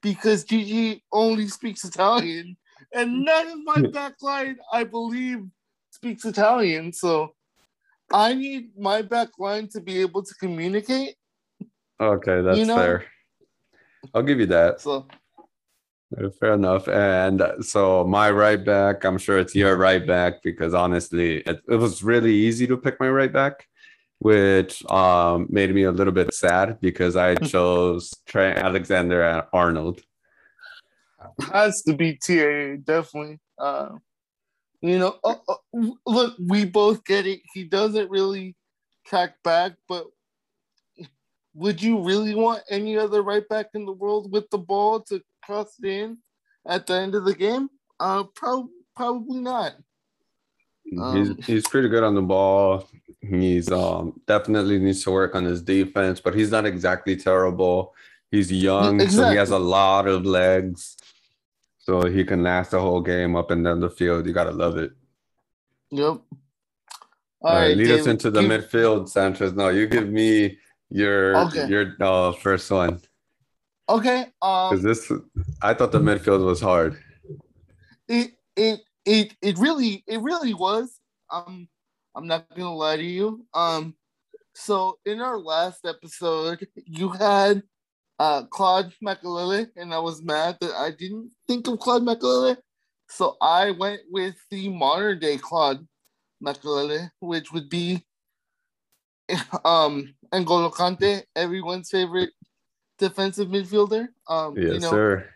because 0.01 0.43
Gigi 0.43 1.03
only 1.13 1.47
speaks 1.47 1.83
Italian, 1.85 2.57
and 2.93 3.23
none 3.23 3.47
of 3.47 3.59
my 3.63 3.79
hmm. 3.79 3.91
back 3.91 4.13
line, 4.21 4.57
I 4.71 4.83
believe, 4.83 5.45
speaks 5.91 6.25
Italian. 6.25 6.91
So 6.91 7.33
I 8.11 8.33
need 8.33 8.69
my 8.77 9.01
back 9.01 9.29
line 9.39 9.67
to 9.69 9.81
be 9.81 10.01
able 10.01 10.23
to 10.23 10.33
communicate. 10.35 11.15
okay, 11.99 12.41
that's 12.41 12.57
You 12.57 12.65
know- 12.65 12.75
fair. 12.75 13.05
I'll 14.13 14.23
give 14.23 14.39
you 14.39 14.45
that. 14.47 14.81
So 14.81 15.07
Fair 16.39 16.53
enough. 16.53 16.87
And 16.87 17.41
so 17.61 18.03
my 18.03 18.29
right 18.29 18.63
back, 18.63 19.03
I'm 19.03 19.17
sure 19.17 19.39
it's 19.39 19.55
your 19.55 19.75
right 19.75 20.05
back 20.05 20.43
because 20.43 20.73
honestly, 20.73 21.37
it, 21.37 21.61
it 21.67 21.75
was 21.75 22.03
really 22.03 22.33
easy 22.33 22.67
to 22.67 22.77
pick 22.77 22.99
my 22.99 23.09
right 23.09 23.33
back, 23.33 23.67
which 24.19 24.85
um, 24.89 25.47
made 25.49 25.73
me 25.73 25.83
a 25.83 25.91
little 25.91 26.13
bit 26.13 26.33
sad 26.33 26.79
because 26.79 27.15
I 27.15 27.35
chose 27.35 28.13
Trent 28.25 28.59
Alexander 28.59 29.47
Arnold. 29.51 30.01
has 31.51 31.81
to 31.83 31.93
be 31.93 32.17
TA, 32.17 32.77
definitely. 32.83 33.39
Uh, 33.57 33.97
you 34.81 34.99
know, 34.99 35.17
uh, 35.23 35.35
uh, 35.49 35.89
look, 36.05 36.35
we 36.39 36.65
both 36.65 37.03
get 37.03 37.25
it. 37.25 37.41
He 37.53 37.63
doesn't 37.63 38.11
really 38.11 38.55
track 39.05 39.35
back, 39.43 39.73
but 39.87 40.05
would 41.55 41.81
you 41.81 42.03
really 42.03 42.35
want 42.35 42.61
any 42.69 42.97
other 42.97 43.23
right 43.23 43.47
back 43.49 43.67
in 43.73 43.85
the 43.85 43.91
world 43.91 44.31
with 44.31 44.49
the 44.51 44.57
ball 44.57 45.01
to 45.01 45.21
cross 45.45 45.75
it 45.81 45.87
in 45.89 46.17
at 46.67 46.87
the 46.87 46.93
end 46.93 47.15
of 47.15 47.25
the 47.25 47.35
game? 47.35 47.69
Uh, 47.99 48.23
pro- 48.23 48.69
probably 48.95 49.39
not. 49.39 49.73
Um, 50.99 51.15
he's 51.37 51.45
he's 51.45 51.67
pretty 51.67 51.89
good 51.89 52.03
on 52.03 52.15
the 52.15 52.21
ball. 52.21 52.87
He's 53.21 53.71
um 53.71 54.21
definitely 54.27 54.77
needs 54.77 55.03
to 55.03 55.11
work 55.11 55.33
on 55.35 55.43
his 55.43 55.61
defense, 55.61 56.19
but 56.19 56.35
he's 56.35 56.51
not 56.51 56.65
exactly 56.65 57.15
terrible. 57.15 57.93
He's 58.31 58.51
young, 58.51 58.99
so 59.07 59.29
he 59.29 59.35
has 59.37 59.51
a 59.51 59.57
lot 59.59 60.07
of 60.07 60.25
legs. 60.25 60.97
So 61.79 62.05
he 62.07 62.23
can 62.23 62.43
last 62.43 62.71
the 62.71 62.79
whole 62.79 63.01
game 63.01 63.35
up 63.35 63.51
and 63.51 63.63
down 63.63 63.79
the 63.79 63.89
field. 63.89 64.25
You 64.27 64.33
gotta 64.33 64.51
love 64.51 64.77
it. 64.77 64.91
Yep. 65.91 66.03
All 66.07 66.21
All 67.41 67.53
right, 67.53 67.67
right, 67.69 67.77
lead 67.77 67.91
us 67.91 68.07
into 68.07 68.29
the 68.31 68.41
give- 68.41 68.49
midfield, 68.51 69.07
Sanchez. 69.09 69.53
No, 69.53 69.69
you 69.69 69.87
give 69.87 70.09
me 70.09 70.57
your 70.89 71.37
Okay. 71.47 71.67
your 71.67 71.95
uh, 71.99 72.31
first 72.33 72.69
one 72.71 73.01
Okay. 73.87 74.25
Um, 74.41 74.81
this 74.81 75.11
I 75.61 75.73
thought 75.73 75.91
the 75.91 75.99
midfield 75.99 76.43
was 76.43 76.59
hard. 76.59 76.97
it 78.07 78.31
it 78.55 78.79
it 79.05 79.33
it 79.41 79.57
really 79.57 80.03
it 80.07 80.21
really 80.21 80.53
was. 80.53 80.99
Um, 81.31 81.67
I'm 82.15 82.27
not 82.27 82.47
gonna 82.55 82.73
lie 82.73 82.97
to 82.97 83.03
you. 83.03 83.45
Um, 83.53 83.95
so 84.53 84.97
in 85.05 85.21
our 85.21 85.37
last 85.37 85.85
episode, 85.85 86.67
you 86.85 87.09
had 87.09 87.61
uh 88.17 88.45
Claude 88.45 88.91
Makelele, 89.03 89.67
and 89.75 89.93
I 89.93 89.99
was 89.99 90.23
mad 90.23 90.57
that 90.61 90.73
I 90.73 90.91
didn't 90.91 91.31
think 91.47 91.67
of 91.67 91.79
Claude 91.79 92.03
Makelele. 92.03 92.57
So 93.07 93.37
I 93.39 93.71
went 93.71 94.01
with 94.09 94.35
the 94.49 94.69
modern 94.69 95.19
day 95.19 95.37
Claude 95.37 95.85
Makelele, 96.43 97.09
which 97.19 97.51
would 97.51 97.69
be 97.69 98.03
um 99.65 100.15
N'Golo 100.33 100.73
Kante, 100.73 101.21
everyone's 101.35 101.91
favorite 101.91 102.31
defensive 102.97 103.47
midfielder. 103.49 104.07
Um, 104.27 104.57
Yes, 104.57 104.73
you 104.73 104.79
know, 104.79 104.91
sir. 104.91 105.29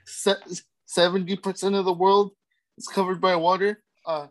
seventy 0.86 1.36
percent 1.36 1.76
of 1.76 1.86
the 1.86 1.93
world 1.93 2.32
is 2.78 2.88
covered 2.88 3.22
by 3.22 3.36
water. 3.36 3.82
Uh, 4.06 4.28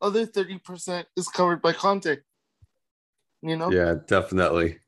other 0.00 0.26
thirty 0.26 0.58
percent 0.58 1.06
is 1.16 1.28
covered 1.28 1.60
by 1.62 1.72
Kante. 1.72 2.18
You 3.42 3.56
know. 3.56 3.70
Yeah, 3.70 3.94
definitely. 4.06 4.78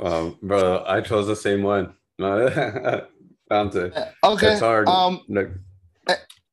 Um, 0.00 0.38
bro, 0.42 0.84
I 0.86 1.00
chose 1.00 1.26
the 1.26 1.36
same 1.36 1.62
one. 1.62 1.94
It. 3.50 3.94
Okay. 4.24 4.52
It's 4.52 4.60
hard. 4.60 4.88
Um. 4.88 5.20
Like, 5.28 5.50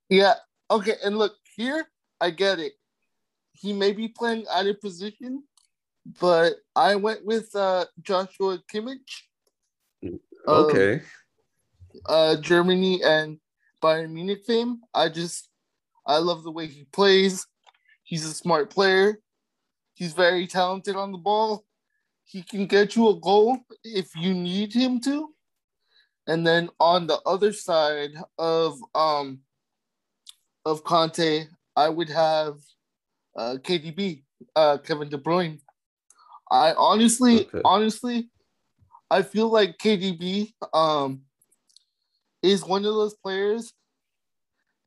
Yeah. 0.10 0.36
Okay. 0.70 0.96
And 1.04 1.18
look 1.18 1.34
here, 1.56 1.88
I 2.20 2.30
get 2.30 2.60
it. 2.60 2.74
He 3.54 3.74
may 3.74 3.92
be 3.92 4.08
playing 4.08 4.46
out 4.52 4.68
of 4.68 4.80
position, 4.82 5.44
but 6.20 6.56
I 6.76 6.96
went 6.96 7.26
with 7.26 7.56
uh, 7.56 7.86
Joshua 8.02 8.60
Kimmich. 8.72 9.24
Of, 10.48 10.66
okay. 10.66 11.02
uh, 12.08 12.38
Germany 12.38 13.04
and 13.04 13.40
Bayern 13.84 14.12
Munich 14.12 14.44
fame. 14.46 14.82
I 14.94 15.10
just, 15.10 15.50
I 16.06 16.18
love 16.18 16.44
the 16.44 16.52
way 16.52 16.68
he 16.68 16.86
plays. 16.92 17.46
He's 18.04 18.26
a 18.26 18.34
smart 18.34 18.70
player. 18.70 19.20
He's 19.94 20.14
very 20.14 20.48
talented 20.48 20.96
on 20.96 21.12
the 21.12 21.18
ball. 21.18 21.64
He 22.24 22.44
can 22.44 22.66
get 22.66 22.96
you 22.96 23.10
a 23.10 23.20
goal 23.20 23.58
if 23.84 24.16
you 24.16 24.34
need 24.34 24.74
him 24.74 25.00
to. 25.02 25.34
And 26.28 26.46
then 26.46 26.70
on 26.80 27.08
the 27.08 27.20
other 27.26 27.52
side 27.52 28.12
of 28.38 28.80
um 28.96 29.42
of 30.66 30.84
Kante, 30.84 31.48
I 31.76 31.90
would 31.90 32.10
have 32.10 32.56
uh, 33.36 33.58
KDB, 33.62 34.24
uh, 34.56 34.78
Kevin 34.78 35.10
De 35.10 35.18
Bruyne. 35.18 35.60
I 36.52 36.74
honestly, 36.74 37.48
Okay. 37.48 37.62
honestly, 37.66 38.30
I 39.12 39.22
feel 39.24 39.50
like 39.50 39.78
KDB 39.78 40.54
um 40.74 41.24
is 42.42 42.64
one 42.66 42.86
of 42.86 42.96
those 42.96 43.14
players 43.16 43.74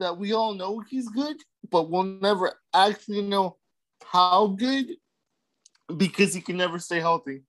that 0.00 0.16
we 0.16 0.32
all 0.32 0.54
know 0.54 0.80
he's 0.80 1.08
good, 1.10 1.36
but 1.70 1.90
we'll 1.90 2.02
never 2.02 2.54
actually 2.74 3.22
know 3.22 3.58
how 4.02 4.48
good 4.48 4.86
because 5.96 6.34
he 6.34 6.40
can 6.40 6.56
never 6.56 6.78
stay 6.78 7.00
healthy. 7.00 7.42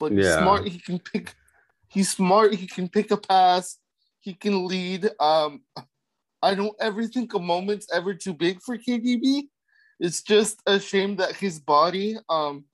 But 0.00 0.12
he's 0.12 0.24
Yeah. 0.24 0.38
smart, 0.38 0.66
he 0.66 0.78
can 0.78 0.98
pick 0.98 1.34
he's 1.88 2.10
smart, 2.10 2.54
he 2.54 2.66
can 2.66 2.88
pick 2.88 3.10
a 3.10 3.18
pass, 3.18 3.78
he 4.20 4.32
can 4.32 4.66
lead. 4.66 5.10
Um 5.20 5.62
I 6.42 6.54
don't 6.54 6.74
ever 6.80 7.06
think 7.06 7.34
a 7.34 7.38
moment's 7.38 7.86
ever 7.92 8.14
too 8.14 8.32
big 8.34 8.62
for 8.62 8.78
KDB. 8.78 9.42
It's 10.00 10.22
just 10.22 10.60
a 10.66 10.80
shame 10.80 11.16
that 11.16 11.36
his 11.36 11.60
body 11.60 12.16
um 12.30 12.64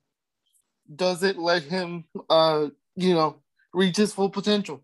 doesn't 0.95 1.37
let 1.37 1.63
him 1.63 2.05
uh 2.29 2.69
you 3.01 3.13
know 3.13 3.37
reach 3.73 3.97
his 3.97 4.13
full 4.13 4.29
potential. 4.29 4.81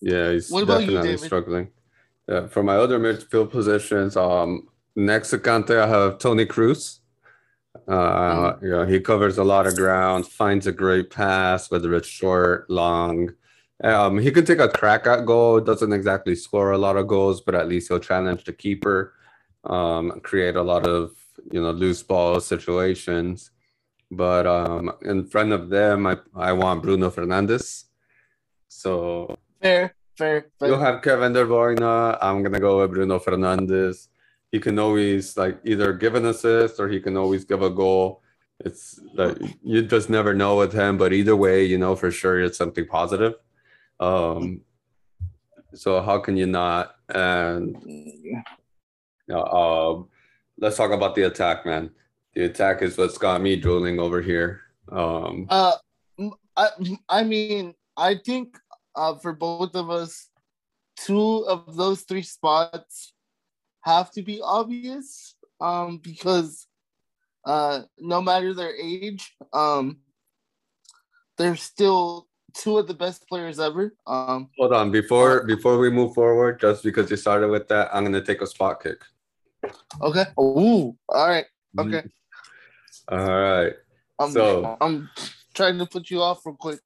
Yeah, 0.00 0.32
he's 0.32 0.50
What 0.50 0.64
about 0.64 0.80
you, 0.82 0.86
definitely 0.88 1.12
David? 1.16 1.26
struggling. 1.26 1.68
Yeah, 2.28 2.46
for 2.48 2.62
my 2.62 2.76
other 2.76 2.98
midfield 2.98 3.50
positions, 3.50 4.16
um, 4.16 4.68
next 4.96 5.30
to 5.30 5.38
Kante, 5.38 5.78
I 5.78 5.86
have 5.88 6.18
Toni 6.18 6.46
Kroos. 6.46 6.98
Uh, 7.88 8.54
Mm-hmm. 8.54 8.64
you 8.64 8.70
know, 8.70 8.84
he 8.86 9.00
covers 9.00 9.38
a 9.38 9.44
lot 9.44 9.66
of 9.66 9.76
ground, 9.76 10.26
finds 10.26 10.66
a 10.66 10.72
great 10.72 11.10
pass, 11.10 11.70
whether 11.70 11.94
it's 11.94 12.08
short, 12.08 12.68
long. 12.70 13.30
Um, 13.82 14.18
he 14.18 14.30
can 14.30 14.44
take 14.44 14.60
a 14.60 14.68
crack 14.68 15.06
at 15.06 15.26
goal. 15.26 15.60
Doesn't 15.60 15.92
exactly 15.92 16.34
score 16.36 16.72
a 16.72 16.78
lot 16.78 16.96
of 16.96 17.08
goals, 17.08 17.40
but 17.40 17.54
at 17.54 17.68
least 17.68 17.88
he'll 17.88 17.98
challenge 17.98 18.44
the 18.44 18.52
keeper, 18.52 19.14
um, 19.64 20.20
create 20.22 20.56
a 20.56 20.62
lot 20.62 20.86
of 20.86 21.12
you 21.50 21.60
know 21.62 21.70
loose 21.72 22.02
ball 22.02 22.40
situations. 22.40 23.51
But 24.12 24.46
um, 24.46 24.92
in 25.00 25.24
front 25.24 25.52
of 25.52 25.70
them, 25.70 26.06
I 26.06 26.18
I 26.36 26.52
want 26.52 26.82
Bruno 26.82 27.10
Fernandes. 27.10 27.84
So 28.68 29.38
Fair, 29.62 29.94
fair, 30.18 30.50
fair. 30.58 30.68
You'll 30.68 30.80
have 30.80 31.00
Kevin 31.00 31.32
De 31.32 31.44
Bruyne. 31.44 32.18
I'm 32.20 32.42
gonna 32.42 32.60
go 32.60 32.80
with 32.80 32.90
Bruno 32.90 33.18
Fernandes. 33.18 34.08
He 34.50 34.60
can 34.60 34.78
always 34.78 35.36
like 35.38 35.58
either 35.64 35.94
give 35.94 36.14
an 36.14 36.26
assist 36.26 36.78
or 36.78 36.88
he 36.88 37.00
can 37.00 37.16
always 37.16 37.44
give 37.46 37.62
a 37.62 37.70
goal. 37.70 38.22
It's 38.60 39.00
like 39.14 39.38
you 39.62 39.82
just 39.82 40.10
never 40.10 40.34
know 40.34 40.56
with 40.56 40.74
him, 40.74 40.98
but 40.98 41.14
either 41.14 41.34
way, 41.34 41.64
you 41.64 41.78
know 41.78 41.96
for 41.96 42.10
sure 42.10 42.38
it's 42.40 42.58
something 42.58 42.86
positive. 42.86 43.34
Um, 43.98 44.60
so 45.72 46.02
how 46.02 46.18
can 46.18 46.36
you 46.36 46.46
not? 46.46 46.96
And 47.08 47.76
know, 49.26 49.44
um, 49.44 50.08
let's 50.58 50.76
talk 50.76 50.90
about 50.90 51.14
the 51.14 51.22
attack, 51.22 51.64
man. 51.64 51.90
The 52.34 52.44
attack 52.44 52.82
is 52.82 52.96
what's 52.96 53.18
got 53.18 53.42
me 53.42 53.56
drooling 53.56 54.00
over 54.00 54.22
here. 54.22 54.62
Um, 54.90 55.46
Uh, 55.48 55.76
I, 56.56 56.68
I 57.08 57.24
mean, 57.24 57.74
I 57.96 58.16
think 58.16 58.56
uh, 58.96 59.16
for 59.16 59.32
both 59.32 59.74
of 59.74 59.90
us, 59.90 60.30
two 60.96 61.44
of 61.46 61.76
those 61.76 62.02
three 62.02 62.22
spots 62.22 63.12
have 63.82 64.10
to 64.12 64.22
be 64.22 64.40
obvious 64.42 65.34
um, 65.60 65.98
because 65.98 66.66
uh, 67.44 67.82
no 67.98 68.22
matter 68.22 68.54
their 68.54 68.74
age, 68.76 69.34
um, 69.52 69.98
they're 71.36 71.56
still 71.56 72.28
two 72.54 72.78
of 72.78 72.86
the 72.86 72.94
best 72.94 73.26
players 73.28 73.58
ever. 73.58 73.94
Um, 74.06 74.50
hold 74.58 74.72
on, 74.72 74.90
before 74.90 75.44
before 75.44 75.78
we 75.78 75.90
move 75.90 76.14
forward, 76.14 76.60
just 76.60 76.82
because 76.84 77.10
you 77.10 77.16
started 77.16 77.48
with 77.48 77.68
that, 77.68 77.88
I'm 77.92 78.04
gonna 78.04 78.24
take 78.24 78.42
a 78.42 78.46
spot 78.46 78.82
kick. 78.82 79.02
okay. 80.00 80.26
Ooh, 80.38 80.96
all 81.08 81.28
right. 81.28 81.46
Mm-hmm. 81.76 81.94
Okay. 81.94 82.08
All 83.08 83.18
right. 83.18 83.72
I'm, 84.18 84.30
So- 84.30 84.76
I'm 84.80 85.10
trying 85.54 85.78
to 85.78 85.86
put 85.86 86.10
you 86.10 86.20
off 86.22 86.44
real 86.46 86.56
quick. 86.56 86.80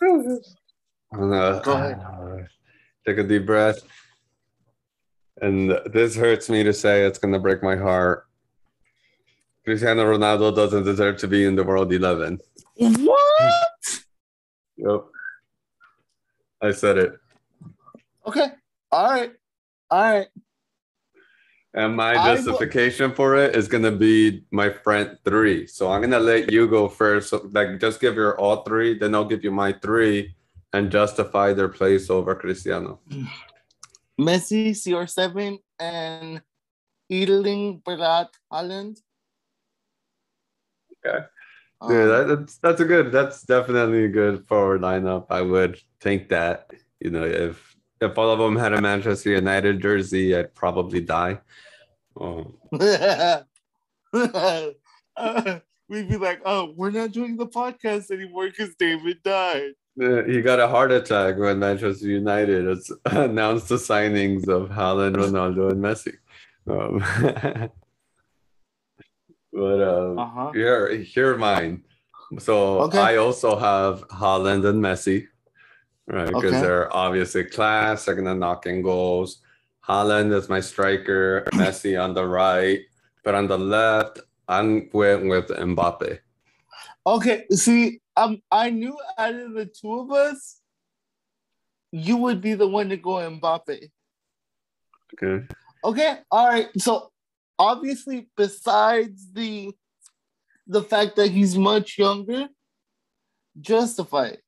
Gonna 0.00 1.60
Go 1.64 1.72
ahead. 1.72 2.00
uh, 2.00 2.36
take 3.06 3.18
a 3.18 3.24
deep 3.24 3.46
breath. 3.46 3.80
And 5.42 5.70
this 5.92 6.14
hurts 6.16 6.48
me 6.50 6.62
to 6.62 6.72
say, 6.72 7.04
it's 7.04 7.18
gonna 7.18 7.38
break 7.38 7.62
my 7.62 7.76
heart. 7.76 8.26
Cristiano 9.64 10.04
Ronaldo 10.04 10.54
doesn't 10.54 10.84
deserve 10.84 11.18
to 11.18 11.28
be 11.28 11.44
in 11.44 11.54
the 11.56 11.64
world 11.64 11.92
11. 11.92 12.38
What? 12.76 14.02
Yep. 14.76 15.00
I 16.62 16.70
said 16.72 16.98
it. 16.98 17.12
Okay. 18.26 18.46
All 18.92 19.10
right. 19.10 19.32
All 19.90 20.00
right. 20.18 20.26
And 21.74 21.94
my 21.94 22.14
will- 22.14 22.34
justification 22.36 23.14
for 23.14 23.36
it 23.36 23.54
is 23.54 23.68
gonna 23.68 23.92
be 23.92 24.44
my 24.50 24.70
friend 24.70 25.16
three. 25.24 25.66
So 25.66 25.90
I'm 25.90 26.00
gonna 26.00 26.18
let 26.18 26.50
you 26.50 26.66
go 26.66 26.88
first. 26.88 27.30
So, 27.30 27.48
like, 27.52 27.78
just 27.78 28.00
give 28.00 28.16
your 28.16 28.38
all 28.40 28.62
three, 28.64 28.98
then 28.98 29.14
I'll 29.14 29.24
give 29.24 29.44
you 29.44 29.52
my 29.52 29.72
three 29.72 30.34
and 30.72 30.90
justify 30.90 31.52
their 31.52 31.68
place 31.68 32.10
over 32.10 32.34
Cristiano. 32.34 33.00
Messi, 34.20 34.70
CR7, 34.74 35.58
and 35.78 36.42
Erling 37.10 37.82
Braut 37.84 38.28
Haaland. 38.52 39.00
Okay. 41.04 41.24
Um, 41.80 41.92
Yeah, 41.92 42.04
that, 42.06 42.28
that's 42.28 42.58
that's 42.58 42.80
a 42.80 42.84
good. 42.84 43.10
That's 43.10 43.42
definitely 43.42 44.04
a 44.04 44.08
good 44.08 44.46
forward 44.46 44.82
lineup. 44.82 45.26
I 45.30 45.40
would 45.42 45.80
think 46.00 46.28
that 46.28 46.70
you 47.00 47.10
know 47.10 47.24
if 47.24 47.69
if 48.00 48.16
all 48.18 48.30
of 48.30 48.38
them 48.38 48.56
had 48.56 48.72
a 48.72 48.80
Manchester 48.80 49.30
United 49.30 49.80
jersey, 49.80 50.34
I'd 50.36 50.54
probably 50.54 51.00
die. 51.00 51.40
Um, 52.20 52.54
we'd 55.88 56.08
be 56.08 56.16
like, 56.16 56.40
oh, 56.44 56.72
we're 56.76 56.90
not 56.90 57.12
doing 57.12 57.36
the 57.36 57.46
podcast 57.46 58.10
anymore 58.10 58.46
because 58.48 58.74
David 58.76 59.22
died. 59.22 59.72
uh, 60.02 60.22
he 60.24 60.40
got 60.40 60.60
a 60.60 60.68
heart 60.68 60.92
attack 60.92 61.36
when 61.38 61.58
Manchester 61.58 62.06
United 62.08 62.66
has 62.66 62.90
announced 63.06 63.68
the 63.68 63.76
signings 63.76 64.48
of 64.48 64.70
Haaland, 64.70 65.16
Ronaldo, 65.16 65.70
and 65.72 65.82
Messi. 65.82 66.14
Um, 66.68 67.00
but 69.52 69.82
um, 69.82 70.18
Uh-huh. 70.18 70.52
here, 70.52 70.94
here 70.96 71.36
mine. 71.36 71.82
So 72.38 72.80
Okay. 72.82 72.98
I 72.98 73.16
also 73.16 73.56
have 73.56 74.06
Haaland 74.08 74.64
and 74.68 74.82
Messi. 74.82 75.26
Right? 76.10 76.26
Because 76.26 76.54
Okay. 76.54 76.60
they're 76.60 76.94
obviously 76.94 77.44
class. 77.44 78.04
They're 78.04 78.16
gonna 78.16 78.34
knock 78.34 78.66
in 78.66 78.82
goals. 78.82 79.42
Haaland 79.86 80.34
is 80.34 80.48
my 80.48 80.60
striker. 80.60 81.44
Messi 81.54 82.00
on 82.00 82.14
the 82.14 82.26
right, 82.26 82.80
but 83.24 83.34
on 83.34 83.46
the 83.46 83.58
left, 83.58 84.20
I'm 84.48 84.90
went 84.92 85.28
with 85.28 85.48
Mbappe. 85.48 86.18
Okay, 87.06 87.46
see, 87.50 88.00
um, 88.16 88.42
I 88.50 88.70
knew 88.70 88.98
out 89.16 89.34
of 89.34 89.52
the 89.52 89.66
two 89.66 90.00
of 90.00 90.10
us, 90.10 90.60
you 91.92 92.16
would 92.16 92.40
be 92.40 92.54
the 92.54 92.68
one 92.68 92.88
to 92.90 92.96
go 92.96 93.12
Mbappe. 93.12 93.90
Okay. 95.14 95.46
Okay, 95.84 96.18
all 96.30 96.48
right. 96.48 96.68
So 96.76 97.10
obviously, 97.58 98.28
besides 98.36 99.32
the 99.32 99.72
the 100.66 100.82
fact 100.82 101.16
that 101.16 101.28
he's 101.28 101.56
much 101.56 101.98
younger, 101.98 102.48
justify 103.60 104.26
it. 104.28 104.42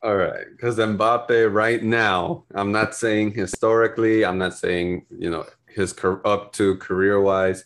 All 0.00 0.14
right, 0.14 0.46
because 0.48 0.76
Mbappe 0.76 1.52
right 1.52 1.82
now, 1.82 2.44
I'm 2.54 2.70
not 2.70 2.94
saying 2.94 3.32
historically, 3.32 4.24
I'm 4.24 4.38
not 4.38 4.54
saying 4.54 5.06
you 5.10 5.28
know 5.28 5.44
his 5.66 5.92
up 6.24 6.52
to 6.52 6.76
career 6.76 7.20
wise, 7.20 7.64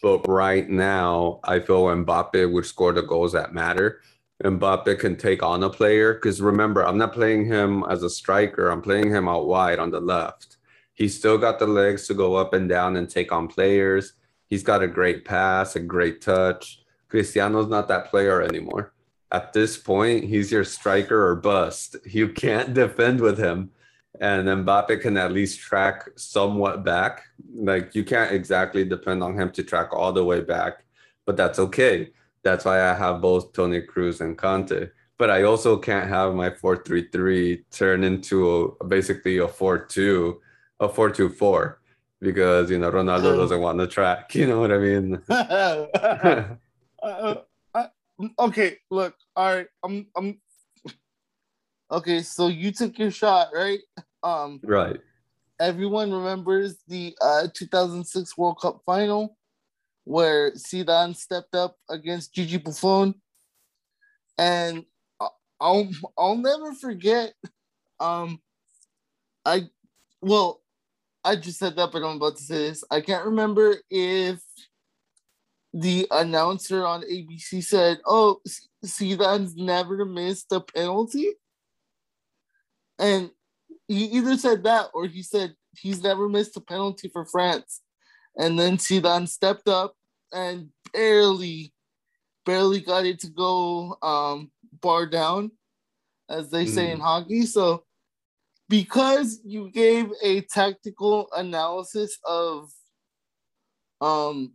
but 0.00 0.28
right 0.28 0.68
now 0.68 1.40
I 1.42 1.58
feel 1.58 1.86
Mbappe 1.86 2.52
would 2.52 2.66
score 2.66 2.92
the 2.92 3.02
goals 3.02 3.32
that 3.32 3.54
matter. 3.54 4.02
Mbappe 4.44 5.00
can 5.00 5.16
take 5.16 5.42
on 5.42 5.64
a 5.64 5.70
player 5.70 6.14
because 6.14 6.40
remember, 6.40 6.84
I'm 6.86 6.98
not 6.98 7.12
playing 7.12 7.46
him 7.46 7.84
as 7.90 8.04
a 8.04 8.10
striker. 8.10 8.68
I'm 8.68 8.82
playing 8.82 9.10
him 9.10 9.28
out 9.28 9.48
wide 9.48 9.80
on 9.80 9.90
the 9.90 10.00
left. 10.00 10.58
He's 10.94 11.18
still 11.18 11.38
got 11.38 11.58
the 11.58 11.66
legs 11.66 12.06
to 12.06 12.14
go 12.14 12.36
up 12.36 12.54
and 12.54 12.68
down 12.68 12.96
and 12.96 13.10
take 13.10 13.32
on 13.32 13.48
players. 13.48 14.12
He's 14.46 14.62
got 14.62 14.84
a 14.84 14.88
great 14.88 15.24
pass, 15.24 15.74
a 15.74 15.80
great 15.80 16.20
touch. 16.20 16.82
Cristiano's 17.08 17.68
not 17.68 17.88
that 17.88 18.10
player 18.10 18.42
anymore 18.42 18.93
at 19.34 19.52
this 19.52 19.76
point, 19.76 20.22
he's 20.24 20.52
your 20.52 20.62
striker 20.62 21.28
or 21.28 21.34
bust. 21.34 21.96
You 22.04 22.28
can't 22.28 22.72
defend 22.72 23.20
with 23.20 23.36
him. 23.36 23.70
And 24.20 24.46
Mbappe 24.46 25.00
can 25.00 25.16
at 25.16 25.32
least 25.32 25.58
track 25.58 26.08
somewhat 26.14 26.84
back. 26.84 27.24
Like 27.52 27.96
you 27.96 28.04
can't 28.04 28.30
exactly 28.30 28.84
depend 28.84 29.24
on 29.24 29.36
him 29.36 29.50
to 29.52 29.64
track 29.64 29.92
all 29.92 30.12
the 30.12 30.24
way 30.24 30.40
back, 30.40 30.84
but 31.26 31.36
that's 31.36 31.58
okay. 31.58 32.10
That's 32.44 32.64
why 32.64 32.80
I 32.88 32.94
have 32.94 33.20
both 33.20 33.52
Toni 33.52 33.80
Kroos 33.80 34.20
and 34.20 34.38
Kante. 34.38 34.90
But 35.18 35.30
I 35.30 35.42
also 35.42 35.78
can't 35.78 36.08
have 36.08 36.34
my 36.34 36.50
4-3-3 36.50 37.64
turn 37.72 38.04
into 38.04 38.76
a, 38.80 38.84
basically 38.84 39.38
a 39.38 39.48
4-2, 39.48 40.36
a 40.78 40.88
4-2-4 40.88 41.74
because 42.20 42.70
you 42.70 42.78
know 42.78 42.90
Ronaldo 42.90 43.34
oh. 43.34 43.36
doesn't 43.36 43.60
want 43.60 43.80
to 43.80 43.88
track. 43.88 44.32
You 44.34 44.46
know 44.46 44.60
what 44.60 44.70
I 44.70 44.78
mean? 44.78 45.20
Uh, 47.04 47.10
uh, 47.10 47.34
Uh, 48.22 48.28
okay, 48.38 48.78
look, 48.90 49.14
all 49.36 49.54
right, 49.54 49.66
I'm, 49.84 50.06
I'm. 50.16 50.40
Okay, 51.90 52.22
so 52.22 52.48
you 52.48 52.72
took 52.72 52.98
your 52.98 53.10
shot, 53.10 53.48
right? 53.54 53.80
Um, 54.22 54.60
right. 54.64 54.98
everyone 55.60 56.12
remembers 56.12 56.78
the 56.88 57.14
uh 57.20 57.46
2006 57.54 58.38
World 58.38 58.58
Cup 58.60 58.80
final 58.86 59.36
where 60.04 60.52
Zidane 60.52 61.16
stepped 61.16 61.54
up 61.54 61.76
against 61.90 62.34
Gigi 62.34 62.58
Buffon, 62.58 63.14
and 64.38 64.84
I'll 65.60 65.88
I'll 66.16 66.36
never 66.36 66.72
forget. 66.72 67.34
Um, 68.00 68.40
I 69.44 69.68
well, 70.20 70.62
I 71.24 71.36
just 71.36 71.58
said 71.58 71.76
that, 71.76 71.90
but 71.92 72.02
I'm 72.02 72.16
about 72.16 72.36
to 72.36 72.42
say 72.42 72.68
this. 72.68 72.84
I 72.90 73.00
can't 73.00 73.26
remember 73.26 73.76
if 73.90 74.40
the 75.74 76.06
announcer 76.12 76.86
on 76.86 77.02
ABC 77.02 77.62
said, 77.62 78.00
"Oh, 78.06 78.40
Z- 78.46 78.68
Zidane's 78.86 79.56
never 79.56 80.04
missed 80.04 80.52
a 80.52 80.60
penalty," 80.60 81.32
and 82.98 83.30
he 83.88 84.04
either 84.04 84.36
said 84.36 84.62
that 84.64 84.90
or 84.94 85.06
he 85.06 85.22
said 85.22 85.54
he's 85.76 86.02
never 86.02 86.28
missed 86.28 86.56
a 86.56 86.60
penalty 86.60 87.08
for 87.12 87.26
France. 87.26 87.82
And 88.36 88.58
then 88.58 88.78
Zidane 88.78 89.28
stepped 89.28 89.68
up 89.68 89.94
and 90.32 90.70
barely, 90.92 91.72
barely 92.46 92.80
got 92.80 93.04
it 93.04 93.20
to 93.20 93.28
go 93.28 93.96
um, 94.02 94.50
bar 94.80 95.06
down, 95.06 95.52
as 96.30 96.50
they 96.50 96.66
say 96.66 96.92
in 96.92 97.00
hockey. 97.00 97.46
So, 97.46 97.84
because 98.68 99.40
you 99.44 99.70
gave 99.70 100.10
a 100.22 100.40
tactical 100.42 101.28
analysis 101.36 102.18
of 102.24 102.70
um, 104.00 104.54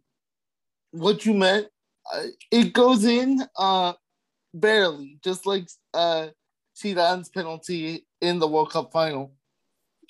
what 0.92 1.26
you 1.26 1.34
meant, 1.34 1.68
uh, 2.14 2.24
it 2.52 2.74
goes 2.74 3.06
in 3.06 3.44
uh, 3.58 3.94
barely, 4.54 5.20
just 5.24 5.46
like 5.46 5.68
uh, 5.94 6.28
Zidane's 6.78 7.30
penalty 7.30 8.06
in 8.22 8.40
the 8.40 8.48
World 8.48 8.72
Cup 8.72 8.92
final. 8.92 9.34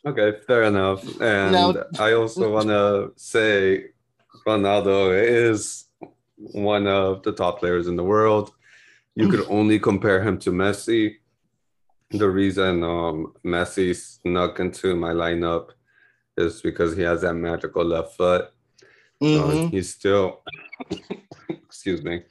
Okay, 0.05 0.39
fair 0.47 0.63
enough. 0.63 1.03
And 1.19 1.51
Now- 1.51 1.73
I 1.99 2.13
also 2.13 2.51
want 2.53 2.67
to 2.67 3.11
say 3.17 3.87
Ronaldo 4.47 5.11
is 5.21 5.85
one 6.37 6.87
of 6.87 7.23
the 7.23 7.33
top 7.33 7.59
players 7.59 7.87
in 7.87 7.95
the 7.95 8.03
world. 8.03 8.51
You 9.15 9.27
could 9.27 9.45
only 9.49 9.79
compare 9.79 10.23
him 10.23 10.37
to 10.39 10.51
Messi. 10.51 11.15
The 12.11 12.29
reason 12.29 12.83
um, 12.83 13.33
Messi 13.45 13.93
snuck 13.95 14.59
into 14.59 14.95
my 14.95 15.11
lineup 15.11 15.71
is 16.37 16.61
because 16.61 16.95
he 16.95 17.03
has 17.03 17.21
that 17.21 17.33
magical 17.33 17.83
left 17.83 18.15
foot. 18.15 18.51
Uh, 19.21 19.25
Mhm. 19.25 19.71
he's 19.71 19.89
still, 19.93 20.43
excuse 21.49 22.01
me, 22.03 22.23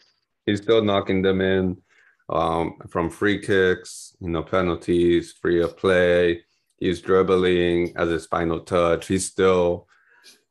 he's 0.47 0.63
still 0.63 0.83
knocking 0.83 1.23
them 1.23 1.41
in 1.41 1.77
um, 2.31 2.79
from 2.89 3.09
free 3.11 3.39
kicks, 3.41 4.17
you 4.21 4.29
know, 4.29 4.43
penalties, 4.43 5.33
free 5.33 5.63
of 5.63 5.77
play. 5.77 6.43
He's 6.79 7.01
dribbling 7.01 7.93
as 7.97 8.09
his 8.11 8.27
final 8.27 8.61
touch. 8.61 9.07
He's 9.09 9.25
still, 9.27 9.87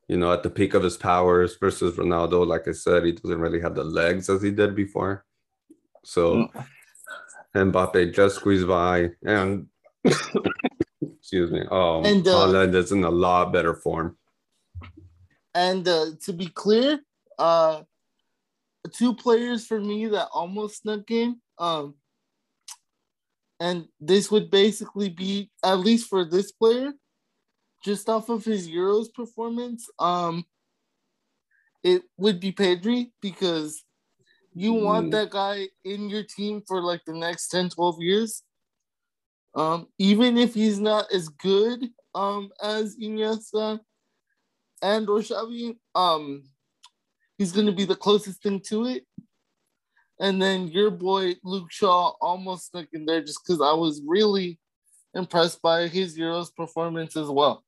you 0.07 0.17
know, 0.17 0.31
at 0.33 0.43
the 0.43 0.49
peak 0.49 0.73
of 0.73 0.83
his 0.83 0.97
powers 0.97 1.55
versus 1.57 1.95
Ronaldo. 1.97 2.45
Like 2.45 2.67
I 2.67 2.71
said, 2.73 3.05
he 3.05 3.11
doesn't 3.13 3.39
really 3.39 3.61
have 3.61 3.75
the 3.75 3.83
legs 3.83 4.29
as 4.29 4.41
he 4.41 4.51
did 4.51 4.75
before. 4.75 5.23
So 6.03 6.49
Mbappe 7.55 8.13
just 8.13 8.35
squeezed 8.37 8.67
by 8.67 9.11
and 9.23 9.67
excuse 11.01 11.51
me. 11.51 11.61
Um, 11.61 12.05
And, 12.05 12.27
uh, 12.27 12.31
Haaland 12.47 12.75
is 12.75 12.91
in 12.91 13.03
a 13.03 13.09
lot 13.09 13.51
better 13.53 13.73
form. 13.73 14.17
And 15.57 15.87
uh, 15.87 16.11
to 16.25 16.33
be 16.33 16.49
clear, 16.49 16.99
uh, 17.39 17.81
two 18.93 19.15
players 19.15 19.65
for 19.65 19.79
me 19.79 20.05
that 20.05 20.27
almost 20.31 20.83
snuck 20.83 21.09
in. 21.09 21.41
Um, 21.57 21.95
and 23.59 23.87
this 23.99 24.29
would 24.29 24.51
basically 24.51 25.09
be 25.09 25.49
at 25.63 25.79
least 25.79 26.09
for 26.09 26.23
this 26.23 26.51
player, 26.51 26.93
just 27.83 28.07
off 28.07 28.29
of 28.29 28.45
his 28.45 28.69
Euros 28.69 29.11
performance. 29.11 29.89
Um, 29.97 30.45
it 31.83 32.03
would 32.17 32.39
be 32.39 32.51
Pedri 32.51 33.09
because 33.19 33.83
you 34.53 34.73
want 34.73 35.07
Mm. 35.07 35.11
that 35.13 35.31
guy 35.31 35.69
in 35.83 36.07
your 36.07 36.23
team 36.23 36.61
for 36.67 36.83
like 36.83 37.01
the 37.05 37.13
next 37.13 37.47
10, 37.47 37.69
12 37.69 37.99
years. 37.99 38.43
Um, 39.55 39.87
even 39.97 40.37
if 40.37 40.53
he's 40.53 40.79
not 40.79 41.11
as 41.11 41.29
good 41.29 41.89
um 42.13 42.51
as 42.61 42.95
Iniesta 42.97 43.79
and 44.81 45.09
or 45.09 45.19
Xavi, 45.19 45.77
um, 45.95 46.43
he's 47.37 47.51
gonna 47.51 47.71
be 47.71 47.85
the 47.85 47.95
closest 47.95 48.41
thing 48.41 48.61
to 48.67 48.85
it. 48.85 49.05
And 50.19 50.41
then 50.41 50.67
your 50.67 50.89
boy 50.89 51.35
Luke 51.43 51.71
Shaw 51.71 52.13
almost 52.21 52.71
snuck 52.71 52.87
in 52.93 53.05
there 53.05 53.21
just 53.21 53.39
because 53.45 53.61
I 53.61 53.73
was 53.73 54.01
really 54.05 54.59
impressed 55.13 55.61
by 55.61 55.87
his 55.87 56.17
Euros 56.17 56.53
performance 56.55 57.15
as 57.15 57.27
well. 57.27 57.63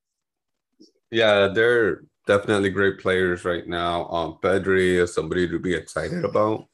Yeah, 1.11 1.47
they're 1.47 2.03
definitely 2.27 2.69
great 2.69 2.99
players 2.99 3.45
right 3.45 3.67
now. 3.67 4.07
Um, 4.07 4.37
Pedri 4.41 5.01
is 5.01 5.13
somebody 5.13 5.47
to 5.47 5.59
be 5.59 5.73
excited 5.73 6.23
about. 6.25 6.67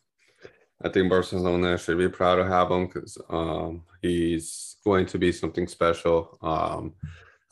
I 0.82 0.90
think 0.90 1.10
Barcelona 1.10 1.78
should 1.78 1.98
be 1.98 2.10
proud 2.10 2.36
to 2.36 2.46
have 2.46 2.70
him 2.70 2.88
because 2.88 3.18
um, 3.30 3.84
he's 4.02 4.76
going 4.84 5.06
to 5.08 5.18
be 5.18 5.32
something 5.32 5.68
special. 5.68 6.38
Um, 6.42 6.94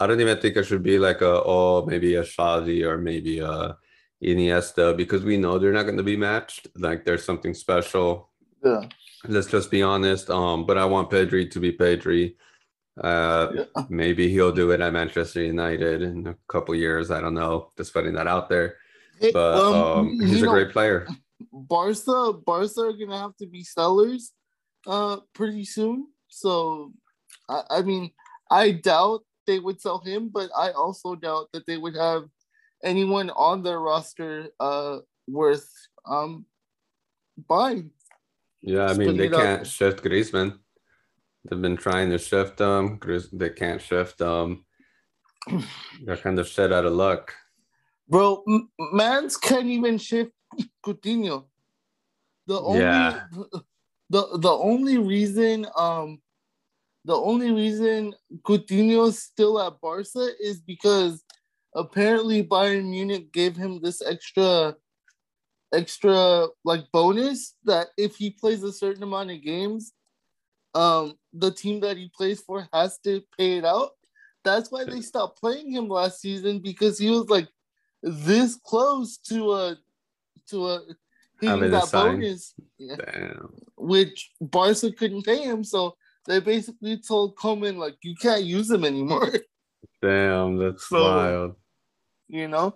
I 0.03 0.07
don't 0.07 0.19
even 0.19 0.37
think 0.39 0.57
it 0.57 0.65
should 0.65 0.83
be 0.83 0.99
like 0.99 1.21
a 1.21 1.41
oh 1.45 1.85
maybe 1.85 2.15
a 2.15 2.23
Xavi 2.23 2.83
or 2.83 2.97
maybe 2.97 3.39
a 3.39 3.77
Iniesta 4.21 4.95
because 4.95 5.23
we 5.23 5.37
know 5.37 5.57
they're 5.57 5.71
not 5.73 5.83
going 5.83 5.97
to 5.97 6.03
be 6.03 6.17
matched. 6.17 6.67
Like 6.75 7.05
there's 7.05 7.23
something 7.25 7.53
special. 7.53 8.29
Yeah. 8.63 8.83
Let's 9.27 9.47
just 9.47 9.71
be 9.71 9.81
honest. 9.81 10.29
Um, 10.29 10.65
but 10.65 10.77
I 10.77 10.85
want 10.85 11.09
Pedri 11.09 11.49
to 11.51 11.59
be 11.59 11.71
Pedri. 11.71 12.35
Uh, 13.01 13.47
Yeah. 13.55 13.83
maybe 13.89 14.29
he'll 14.29 14.51
do 14.51 14.71
it 14.71 14.81
at 14.81 14.93
Manchester 14.93 15.41
United 15.41 16.01
in 16.01 16.27
a 16.27 16.35
couple 16.47 16.75
years. 16.75 17.09
I 17.09 17.21
don't 17.21 17.33
know. 17.33 17.71
Just 17.77 17.93
putting 17.93 18.13
that 18.15 18.27
out 18.27 18.49
there. 18.49 18.77
But 19.31 19.73
um, 19.73 20.09
you 20.19 20.27
he's 20.27 20.41
a 20.41 20.45
know, 20.45 20.51
great 20.51 20.71
player. 20.71 21.07
Barca, 21.51 22.33
Barca 22.45 22.81
are 22.81 22.93
gonna 22.93 23.19
have 23.19 23.35
to 23.37 23.47
be 23.47 23.63
sellers 23.63 24.33
uh 24.85 25.17
pretty 25.33 25.63
soon. 25.65 26.07
So 26.27 26.91
I, 27.47 27.61
I 27.77 27.81
mean, 27.83 28.11
I 28.51 28.71
doubt 28.71 29.23
they 29.45 29.59
would 29.59 29.81
sell 29.81 29.99
him, 29.99 30.29
but 30.29 30.49
I 30.57 30.71
also 30.71 31.15
doubt 31.15 31.49
that 31.53 31.65
they 31.65 31.77
would 31.77 31.95
have 31.95 32.23
anyone 32.83 33.29
on 33.29 33.63
their 33.63 33.79
roster 33.79 34.49
uh 34.59 34.99
worth 35.27 35.69
um 36.05 36.45
buying. 37.47 37.91
Yeah, 38.61 38.87
I 38.87 38.93
mean 38.93 39.17
they 39.17 39.29
can't 39.29 39.63
there. 39.63 39.65
shift 39.65 40.03
Griezmann. 40.03 40.59
They've 41.45 41.61
been 41.61 41.77
trying 41.77 42.09
to 42.11 42.17
shift 42.17 42.57
them. 42.57 42.99
They 43.33 43.49
can't 43.49 43.81
shift 43.81 44.17
them. 44.17 44.65
They're 46.03 46.17
kind 46.17 46.39
of 46.39 46.47
shit 46.47 46.71
out 46.71 46.85
of 46.85 46.93
luck. 46.93 47.33
Bro, 48.07 48.43
Mans 48.79 49.37
can't 49.37 49.67
even 49.67 49.97
shift 49.97 50.31
Coutinho. 50.85 51.45
The 52.47 52.59
only 52.59 52.81
yeah. 52.81 53.23
the 54.09 54.37
the 54.37 54.51
only 54.51 54.97
reason 54.97 55.65
um 55.75 56.22
the 57.05 57.15
only 57.15 57.51
reason 57.51 58.13
Coutinho's 58.43 59.19
still 59.19 59.61
at 59.61 59.79
Barca 59.81 60.29
is 60.39 60.61
because 60.61 61.23
apparently 61.75 62.43
Bayern 62.43 62.89
Munich 62.89 63.31
gave 63.31 63.55
him 63.55 63.81
this 63.81 64.01
extra 64.01 64.75
extra 65.73 66.47
like 66.63 66.85
bonus 66.91 67.55
that 67.63 67.87
if 67.97 68.15
he 68.15 68.29
plays 68.29 68.63
a 68.63 68.71
certain 68.71 69.03
amount 69.03 69.31
of 69.31 69.41
games, 69.41 69.93
um, 70.75 71.15
the 71.33 71.51
team 71.51 71.79
that 71.81 71.97
he 71.97 72.11
plays 72.15 72.41
for 72.41 72.67
has 72.71 72.99
to 72.99 73.21
pay 73.37 73.57
it 73.57 73.65
out. 73.65 73.91
That's 74.43 74.71
why 74.71 74.83
they 74.83 75.01
stopped 75.01 75.39
playing 75.39 75.71
him 75.71 75.87
last 75.87 76.21
season 76.21 76.59
because 76.59 76.99
he 76.99 77.09
was 77.09 77.29
like 77.29 77.47
this 78.01 78.59
close 78.63 79.17
to 79.29 79.53
a 79.53 79.77
to 80.49 80.67
a 80.67 80.81
hitting 81.41 81.71
that 81.71 81.91
bonus, 81.91 82.53
Damn. 82.79 83.53
which 83.77 84.31
Barca 84.41 84.91
couldn't 84.91 85.25
pay 85.25 85.39
him. 85.39 85.63
So 85.63 85.95
they 86.25 86.39
basically 86.39 86.97
told 86.97 87.35
Koeman 87.35 87.77
like 87.77 87.97
you 88.01 88.15
can't 88.15 88.43
use 88.43 88.69
him 88.69 88.85
anymore. 88.85 89.31
Damn, 90.01 90.57
that's 90.57 90.87
so, 90.87 91.01
wild. 91.01 91.55
You 92.27 92.47
know, 92.47 92.75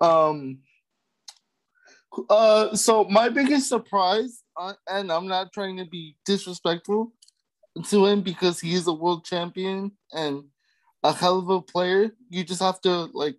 um, 0.00 0.58
uh, 2.28 2.74
so 2.74 3.04
my 3.04 3.28
biggest 3.28 3.68
surprise, 3.68 4.42
uh, 4.56 4.74
and 4.88 5.10
I'm 5.10 5.26
not 5.26 5.52
trying 5.52 5.76
to 5.78 5.84
be 5.84 6.16
disrespectful 6.24 7.12
to 7.88 8.06
him 8.06 8.22
because 8.22 8.60
he 8.60 8.74
is 8.74 8.86
a 8.86 8.92
world 8.92 9.24
champion 9.24 9.92
and 10.12 10.44
a 11.02 11.12
hell 11.12 11.38
of 11.38 11.48
a 11.48 11.60
player. 11.60 12.10
You 12.30 12.44
just 12.44 12.62
have 12.62 12.80
to 12.82 13.08
like 13.12 13.38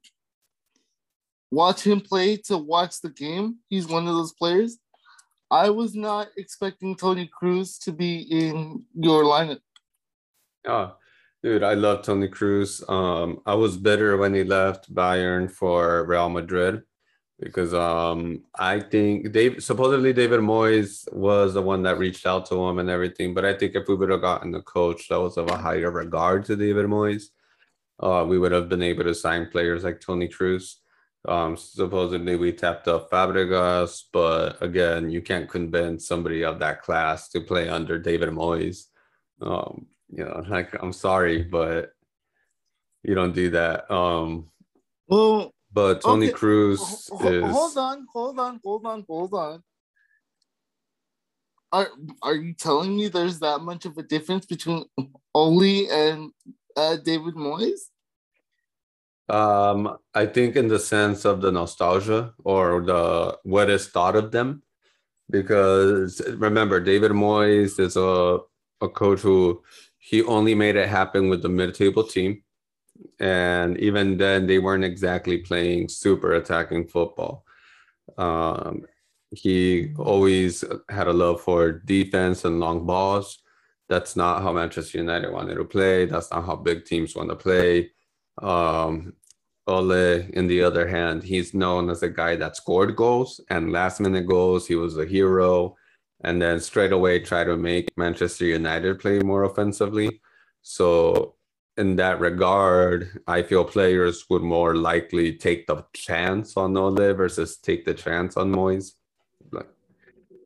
watch 1.52 1.86
him 1.86 2.02
play 2.02 2.38
to 2.38 2.58
watch 2.58 3.02
the 3.02 3.10
game. 3.10 3.58
He's 3.70 3.88
one 3.88 4.08
of 4.08 4.16
those 4.16 4.34
players. 4.34 4.78
I 5.52 5.70
was 5.70 5.96
not 5.96 6.28
expecting 6.38 6.96
Toni 6.96 7.30
Kroos 7.30 7.84
to 7.84 7.92
be 7.92 8.22
in 8.22 8.84
your 8.96 9.24
lineup. 9.24 9.60
Oh, 10.68 10.96
dude, 11.44 11.64
I 11.64 11.76
love 11.76 12.04
Toni 12.04 12.28
Kroos. 12.28 12.88
Um, 12.90 13.42
I 13.46 13.54
was 13.54 13.78
bitter 13.78 14.18
when 14.18 14.34
he 14.34 14.44
left 14.44 14.94
Bayern 14.94 15.52
for 15.52 16.06
Real 16.06 16.30
Madrid 16.30 16.84
because 17.40 17.74
um 17.74 18.44
I 18.58 18.80
think 18.80 19.32
Dave 19.32 19.64
supposedly 19.64 20.14
David 20.14 20.40
Moyes 20.40 21.12
was 21.14 21.54
the 21.54 21.62
one 21.62 21.84
that 21.84 21.98
reached 21.98 22.26
out 22.26 22.46
to 22.48 22.56
him 22.66 22.80
and 22.80 22.90
everything, 22.90 23.34
but 23.34 23.46
I 23.46 23.54
think 23.54 23.76
if 23.76 23.88
we 23.88 23.96
would 23.96 24.10
have 24.10 24.22
gotten 24.22 24.52
the 24.52 24.62
coach 24.62 25.10
that 25.10 25.20
was 25.20 25.38
of 25.38 25.50
a 25.50 25.58
higher 25.58 25.92
regard 25.92 26.46
to 26.46 26.56
David 26.56 26.86
Moyes, 26.86 27.26
uh, 28.00 28.26
we 28.28 28.40
would 28.40 28.52
have 28.52 28.70
been 28.70 28.82
able 28.82 29.04
to 29.04 29.16
sign 29.16 29.50
players 29.50 29.84
like 29.84 30.00
Toni 30.00 30.28
Kroos. 30.30 30.76
Um, 31.28 31.58
supposedly 31.58 32.36
we 32.36 32.52
tapped 32.52 32.88
up 32.88 33.10
Fabregas, 33.10 34.04
but 34.12 34.62
again, 34.62 35.10
you 35.10 35.22
can't 35.22 35.50
convince 35.50 36.08
somebody 36.08 36.44
of 36.44 36.60
that 36.60 36.82
class 36.82 37.30
to 37.30 37.42
play 37.42 37.70
under 37.70 37.98
David 37.98 38.30
Moyes. 38.30 38.86
Um, 39.42 39.88
you 40.10 40.24
know, 40.24 40.44
like 40.50 40.76
I'm 40.82 40.94
sorry, 40.94 41.44
but 41.44 41.92
you 43.04 43.16
don't 43.16 43.34
do 43.36 43.50
that. 43.52 43.90
Um, 43.92 44.50
well, 45.08 45.54
but 45.72 46.02
Toni 46.02 46.28
okay. 46.28 46.36
Kroos 46.36 47.10
is. 47.26 47.52
Hold 47.52 47.78
on, 47.78 48.08
hold 48.14 48.40
on, 48.40 48.60
hold 48.64 48.86
on, 48.86 49.06
hold 49.08 49.34
on. 49.34 49.64
Are 51.72 51.90
are 52.22 52.36
you 52.36 52.54
telling 52.54 52.96
me 52.96 53.10
there's 53.10 53.40
that 53.40 53.60
much 53.60 53.86
of 53.86 53.98
a 53.98 54.04
difference 54.04 54.46
between 54.46 54.86
Ole 55.34 55.90
and 55.92 56.32
uh, 56.78 56.98
David 56.98 57.36
Moyes? 57.36 57.90
Um, 59.28 59.98
I 60.14 60.26
think 60.28 60.56
in 60.56 60.68
the 60.68 60.80
sense 60.80 61.26
of 61.26 61.42
the 61.42 61.52
nostalgia 61.52 62.34
or 62.44 62.82
the 62.86 63.38
what 63.44 63.70
is 63.70 63.88
thought 63.88 64.16
of 64.16 64.32
them, 64.32 64.62
because 65.30 66.22
remember 66.38 66.80
David 66.80 67.12
Moyes 67.12 67.80
is 67.80 67.98
a 67.98 68.40
a 68.82 68.90
coach 68.90 69.22
who 69.22 69.64
he 69.98 70.22
only 70.24 70.54
made 70.54 70.76
it 70.76 70.90
happen 70.90 71.30
with 71.30 71.42
the 71.42 71.50
mid-table 71.50 72.04
team 72.04 72.44
and 73.20 73.78
even 73.80 74.18
then 74.18 74.48
they 74.48 74.60
weren't 74.60 74.84
exactly 74.84 75.40
playing 75.40 75.90
super 75.90 76.34
attacking 76.34 76.88
football. 76.88 77.46
Um, 78.18 78.86
he 79.32 79.94
always 79.98 80.64
had 80.90 81.08
a 81.08 81.14
love 81.14 81.42
for 81.42 81.72
defense 81.72 82.46
and 82.46 82.60
long 82.60 82.86
balls. 82.86 83.40
That's 83.90 84.16
not 84.16 84.42
how 84.42 84.54
Manchester 84.54 84.98
United 85.00 85.32
wanted 85.32 85.56
to 85.56 85.66
play. 85.66 86.06
That's 86.06 86.32
not 86.32 86.46
how 86.46 86.56
big 86.56 86.86
teams 86.86 87.16
want 87.16 87.30
to 87.30 87.36
play. 87.36 87.92
Um, 88.42 89.14
Ole, 89.68 90.22
in 90.34 90.48
the 90.48 90.62
other 90.62 90.88
hand, 90.88 91.24
he's 91.24 91.54
known 91.54 91.90
as 91.90 92.04
a 92.04 92.10
guy 92.10 92.36
that 92.36 92.56
scored 92.56 92.96
goals 92.96 93.42
and 93.50 93.72
last 93.72 94.00
minute 94.00 94.28
goals. 94.28 94.68
He 94.68 94.76
was 94.76 94.98
a 94.98 95.06
hero 95.06 95.76
and 96.24 96.42
then 96.42 96.60
straight 96.60 96.92
away 96.92 97.20
try 97.20 97.44
to 97.44 97.58
make 97.58 97.90
Manchester 97.98 98.46
United 98.46 99.00
play 99.00 99.20
more 99.20 99.44
offensively. 99.44 100.22
So 100.62 101.36
in 101.78 101.96
that 101.98 102.20
regard, 102.20 103.22
I 103.28 103.44
feel 103.44 103.66
players 103.66 104.26
would 104.30 104.42
more 104.42 104.76
likely 104.76 105.34
take 105.34 105.68
the 105.68 105.84
chance 105.94 106.56
on 106.58 106.78
Ole 106.78 107.14
versus 107.14 107.58
take 107.58 107.86
the 107.86 107.94
chance 107.94 108.38
on 108.38 108.52
Moyes. 108.52 108.94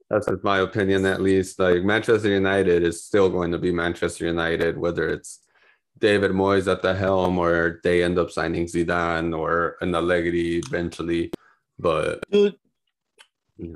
That's 0.09 0.27
my 0.43 0.59
opinion, 0.59 1.05
at 1.05 1.21
least. 1.21 1.59
Like 1.59 1.83
Manchester 1.83 2.29
United 2.29 2.81
is 2.81 3.03
still 3.03 3.29
going 3.29 3.51
to 3.51 3.59
be 3.59 3.71
Manchester 3.71 4.25
United, 4.25 4.75
whether 4.75 5.07
it's 5.07 5.41
David 5.99 6.31
Moyes 6.31 6.71
at 6.71 6.81
the 6.81 6.93
helm 6.93 7.37
or 7.37 7.79
they 7.83 8.03
end 8.03 8.17
up 8.17 8.31
signing 8.31 8.65
Zidane 8.65 9.37
or 9.37 9.77
an 9.81 9.95
Allegri 9.95 10.57
eventually. 10.57 11.31
But 11.77 12.23
dude, 12.31 12.57
yeah. 13.57 13.75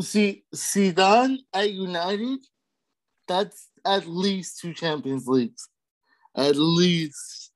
see 0.00 0.44
Zidane 0.54 1.38
at 1.52 1.70
United, 1.72 2.40
that's 3.26 3.68
at 3.84 4.06
least 4.06 4.60
two 4.60 4.72
Champions 4.74 5.26
Leagues. 5.26 5.68
At 6.36 6.56
least. 6.56 7.52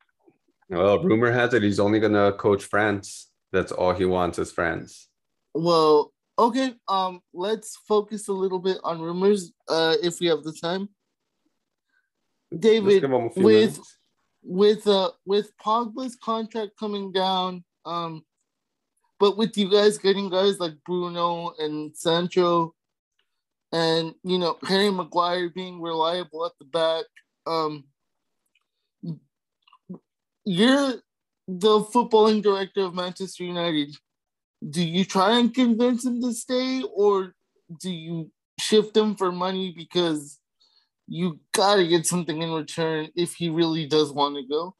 Well, 0.69 1.03
rumor 1.03 1.31
has 1.31 1.55
it 1.55 1.63
he's 1.63 1.81
only 1.81 2.01
gonna 2.01 2.33
coach 2.33 2.65
France. 2.65 3.29
That's 3.53 3.73
all 3.73 3.93
he 3.93 4.07
wants 4.07 4.39
is 4.39 4.51
France. 4.51 5.09
Well, 5.55 6.13
okay. 6.39 6.75
Um, 6.89 7.21
let's 7.35 7.77
focus 7.87 8.29
a 8.29 8.33
little 8.33 8.59
bit 8.59 8.79
on 8.83 9.01
rumors, 9.01 9.53
uh, 9.69 9.97
if 10.03 10.21
we 10.21 10.27
have 10.29 10.43
the 10.43 10.53
time. 10.53 10.89
David, 12.59 13.03
with 13.11 13.37
minutes. 13.37 13.99
With 14.43 14.87
uh 14.87 15.11
with 15.25 15.57
Pogba's 15.59 16.17
contract 16.17 16.73
coming 16.79 17.13
down, 17.13 17.65
um, 17.85 18.25
but 19.19 19.37
with 19.37 19.57
you 19.57 19.71
guys 19.71 19.99
getting 19.99 20.29
guys 20.29 20.59
like 20.59 20.75
Bruno 20.85 21.55
and 21.59 21.97
Sancho, 21.97 22.75
and 23.73 24.15
you 24.25 24.39
know 24.39 24.59
Harry 24.65 24.91
Maguire 24.91 25.49
being 25.51 25.81
reliable 25.81 26.45
at 26.45 26.53
the 26.59 26.65
back, 26.65 27.05
um, 27.47 27.85
you're 30.45 30.95
the 31.47 31.81
footballing 31.81 32.43
director 32.43 32.83
of 32.83 32.95
Manchester 32.95 33.45
United. 33.45 33.95
Do 34.69 34.83
you 34.83 35.05
try 35.05 35.39
and 35.39 35.53
convince 35.53 36.05
him 36.05 36.21
to 36.23 36.33
stay, 36.33 36.83
or 36.95 37.35
do 37.81 37.91
you 37.91 38.31
shift 38.59 38.97
him 38.97 39.17
for 39.17 39.33
money 39.33 39.73
because 39.77 40.39
you 41.13 41.39
gotta 41.53 41.87
get 41.87 42.07
something 42.07 42.41
in 42.41 42.53
return 42.53 43.09
if 43.15 43.35
he 43.35 43.51
really 43.51 43.87
does 43.87 44.13
want 44.13 44.37
to 44.37 44.43
go? 44.49 44.75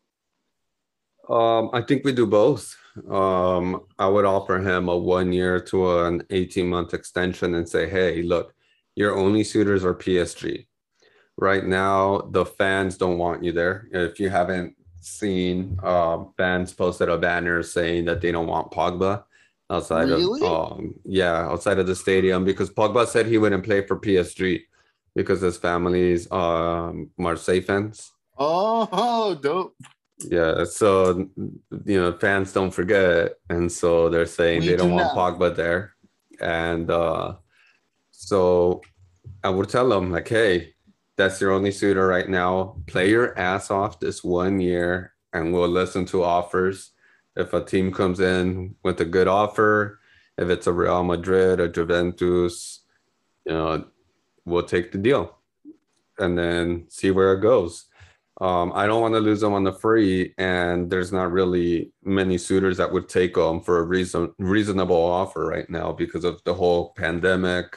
Um, 1.29 1.71
I 1.75 1.83
think 1.83 2.05
we 2.05 2.13
do 2.13 2.27
both. 2.27 2.75
Um, 3.11 3.83
I 3.99 4.09
would 4.09 4.25
offer 4.25 4.59
him 4.59 4.89
a 4.89 4.97
one 4.97 5.33
year 5.33 5.61
to 5.61 6.01
an 6.01 6.23
18 6.31 6.69
month 6.69 6.95
extension 6.95 7.55
and 7.55 7.69
say, 7.69 7.89
hey, 7.89 8.23
look, 8.23 8.55
your 8.97 9.17
only 9.17 9.45
suitors 9.45 9.85
are 9.85 9.95
PSG. 9.95 10.67
Right 11.37 11.65
now, 11.67 12.29
the 12.31 12.47
fans 12.47 12.97
don't 12.97 13.19
want 13.19 13.45
you 13.45 13.53
there. 13.53 13.89
If 13.93 14.19
you 14.19 14.31
haven't 14.31 14.75
seen 15.03 15.79
uh, 15.83 16.25
fans 16.39 16.73
posted 16.73 17.11
a 17.11 17.19
banner 17.19 17.63
saying 17.63 18.07
that 18.07 18.23
they 18.23 18.33
don't 18.33 18.47
want 18.47 18.71
Pogba 18.71 19.25
outside 19.69 20.09
really? 20.09 20.47
of 20.47 20.73
um, 20.73 20.95
yeah 21.05 21.47
outside 21.49 21.79
of 21.79 21.87
the 21.87 21.97
stadium 21.97 22.45
because 22.45 22.71
Pogba 22.71 23.07
said 23.07 23.27
he 23.27 23.39
wouldn't 23.39 23.65
play 23.65 23.85
for 23.85 23.99
PSG 23.99 24.63
because 25.15 25.41
his 25.41 25.57
family's 25.57 26.27
are 26.29 26.95
Marseille 27.19 27.61
fans. 27.61 28.13
Oh, 28.39 29.39
dope. 29.41 29.77
Yeah, 30.19 30.65
so 30.65 31.29
you 31.85 32.01
know 32.01 32.13
fans 32.13 32.53
don't 32.53 32.71
forget, 32.71 33.35
and 33.49 33.71
so 33.71 34.09
they're 34.09 34.27
saying 34.27 34.61
we 34.61 34.69
they 34.69 34.77
don't 34.77 34.91
do 34.91 34.95
want 34.95 35.17
Pogba 35.17 35.57
there, 35.57 35.95
and 36.41 36.89
uh, 36.91 37.35
so 38.11 38.83
I 39.43 39.51
would 39.51 39.69
tell 39.69 39.89
them 39.89 40.13
like, 40.13 40.29
hey, 40.29 40.75
that's 41.17 41.41
your 41.41 41.53
only 41.53 41.73
suitor 41.73 42.07
right 42.07 42.29
now. 42.29 42.77
Play 42.87 43.11
your 43.11 43.37
ass 43.39 43.71
off 43.71 44.01
this 44.01 44.23
one 44.23 44.61
year 44.61 45.13
and 45.33 45.53
we'll 45.53 45.69
listen 45.69 46.05
to 46.07 46.23
offers. 46.23 46.93
If 47.37 47.53
a 47.55 47.65
team 47.65 47.93
comes 47.93 48.21
in 48.21 48.77
with 48.85 49.01
a 49.01 49.05
good 49.05 49.29
offer, 49.29 50.01
if 50.39 50.49
it's 50.49 50.67
a 50.67 50.73
Real 50.73 51.03
Madrid 51.03 51.61
or 51.61 51.69
Juventus, 51.69 52.85
you 53.47 53.53
know, 53.53 53.85
we'll 54.45 54.63
take 54.65 54.93
the 54.93 54.99
deal. 54.99 55.39
and 56.19 56.37
then 56.39 56.85
see 56.89 57.11
where 57.11 57.33
it 57.35 57.41
goes. 57.41 57.87
Um, 58.41 58.73
I 58.75 58.87
don't 58.87 59.03
want 59.03 59.15
to 59.15 59.21
lose 59.21 59.41
them 59.41 59.53
on 59.53 59.65
the 59.65 59.73
free, 59.73 60.35
and 60.39 60.91
there's 60.91 61.13
not 61.13 61.31
really 61.33 61.93
many 62.03 62.39
suitors 62.39 62.77
that 62.79 62.93
would 62.93 63.09
take 63.09 63.35
them 63.35 63.61
for 63.61 63.79
a 63.79 63.83
reason 63.85 64.33
reasonable 64.39 64.97
offer 64.97 65.47
right 65.47 65.69
now 65.71 65.93
because 65.93 66.25
of 66.25 66.43
the 66.45 66.55
whole 66.55 66.93
pandemic, 66.97 67.77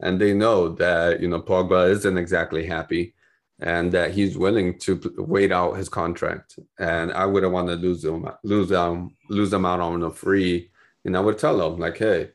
and 0.00 0.20
they 0.20 0.34
know 0.34 0.68
that 0.70 1.20
you 1.20 1.28
know 1.28 1.40
Pogba 1.40 1.90
isn't 1.90 2.18
exactly 2.18 2.66
happy, 2.66 3.14
and 3.60 3.92
that 3.92 4.12
he's 4.12 4.38
willing 4.38 4.78
to 4.80 5.00
wait 5.18 5.52
out 5.52 5.76
his 5.76 5.88
contract, 5.88 6.58
and 6.78 7.12
I 7.12 7.26
wouldn't 7.26 7.52
want 7.52 7.68
to 7.68 7.76
lose 7.76 8.04
him 8.04 8.28
lose 8.42 8.68
them 8.70 9.16
lose 9.28 9.50
them 9.50 9.66
out 9.66 9.80
on 9.80 10.00
the 10.00 10.10
free, 10.10 10.70
and 11.04 11.16
I 11.16 11.20
would 11.20 11.38
tell 11.38 11.58
them 11.58 11.78
like, 11.78 11.98
hey, 11.98 12.30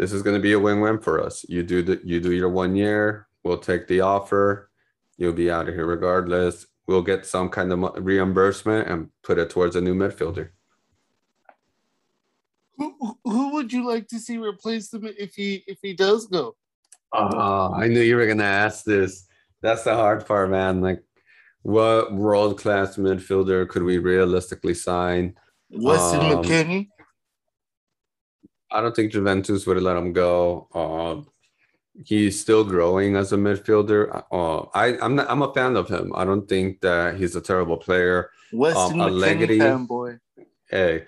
this 0.00 0.12
is 0.12 0.22
going 0.22 0.36
to 0.36 0.42
be 0.42 0.54
a 0.54 0.58
win-win 0.58 0.98
for 0.98 1.20
us. 1.20 1.44
You 1.48 1.62
do 1.62 1.82
the 1.82 2.00
you 2.02 2.20
do 2.20 2.32
your 2.32 2.48
one 2.48 2.74
year, 2.74 3.28
we'll 3.44 3.58
take 3.58 3.86
the 3.86 4.00
offer, 4.00 4.70
you'll 5.16 5.32
be 5.32 5.50
out 5.50 5.68
of 5.68 5.74
here 5.74 5.86
regardless 5.86 6.66
we'll 6.90 7.02
get 7.02 7.24
some 7.24 7.48
kind 7.48 7.72
of 7.72 8.04
reimbursement 8.04 8.88
and 8.88 9.10
put 9.22 9.38
it 9.38 9.48
towards 9.48 9.76
a 9.76 9.80
new 9.80 9.94
midfielder. 9.94 10.48
Who, 12.76 13.16
who 13.22 13.52
would 13.52 13.72
you 13.72 13.86
like 13.86 14.08
to 14.08 14.18
see 14.18 14.38
replace 14.38 14.92
him 14.92 15.08
if 15.16 15.36
he 15.36 15.62
if 15.68 15.78
he 15.82 15.94
does 15.94 16.26
go? 16.26 16.56
Oh, 17.12 17.72
I 17.72 17.86
knew 17.86 18.00
you 18.00 18.16
were 18.16 18.26
gonna 18.26 18.42
ask 18.42 18.84
this. 18.84 19.28
That's 19.62 19.84
the 19.84 19.94
hard 19.94 20.26
part, 20.26 20.50
man. 20.50 20.80
Like, 20.80 21.00
what 21.62 22.12
world 22.12 22.58
class 22.58 22.96
midfielder 22.96 23.68
could 23.68 23.84
we 23.84 23.98
realistically 23.98 24.74
sign? 24.74 25.36
Weston 25.70 26.20
um, 26.20 26.42
McKennie. 26.42 26.88
I 28.70 28.80
don't 28.80 28.94
think 28.94 29.12
Juventus 29.12 29.66
would 29.66 29.76
have 29.76 29.84
let 29.84 29.96
him 29.96 30.12
go. 30.12 30.68
Um, 30.74 31.26
he's 32.04 32.40
still 32.40 32.64
growing 32.64 33.16
as 33.16 33.32
a 33.32 33.36
midfielder. 33.36 34.24
Uh, 34.30 34.66
I 34.74 34.98
I'm 35.00 35.16
not, 35.16 35.30
I'm 35.30 35.42
a 35.42 35.52
fan 35.52 35.76
of 35.76 35.88
him. 35.88 36.12
I 36.14 36.24
don't 36.24 36.48
think 36.48 36.80
that 36.80 37.16
he's 37.16 37.36
a 37.36 37.40
terrible 37.40 37.76
player. 37.76 38.30
Weston 38.52 39.00
um, 39.00 39.08
Allegri, 39.08 39.58
fanboy. 39.58 40.20
Hey, 40.68 41.04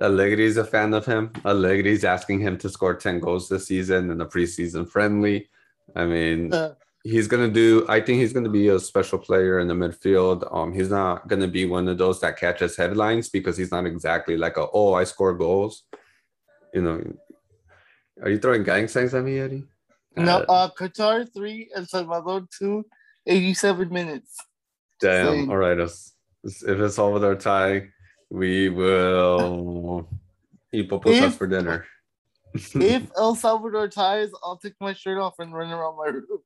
Allegri 0.00 0.44
is 0.44 0.56
a 0.56 0.64
fan 0.64 0.94
of 0.94 1.06
him. 1.06 1.32
Allegri's 1.44 2.04
asking 2.04 2.40
him 2.40 2.58
to 2.58 2.68
score 2.68 2.94
ten 2.94 3.20
goals 3.20 3.48
this 3.48 3.66
season 3.66 4.10
in 4.10 4.20
a 4.20 4.26
preseason 4.26 4.88
friendly. 4.88 5.48
I 5.94 6.06
mean. 6.06 6.52
Uh, 6.52 6.74
he's 7.04 7.26
gonna 7.26 7.50
do. 7.50 7.84
I 7.88 8.00
think 8.00 8.20
he's 8.20 8.32
gonna 8.32 8.48
be 8.48 8.68
a 8.68 8.78
special 8.78 9.18
player 9.18 9.58
in 9.58 9.68
the 9.68 9.74
midfield. 9.74 10.46
Um, 10.54 10.72
he's 10.72 10.90
not 10.90 11.28
gonna 11.28 11.48
be 11.48 11.64
one 11.66 11.88
of 11.88 11.98
those 11.98 12.20
that 12.20 12.38
catches 12.38 12.76
headlines 12.76 13.28
because 13.28 13.56
he's 13.56 13.70
not 13.70 13.86
exactly 13.86 14.36
like 14.36 14.56
a 14.56 14.66
oh 14.72 14.94
I 14.94 15.04
score 15.04 15.34
goals. 15.34 15.82
You 16.72 16.82
know, 16.82 17.02
are 18.22 18.30
you 18.30 18.38
throwing 18.38 18.62
gang 18.62 18.88
signs 18.88 19.14
at 19.14 19.24
me, 19.24 19.38
Eddie? 19.38 19.64
No, 20.16 20.38
uh, 20.38 20.44
uh, 20.48 20.70
Qatar 20.78 21.32
three, 21.32 21.70
El 21.74 21.86
Salvador 21.86 22.46
two, 22.56 22.84
87 23.26 23.88
minutes. 23.90 24.36
Damn. 25.00 25.26
Same. 25.26 25.50
All 25.50 25.56
right. 25.56 25.78
If 25.78 25.90
it's 26.44 26.96
Salvador 26.96 27.34
tie, 27.36 27.88
we 28.30 28.68
will 28.68 30.08
eat 30.72 30.90
pupusas 30.90 31.32
for 31.32 31.46
dinner. 31.46 31.86
if 32.54 33.10
El 33.16 33.34
Salvador 33.34 33.88
ties, 33.88 34.30
I'll 34.42 34.58
take 34.58 34.74
my 34.80 34.92
shirt 34.92 35.18
off 35.18 35.38
and 35.38 35.54
run 35.54 35.70
around 35.70 35.96
my 35.96 36.06
room. 36.06 36.42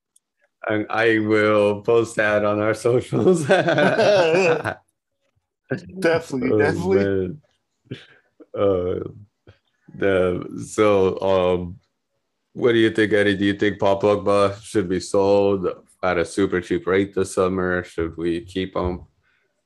And 0.69 0.87
I 0.91 1.19
will 1.21 1.83
post 1.83 2.17
that 2.17 2.45
on 2.45 2.61
our 2.61 2.75
socials. 2.89 3.47
definitely, 3.47 4.81
oh, 6.53 6.59
definitely. 6.59 7.37
Uh, 8.57 9.01
so 10.01 11.21
um 11.21 11.81
what 12.57 12.73
do 12.73 12.79
you 12.79 12.91
think, 12.91 13.13
Eddie? 13.13 13.37
Do 13.37 13.45
you 13.45 13.53
think 13.53 13.79
Paul 13.79 14.01
Pogba 14.01 14.59
should 14.63 14.89
be 14.89 14.99
sold 14.99 15.69
at 16.03 16.17
a 16.17 16.25
super 16.25 16.63
cheap 16.63 16.87
rate 16.87 17.15
this 17.15 17.35
summer? 17.35 17.85
Should 17.85 18.17
we 18.17 18.47
keep 18.47 18.75
him? 18.75 19.03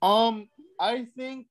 Um, 0.02 0.48
I 0.76 1.06
think 1.16 1.46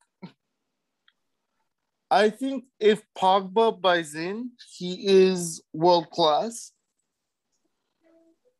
I 2.11 2.29
think 2.29 2.65
if 2.77 3.01
Pogba 3.17 3.79
buys 3.79 4.15
in, 4.15 4.51
he 4.75 5.07
is 5.07 5.61
world 5.71 6.09
class. 6.09 6.73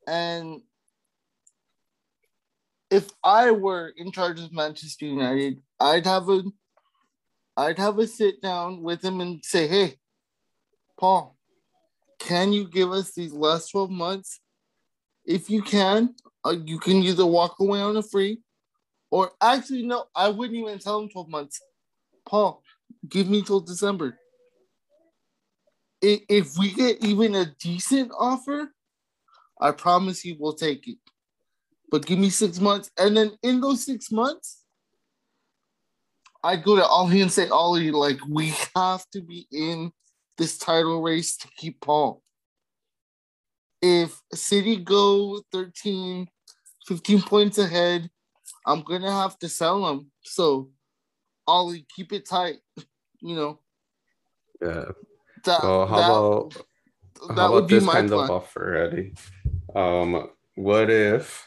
And 0.08 0.62
if 2.90 3.10
I 3.26 3.52
were 3.52 3.92
in 3.98 4.14
charge 4.14 4.40
of 4.40 4.54
Manchester 4.54 5.06
United, 5.06 5.62
I'd 5.82 6.06
have 6.06 6.30
a 6.30 6.44
I'd 7.58 7.78
have 7.78 8.00
a 8.00 8.08
sit 8.08 8.42
down 8.42 8.82
with 8.84 9.04
him 9.04 9.20
and 9.20 9.44
say, 9.44 9.68
"Hey, 9.68 10.00
Paul, 11.00 11.38
can 12.20 12.52
you 12.52 12.68
give 12.68 12.92
us 12.92 13.12
these 13.12 13.32
last 13.32 13.72
12 13.72 13.90
months? 13.90 14.42
If 15.26 15.50
you 15.50 15.62
can, 15.62 16.14
uh, 16.46 16.56
you 16.66 16.78
can 16.78 16.98
either 16.98 17.26
walk 17.26 17.56
away 17.60 17.80
on 17.80 17.96
a 17.96 18.04
free 18.04 18.42
or 19.10 19.32
actually, 19.42 19.84
no, 19.84 20.06
I 20.14 20.30
wouldn't 20.30 20.58
even 20.58 20.78
tell 20.80 21.00
him 21.00 21.10
12 21.10 21.30
months. 21.30 21.62
Paul, 22.28 22.62
give 23.08 23.30
me 23.30 23.42
till 23.42 23.62
December. 23.62 24.18
If 26.02 26.58
we 26.58 26.74
get 26.74 27.04
even 27.04 27.36
a 27.36 27.46
decent 27.60 28.12
offer, 28.18 28.70
I 29.60 29.72
promise 29.72 30.24
you 30.24 30.38
we'll 30.40 30.54
take 30.54 30.88
it. 30.88 30.98
But 31.92 32.06
give 32.06 32.20
me 32.20 32.30
six 32.30 32.60
months. 32.60 32.92
And 32.98 33.18
then 33.18 33.32
in 33.42 33.62
those 33.62 33.86
six 33.86 34.12
months, 34.12 34.64
I'd 36.44 36.64
go 36.64 36.76
to 36.76 36.88
Ole 36.88 37.22
and 37.22 37.32
say, 37.32 37.50
Ole, 37.50 37.92
like, 37.92 38.20
we 38.30 38.54
have 38.76 39.06
to 39.12 39.22
be 39.22 39.48
in 39.52 39.92
this 40.40 40.58
title 40.58 41.04
race 41.04 41.38
to 41.38 41.48
keep 41.56 41.82
Paul. 41.82 42.24
If 43.82 44.20
City 44.34 44.78
go 44.78 45.42
13, 45.52 46.28
15 46.88 47.22
points 47.22 47.60
ahead, 47.60 48.10
I'm 48.66 48.82
gonna 48.82 49.12
have 49.12 49.38
to 49.40 49.50
sell 49.50 49.88
him. 49.88 50.12
So 50.24 50.70
Ole, 51.46 51.86
keep 51.96 52.12
it 52.14 52.28
tight. 52.28 52.58
You 53.22 53.36
know. 53.36 53.60
Yeah. 54.62 54.86
That, 55.46 55.64
well, 55.64 55.88
how 55.88 55.98
that, 55.98 56.06
about 56.06 56.54
that 57.28 57.38
how 57.38 57.58
about 57.58 57.70
this 57.70 57.86
kind 57.86 58.10
plan. 58.10 58.24
of 58.24 58.30
offer, 58.30 58.76
Eddie? 58.76 59.14
Um, 59.76 60.30
what 60.56 60.90
if 60.90 61.46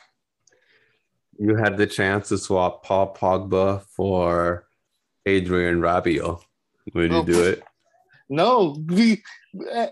you 1.39 1.57
had 1.57 1.77
the 1.77 1.87
chance 1.87 2.29
to 2.29 2.39
swap 2.39 2.85
Paul 2.85 3.15
Pogba 3.15 3.83
for 3.83 4.67
Adrien 5.27 5.81
Rabiot? 5.81 6.43
Would 6.95 7.11
you 7.11 7.19
oh. 7.19 7.25
do 7.25 7.43
it? 7.43 7.63
No, 8.33 8.83
we, 8.89 9.23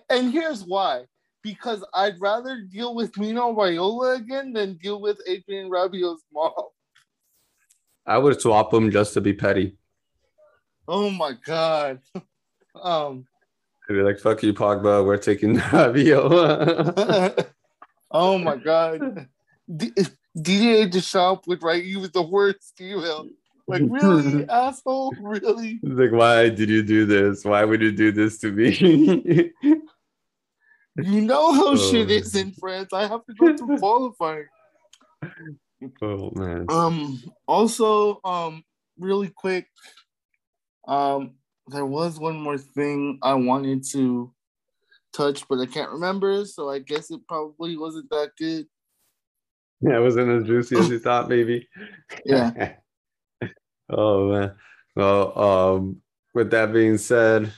and 0.08 0.32
here's 0.32 0.64
why. 0.64 1.04
Because 1.42 1.84
I'd 1.92 2.18
rather 2.18 2.62
deal 2.62 2.94
with 2.94 3.18
Mino 3.18 3.54
Raiola 3.54 4.16
again 4.16 4.54
than 4.54 4.78
deal 4.78 4.98
with 4.98 5.18
Adrien 5.28 5.70
Rabiot's 5.70 6.24
mom. 6.32 6.52
I 8.06 8.16
would 8.16 8.40
swap 8.40 8.70
them 8.70 8.90
just 8.90 9.12
to 9.14 9.20
be 9.20 9.34
petty. 9.34 9.76
Oh 10.88 11.10
my 11.10 11.34
god. 11.44 12.00
um 12.82 13.26
I'd 13.88 13.92
be 13.92 14.00
like, 14.00 14.18
fuck 14.18 14.42
you, 14.42 14.54
Pogba, 14.54 15.04
we're 15.04 15.18
taking 15.18 15.56
Rabiot. 15.58 17.46
oh 18.10 18.38
my 18.38 18.56
god. 18.56 19.28
D- 19.76 19.92
Didier 20.40 20.88
Deschamps 20.88 21.46
would 21.46 21.62
write 21.62 21.84
you 21.84 22.00
with 22.00 22.14
the 22.14 22.22
worst 22.22 22.80
email. 22.80 23.28
Like, 23.70 23.82
really, 23.88 24.48
asshole? 24.48 25.14
Really? 25.20 25.78
Like, 25.82 26.10
why 26.12 26.48
did 26.48 26.68
you 26.68 26.82
do 26.82 27.06
this? 27.06 27.44
Why 27.44 27.64
would 27.64 27.80
you 27.80 27.92
do 27.92 28.10
this 28.10 28.38
to 28.40 28.50
me? 28.50 28.72
you 30.96 31.20
know 31.20 31.52
how 31.52 31.68
oh. 31.68 31.76
shit 31.76 32.10
is 32.10 32.34
in 32.34 32.52
France. 32.52 32.92
I 32.92 33.06
have 33.06 33.24
to 33.26 33.34
go 33.34 33.56
through 33.56 33.78
qualifying. 33.78 34.46
Oh 36.02 36.32
man. 36.34 36.66
Um. 36.68 37.22
Also, 37.46 38.20
um, 38.24 38.64
really 38.98 39.28
quick, 39.34 39.68
um, 40.88 41.36
there 41.68 41.86
was 41.86 42.18
one 42.18 42.40
more 42.40 42.58
thing 42.58 43.18
I 43.22 43.34
wanted 43.34 43.84
to 43.92 44.32
touch, 45.12 45.46
but 45.48 45.60
I 45.60 45.66
can't 45.66 45.92
remember. 45.92 46.44
So 46.44 46.70
I 46.70 46.80
guess 46.80 47.10
it 47.10 47.20
probably 47.28 47.76
wasn't 47.76 48.10
that 48.10 48.32
good. 48.36 48.66
Yeah, 49.80 49.96
it 49.96 50.02
wasn't 50.02 50.30
as 50.30 50.46
juicy 50.46 50.76
as 50.76 50.88
you 50.90 50.98
thought, 50.98 51.28
maybe. 51.28 51.66
Yeah. 52.26 52.74
Oh 53.90 54.30
man. 54.30 54.52
Well, 54.94 55.38
um, 55.38 56.02
with 56.34 56.50
that 56.50 56.72
being 56.72 56.98
said, 56.98 57.52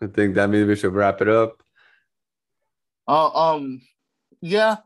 I 0.00 0.06
think 0.06 0.34
that 0.34 0.48
means 0.48 0.68
we 0.68 0.76
should 0.76 0.94
wrap 0.94 1.20
it 1.20 1.28
up. 1.28 1.62
Uh, 3.06 3.30
um, 3.30 3.80
yeah. 4.40 4.76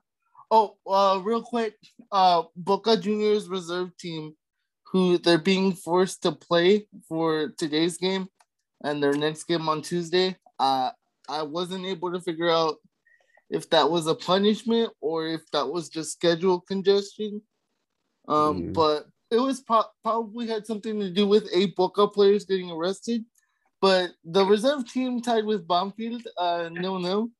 Oh, 0.50 0.76
uh, 0.86 1.20
real 1.22 1.42
quick, 1.42 1.74
uh, 2.10 2.42
Boca 2.56 2.96
Juniors 2.96 3.48
reserve 3.48 3.96
team, 3.96 4.36
who 4.84 5.18
they're 5.18 5.38
being 5.38 5.72
forced 5.72 6.22
to 6.22 6.32
play 6.32 6.86
for 7.08 7.52
today's 7.56 7.96
game 7.96 8.28
and 8.84 9.02
their 9.02 9.14
next 9.14 9.44
game 9.44 9.68
on 9.68 9.82
Tuesday. 9.82 10.36
Uh, 10.58 10.90
I 11.28 11.42
wasn't 11.42 11.86
able 11.86 12.12
to 12.12 12.20
figure 12.20 12.50
out 12.50 12.76
if 13.48 13.68
that 13.70 13.90
was 13.90 14.06
a 14.06 14.14
punishment 14.14 14.92
or 15.00 15.26
if 15.26 15.50
that 15.52 15.66
was 15.66 15.88
just 15.88 16.12
schedule 16.12 16.60
congestion. 16.60 17.42
Um, 18.28 18.62
mm. 18.62 18.72
but 18.72 19.06
it 19.32 19.40
was 19.40 19.62
pro- 19.62 19.90
probably 20.02 20.46
had 20.46 20.66
something 20.66 21.00
to 21.00 21.10
do 21.10 21.26
with 21.26 21.48
eight 21.54 21.74
Boca 21.74 22.06
players 22.06 22.44
getting 22.44 22.70
arrested, 22.70 23.24
but 23.80 24.10
the 24.24 24.44
reserve 24.44 24.86
team 24.86 25.22
tied 25.22 25.46
with 25.46 25.66
Banfield, 25.66 26.28
uh, 26.36 26.68
no, 26.70 26.98
no, 26.98 27.30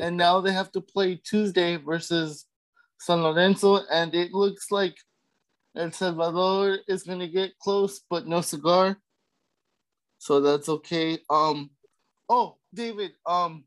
and 0.00 0.16
now 0.16 0.40
they 0.40 0.52
have 0.52 0.70
to 0.72 0.80
play 0.80 1.16
Tuesday 1.16 1.76
versus 1.76 2.46
San 2.98 3.20
Lorenzo, 3.22 3.80
and 3.90 4.14
it 4.14 4.32
looks 4.32 4.70
like 4.70 4.96
El 5.76 5.90
Salvador 5.90 6.78
is 6.88 7.02
gonna 7.02 7.28
get 7.28 7.58
close, 7.58 8.00
but 8.08 8.26
no 8.26 8.40
cigar. 8.40 8.96
So 10.18 10.40
that's 10.40 10.68
okay. 10.68 11.18
Um 11.28 11.70
oh 12.28 12.56
David, 12.72 13.12
um 13.26 13.64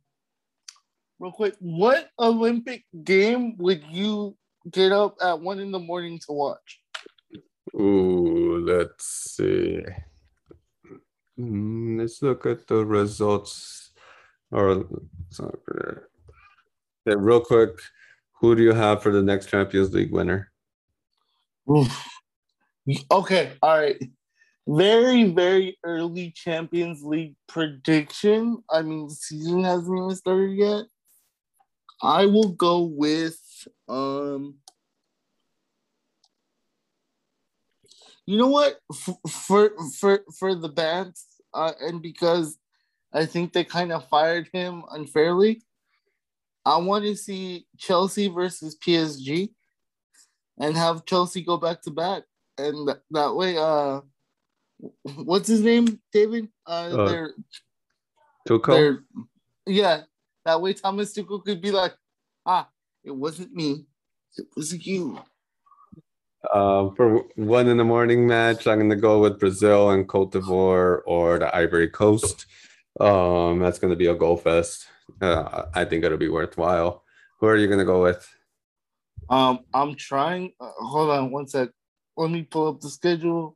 real 1.20 1.32
quick, 1.32 1.56
what 1.60 2.10
Olympic 2.18 2.86
game 3.04 3.58
would 3.58 3.84
you 3.92 4.36
get 4.72 4.92
up 4.92 5.18
at 5.22 5.40
one 5.40 5.60
in 5.60 5.72
the 5.72 5.80
morning 5.80 6.18
to 6.26 6.32
watch? 6.32 6.82
Ooh, 7.76 8.64
let's 8.66 9.06
see. 9.36 9.84
Mm, 11.40 12.00
let's 12.00 12.22
look 12.22 12.46
at 12.46 12.68
the 12.68 12.86
results. 12.86 13.92
Or 14.52 14.86
yeah, 17.06 17.16
real 17.18 17.42
quick, 17.42 17.80
who 18.40 18.56
do 18.56 18.64
you 18.64 18.74
have 18.74 19.04
for 19.04 19.12
the 19.12 19.22
next 19.22 19.48
Champions 19.48 19.94
League 19.94 20.12
winner? 20.12 20.52
Oof. 21.70 22.06
Okay, 23.12 23.54
all 23.62 23.78
right. 23.78 24.02
Very, 24.68 25.26
very 25.26 25.78
early 25.84 26.32
Champions 26.32 27.04
League 27.04 27.36
prediction. 27.48 28.64
I 28.70 28.82
mean, 28.82 29.08
the 29.08 29.14
season 29.14 29.64
hasn't 29.64 29.98
even 29.98 30.16
started 30.16 30.58
yet. 30.58 30.86
I 32.02 32.26
will 32.26 32.50
go 32.50 32.82
with 32.84 33.40
um 33.88 34.56
you 38.30 38.38
know 38.38 38.48
what 38.48 38.78
for 39.28 39.72
for 40.00 40.22
for 40.38 40.54
the 40.54 40.70
bands 40.70 41.26
uh, 41.52 41.72
and 41.82 42.00
because 42.00 42.60
I 43.12 43.26
think 43.26 43.54
they 43.54 43.64
kind 43.64 43.92
of 43.92 44.08
fired 44.08 44.50
him 44.54 44.84
unfairly. 44.92 45.64
I 46.64 46.78
want 46.78 47.06
to 47.06 47.16
see 47.16 47.66
Chelsea 47.80 48.28
versus 48.28 48.78
PSG 48.78 49.50
and 50.60 50.78
have 50.78 51.06
Chelsea 51.06 51.42
go 51.42 51.58
back 51.58 51.82
to 51.82 51.90
back. 51.90 52.22
And 52.60 52.88
th- 52.88 53.00
that 53.10 53.34
way, 53.34 53.58
uh, 53.58 54.02
what's 55.24 55.48
his 55.48 55.62
name, 55.62 56.00
David? 56.14 56.50
Uh, 56.68 56.70
uh 56.72 57.28
Tuchel? 58.48 59.00
Yeah, 59.66 60.02
that 60.46 60.62
way 60.62 60.74
Thomas 60.74 61.16
Tuchel 61.16 61.44
could 61.44 61.62
be 61.64 61.72
like, 61.72 61.96
ah, 62.46 62.70
it 63.04 63.16
wasn't 63.16 63.56
me, 63.56 63.86
it 64.38 64.46
was 64.56 64.86
you. 64.86 65.20
Uh, 66.54 66.90
for 66.96 67.24
one 67.36 67.68
in 67.68 67.78
the 67.78 67.84
morning 67.84 68.26
match, 68.26 68.66
I'm 68.68 68.80
going 68.80 68.90
to 68.90 68.96
go 68.96 69.20
with 69.20 69.40
Brazil 69.40 69.92
and 69.92 70.08
Cote 70.08 70.32
d'Ivoire 70.32 71.02
or 71.06 71.40
the 71.40 71.56
Ivory 71.56 71.90
Coast. 71.90 72.46
Um, 73.00 73.60
that's 73.60 73.80
going 73.80 73.92
to 73.92 73.98
be 73.98 74.08
a 74.08 74.16
goal 74.16 74.38
fest. 74.38 74.88
Uh, 75.22 75.66
I 75.74 75.86
think 75.86 76.04
it'll 76.04 76.18
be 76.18 76.30
worthwhile. 76.30 77.04
Who 77.40 77.48
are 77.48 77.56
you 77.56 77.68
going 77.68 77.80
to 77.80 77.86
go 77.86 78.02
with? 78.02 78.28
Um, 79.30 79.60
I'm 79.74 79.96
trying. 79.96 80.54
Uh, 80.60 80.72
hold 80.80 81.12
on 81.12 81.32
one 81.32 81.48
sec. 81.48 81.70
Let 82.18 82.32
me 82.32 82.44
pull 82.44 82.68
up 82.68 82.82
the 82.82 82.90
schedule. 82.90 83.56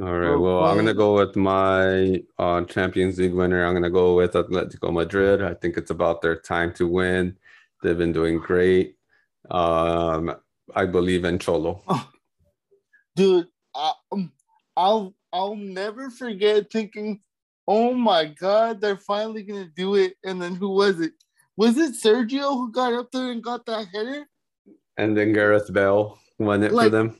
All 0.00 0.18
right. 0.18 0.34
Well, 0.34 0.64
I'm 0.64 0.76
gonna 0.76 0.94
go 0.94 1.16
with 1.16 1.36
my 1.36 2.22
uh, 2.38 2.64
Champions 2.64 3.18
League 3.18 3.34
winner. 3.34 3.64
I'm 3.64 3.74
gonna 3.74 3.90
go 3.90 4.16
with 4.16 4.32
Atletico 4.32 4.90
Madrid. 4.90 5.42
I 5.42 5.52
think 5.52 5.76
it's 5.76 5.90
about 5.90 6.22
their 6.22 6.36
time 6.36 6.72
to 6.74 6.86
win. 6.86 7.36
They've 7.82 7.98
been 7.98 8.12
doing 8.12 8.38
great. 8.38 8.96
Um, 9.50 10.34
I 10.74 10.86
believe 10.86 11.24
in 11.26 11.38
Cholo. 11.38 11.82
Oh, 11.86 12.08
dude, 13.20 13.48
I, 13.74 13.92
um, 14.12 14.32
I'll 14.76 15.14
I'll 15.32 15.56
never 15.56 16.10
forget 16.10 16.70
thinking, 16.70 17.20
"Oh 17.68 17.92
my 17.92 18.24
God, 18.24 18.80
they're 18.80 18.96
finally 18.96 19.42
gonna 19.42 19.70
do 19.76 19.94
it!" 19.96 20.14
And 20.24 20.40
then 20.40 20.54
who 20.54 20.70
was 20.70 21.00
it? 21.00 21.12
Was 21.56 21.76
it 21.76 21.92
Sergio 21.92 22.54
who 22.54 22.72
got 22.72 22.94
up 22.94 23.10
there 23.12 23.30
and 23.30 23.42
got 23.42 23.66
that 23.66 23.88
header? 23.92 24.26
And 24.96 25.16
then 25.16 25.34
Gareth 25.34 25.72
Bale 25.72 26.18
won 26.38 26.62
it 26.62 26.72
like, 26.72 26.86
for 26.86 26.90
them. 26.90 27.16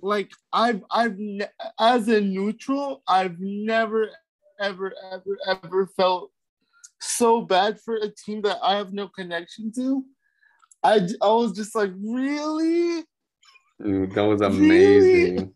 Like 0.00 0.30
I've 0.52 0.84
I've 0.90 1.18
as 1.80 2.08
a 2.08 2.20
neutral, 2.20 3.02
I've 3.08 3.40
never 3.40 4.10
ever 4.60 4.94
ever 5.10 5.38
ever 5.48 5.86
felt 5.96 6.30
so 7.00 7.42
bad 7.42 7.80
for 7.80 7.96
a 7.96 8.08
team 8.08 8.42
that 8.42 8.58
I 8.62 8.76
have 8.76 8.92
no 8.92 9.08
connection 9.08 9.72
to. 9.72 10.04
I, 10.84 11.00
I 11.20 11.28
was 11.28 11.52
just 11.52 11.74
like, 11.74 11.92
really? 12.00 13.04
That 13.82 14.22
was 14.22 14.40
amazing. 14.40 15.52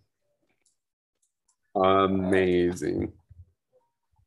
Amazing. 1.75 3.13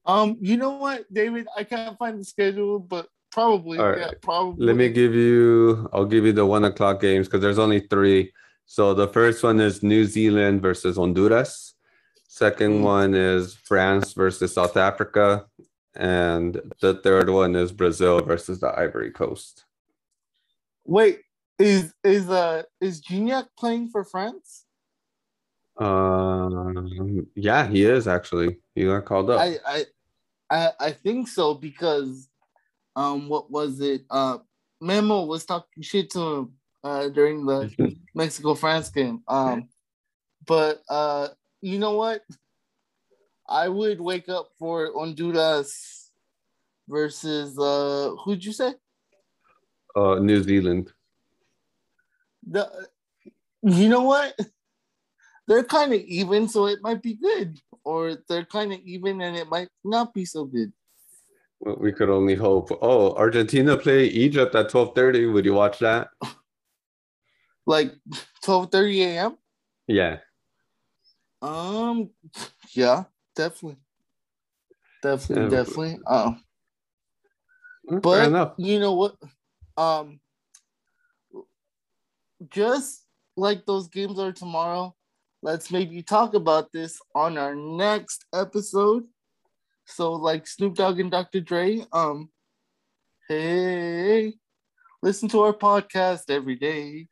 Um, 0.05 0.37
you 0.39 0.57
know 0.57 0.71
what, 0.71 1.11
David? 1.13 1.47
I 1.55 1.63
can't 1.63 1.97
find 1.97 2.19
the 2.19 2.23
schedule, 2.23 2.79
but 2.79 3.07
probably, 3.31 3.77
yeah, 3.77 4.11
probably. 4.21 4.65
Let 4.65 4.75
me 4.75 4.89
give 4.89 5.13
you. 5.13 5.89
I'll 5.91 6.05
give 6.05 6.25
you 6.25 6.33
the 6.33 6.45
one 6.45 6.63
o'clock 6.63 7.01
games 7.01 7.27
because 7.27 7.41
there's 7.41 7.59
only 7.59 7.81
three. 7.81 8.31
So 8.65 8.93
the 8.93 9.07
first 9.07 9.43
one 9.43 9.59
is 9.59 9.83
New 9.83 10.05
Zealand 10.05 10.61
versus 10.61 10.95
Honduras. 10.95 11.73
Second 12.27 12.79
mm. 12.79 12.83
one 12.83 13.13
is 13.15 13.55
France 13.55 14.13
versus 14.13 14.53
South 14.53 14.77
Africa, 14.77 15.45
and 15.95 16.61
the 16.79 16.95
third 16.95 17.29
one 17.29 17.55
is 17.55 17.71
Brazil 17.71 18.21
versus 18.21 18.59
the 18.59 18.69
Ivory 18.79 19.11
Coast. 19.11 19.65
Wait, 20.85 21.19
is 21.59 21.93
is 22.03 22.29
uh 22.29 22.63
is 22.79 23.01
Gignac 23.01 23.47
playing 23.57 23.89
for 23.89 24.03
France? 24.03 24.65
Um, 25.77 27.27
yeah, 27.35 27.67
he 27.67 27.83
is 27.83 28.07
actually. 28.07 28.57
He 28.75 28.85
got 28.85 29.05
called 29.05 29.29
up. 29.29 29.39
I 29.39 29.57
I 29.65 29.85
I, 30.49 30.71
I 30.79 30.91
think 30.91 31.27
so 31.27 31.53
because 31.53 32.27
um 32.95 33.29
what 33.29 33.51
was 33.51 33.79
it? 33.81 34.03
Uh 34.09 34.39
Memo 34.81 35.25
was 35.25 35.45
talking 35.45 35.83
shit 35.83 36.09
to 36.11 36.19
him 36.19 36.53
uh 36.83 37.09
during 37.09 37.45
the 37.45 37.71
Mexico 38.15 38.55
France 38.55 38.89
game. 38.89 39.21
Um 39.27 39.67
but 40.45 40.81
uh 40.89 41.29
you 41.61 41.77
know 41.77 41.93
what? 41.93 42.23
I 43.47 43.67
would 43.67 43.99
wake 43.99 44.29
up 44.29 44.49
for 44.57 44.91
Honduras 44.95 46.11
versus 46.87 47.57
uh 47.59 48.15
who'd 48.23 48.43
you 48.43 48.53
say? 48.53 48.73
Uh 49.95 50.15
New 50.15 50.41
Zealand 50.43 50.93
the 52.49 52.87
you 53.61 53.89
know 53.89 54.03
what? 54.03 54.37
They're 55.47 55.63
kind 55.63 55.93
of 55.93 56.01
even, 56.01 56.47
so 56.47 56.67
it 56.67 56.79
might 56.83 57.01
be 57.01 57.15
good, 57.15 57.57
or 57.83 58.17
they're 58.27 58.45
kind 58.45 58.71
of 58.71 58.79
even 58.81 59.19
and 59.19 59.35
it 59.35 59.49
might 59.49 59.69
not 59.83 60.13
be 60.13 60.23
so 60.23 60.45
good. 60.45 60.71
Well, 61.59 61.77
we 61.79 61.91
could 61.91 62.09
only 62.09 62.35
hope. 62.35 62.69
Oh, 62.83 63.15
Argentina 63.15 63.75
play 63.75 64.05
Egypt 64.05 64.53
at 64.53 64.69
twelve 64.69 64.93
thirty. 64.93 65.25
Would 65.25 65.45
you 65.45 65.53
watch 65.53 65.79
that? 65.79 66.09
Like 67.65 67.93
twelve 68.43 68.71
thirty 68.71 69.03
a.m. 69.03 69.37
Yeah. 69.87 70.17
Um. 71.41 72.09
Yeah. 72.71 73.03
Definitely. 73.35 73.77
Definitely. 75.03 75.43
Yeah. 75.43 75.49
Definitely. 75.49 75.99
Um. 76.07 76.43
But 78.01 78.55
you 78.57 78.79
know 78.79 78.93
what? 78.93 79.17
Um 79.77 80.19
just 82.49 83.03
like 83.35 83.65
those 83.65 83.87
games 83.87 84.19
are 84.19 84.31
tomorrow, 84.31 84.95
let's 85.41 85.71
maybe 85.71 86.01
talk 86.01 86.33
about 86.33 86.71
this 86.71 86.99
on 87.15 87.37
our 87.37 87.55
next 87.55 88.25
episode. 88.33 89.03
So, 89.85 90.13
like 90.13 90.47
Snoop 90.47 90.75
Dogg 90.75 90.99
and 90.99 91.09
Dr. 91.09 91.41
Dre, 91.41 91.83
um, 91.91 92.29
hey, 93.27 94.33
listen 95.01 95.29
to 95.29 95.41
our 95.41 95.53
podcast 95.53 96.29
every 96.29 96.55
day. 96.55 97.07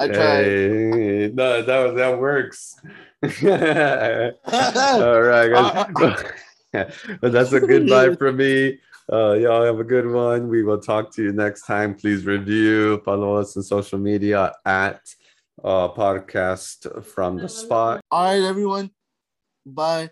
I 0.00 0.08
tried. 0.08 0.44
Hey, 0.44 1.30
no, 1.34 1.62
that 1.62 1.84
was 1.84 1.94
that 1.96 2.18
works. 2.18 2.76
All 5.02 5.20
right, 5.20 5.92
guys. 5.92 6.24
That's 7.22 7.52
a 7.52 7.60
goodbye 7.60 8.14
from 8.14 8.36
me. 8.36 8.78
Uh, 9.10 9.32
y'all 9.32 9.64
have 9.64 9.80
a 9.80 9.84
good 9.84 10.06
one. 10.06 10.48
We 10.48 10.62
will 10.62 10.78
talk 10.78 11.10
to 11.14 11.22
you 11.22 11.32
next 11.32 11.66
time. 11.66 11.94
Please 11.94 12.26
review, 12.26 13.00
follow 13.04 13.36
us 13.36 13.56
on 13.56 13.62
social 13.62 13.98
media 13.98 14.52
at 14.66 15.00
uh, 15.64 15.88
podcast 15.88 17.04
from 17.04 17.38
the 17.38 17.48
spot. 17.48 18.00
All 18.10 18.24
right, 18.24 18.42
everyone. 18.42 18.90
Bye. 19.64 20.10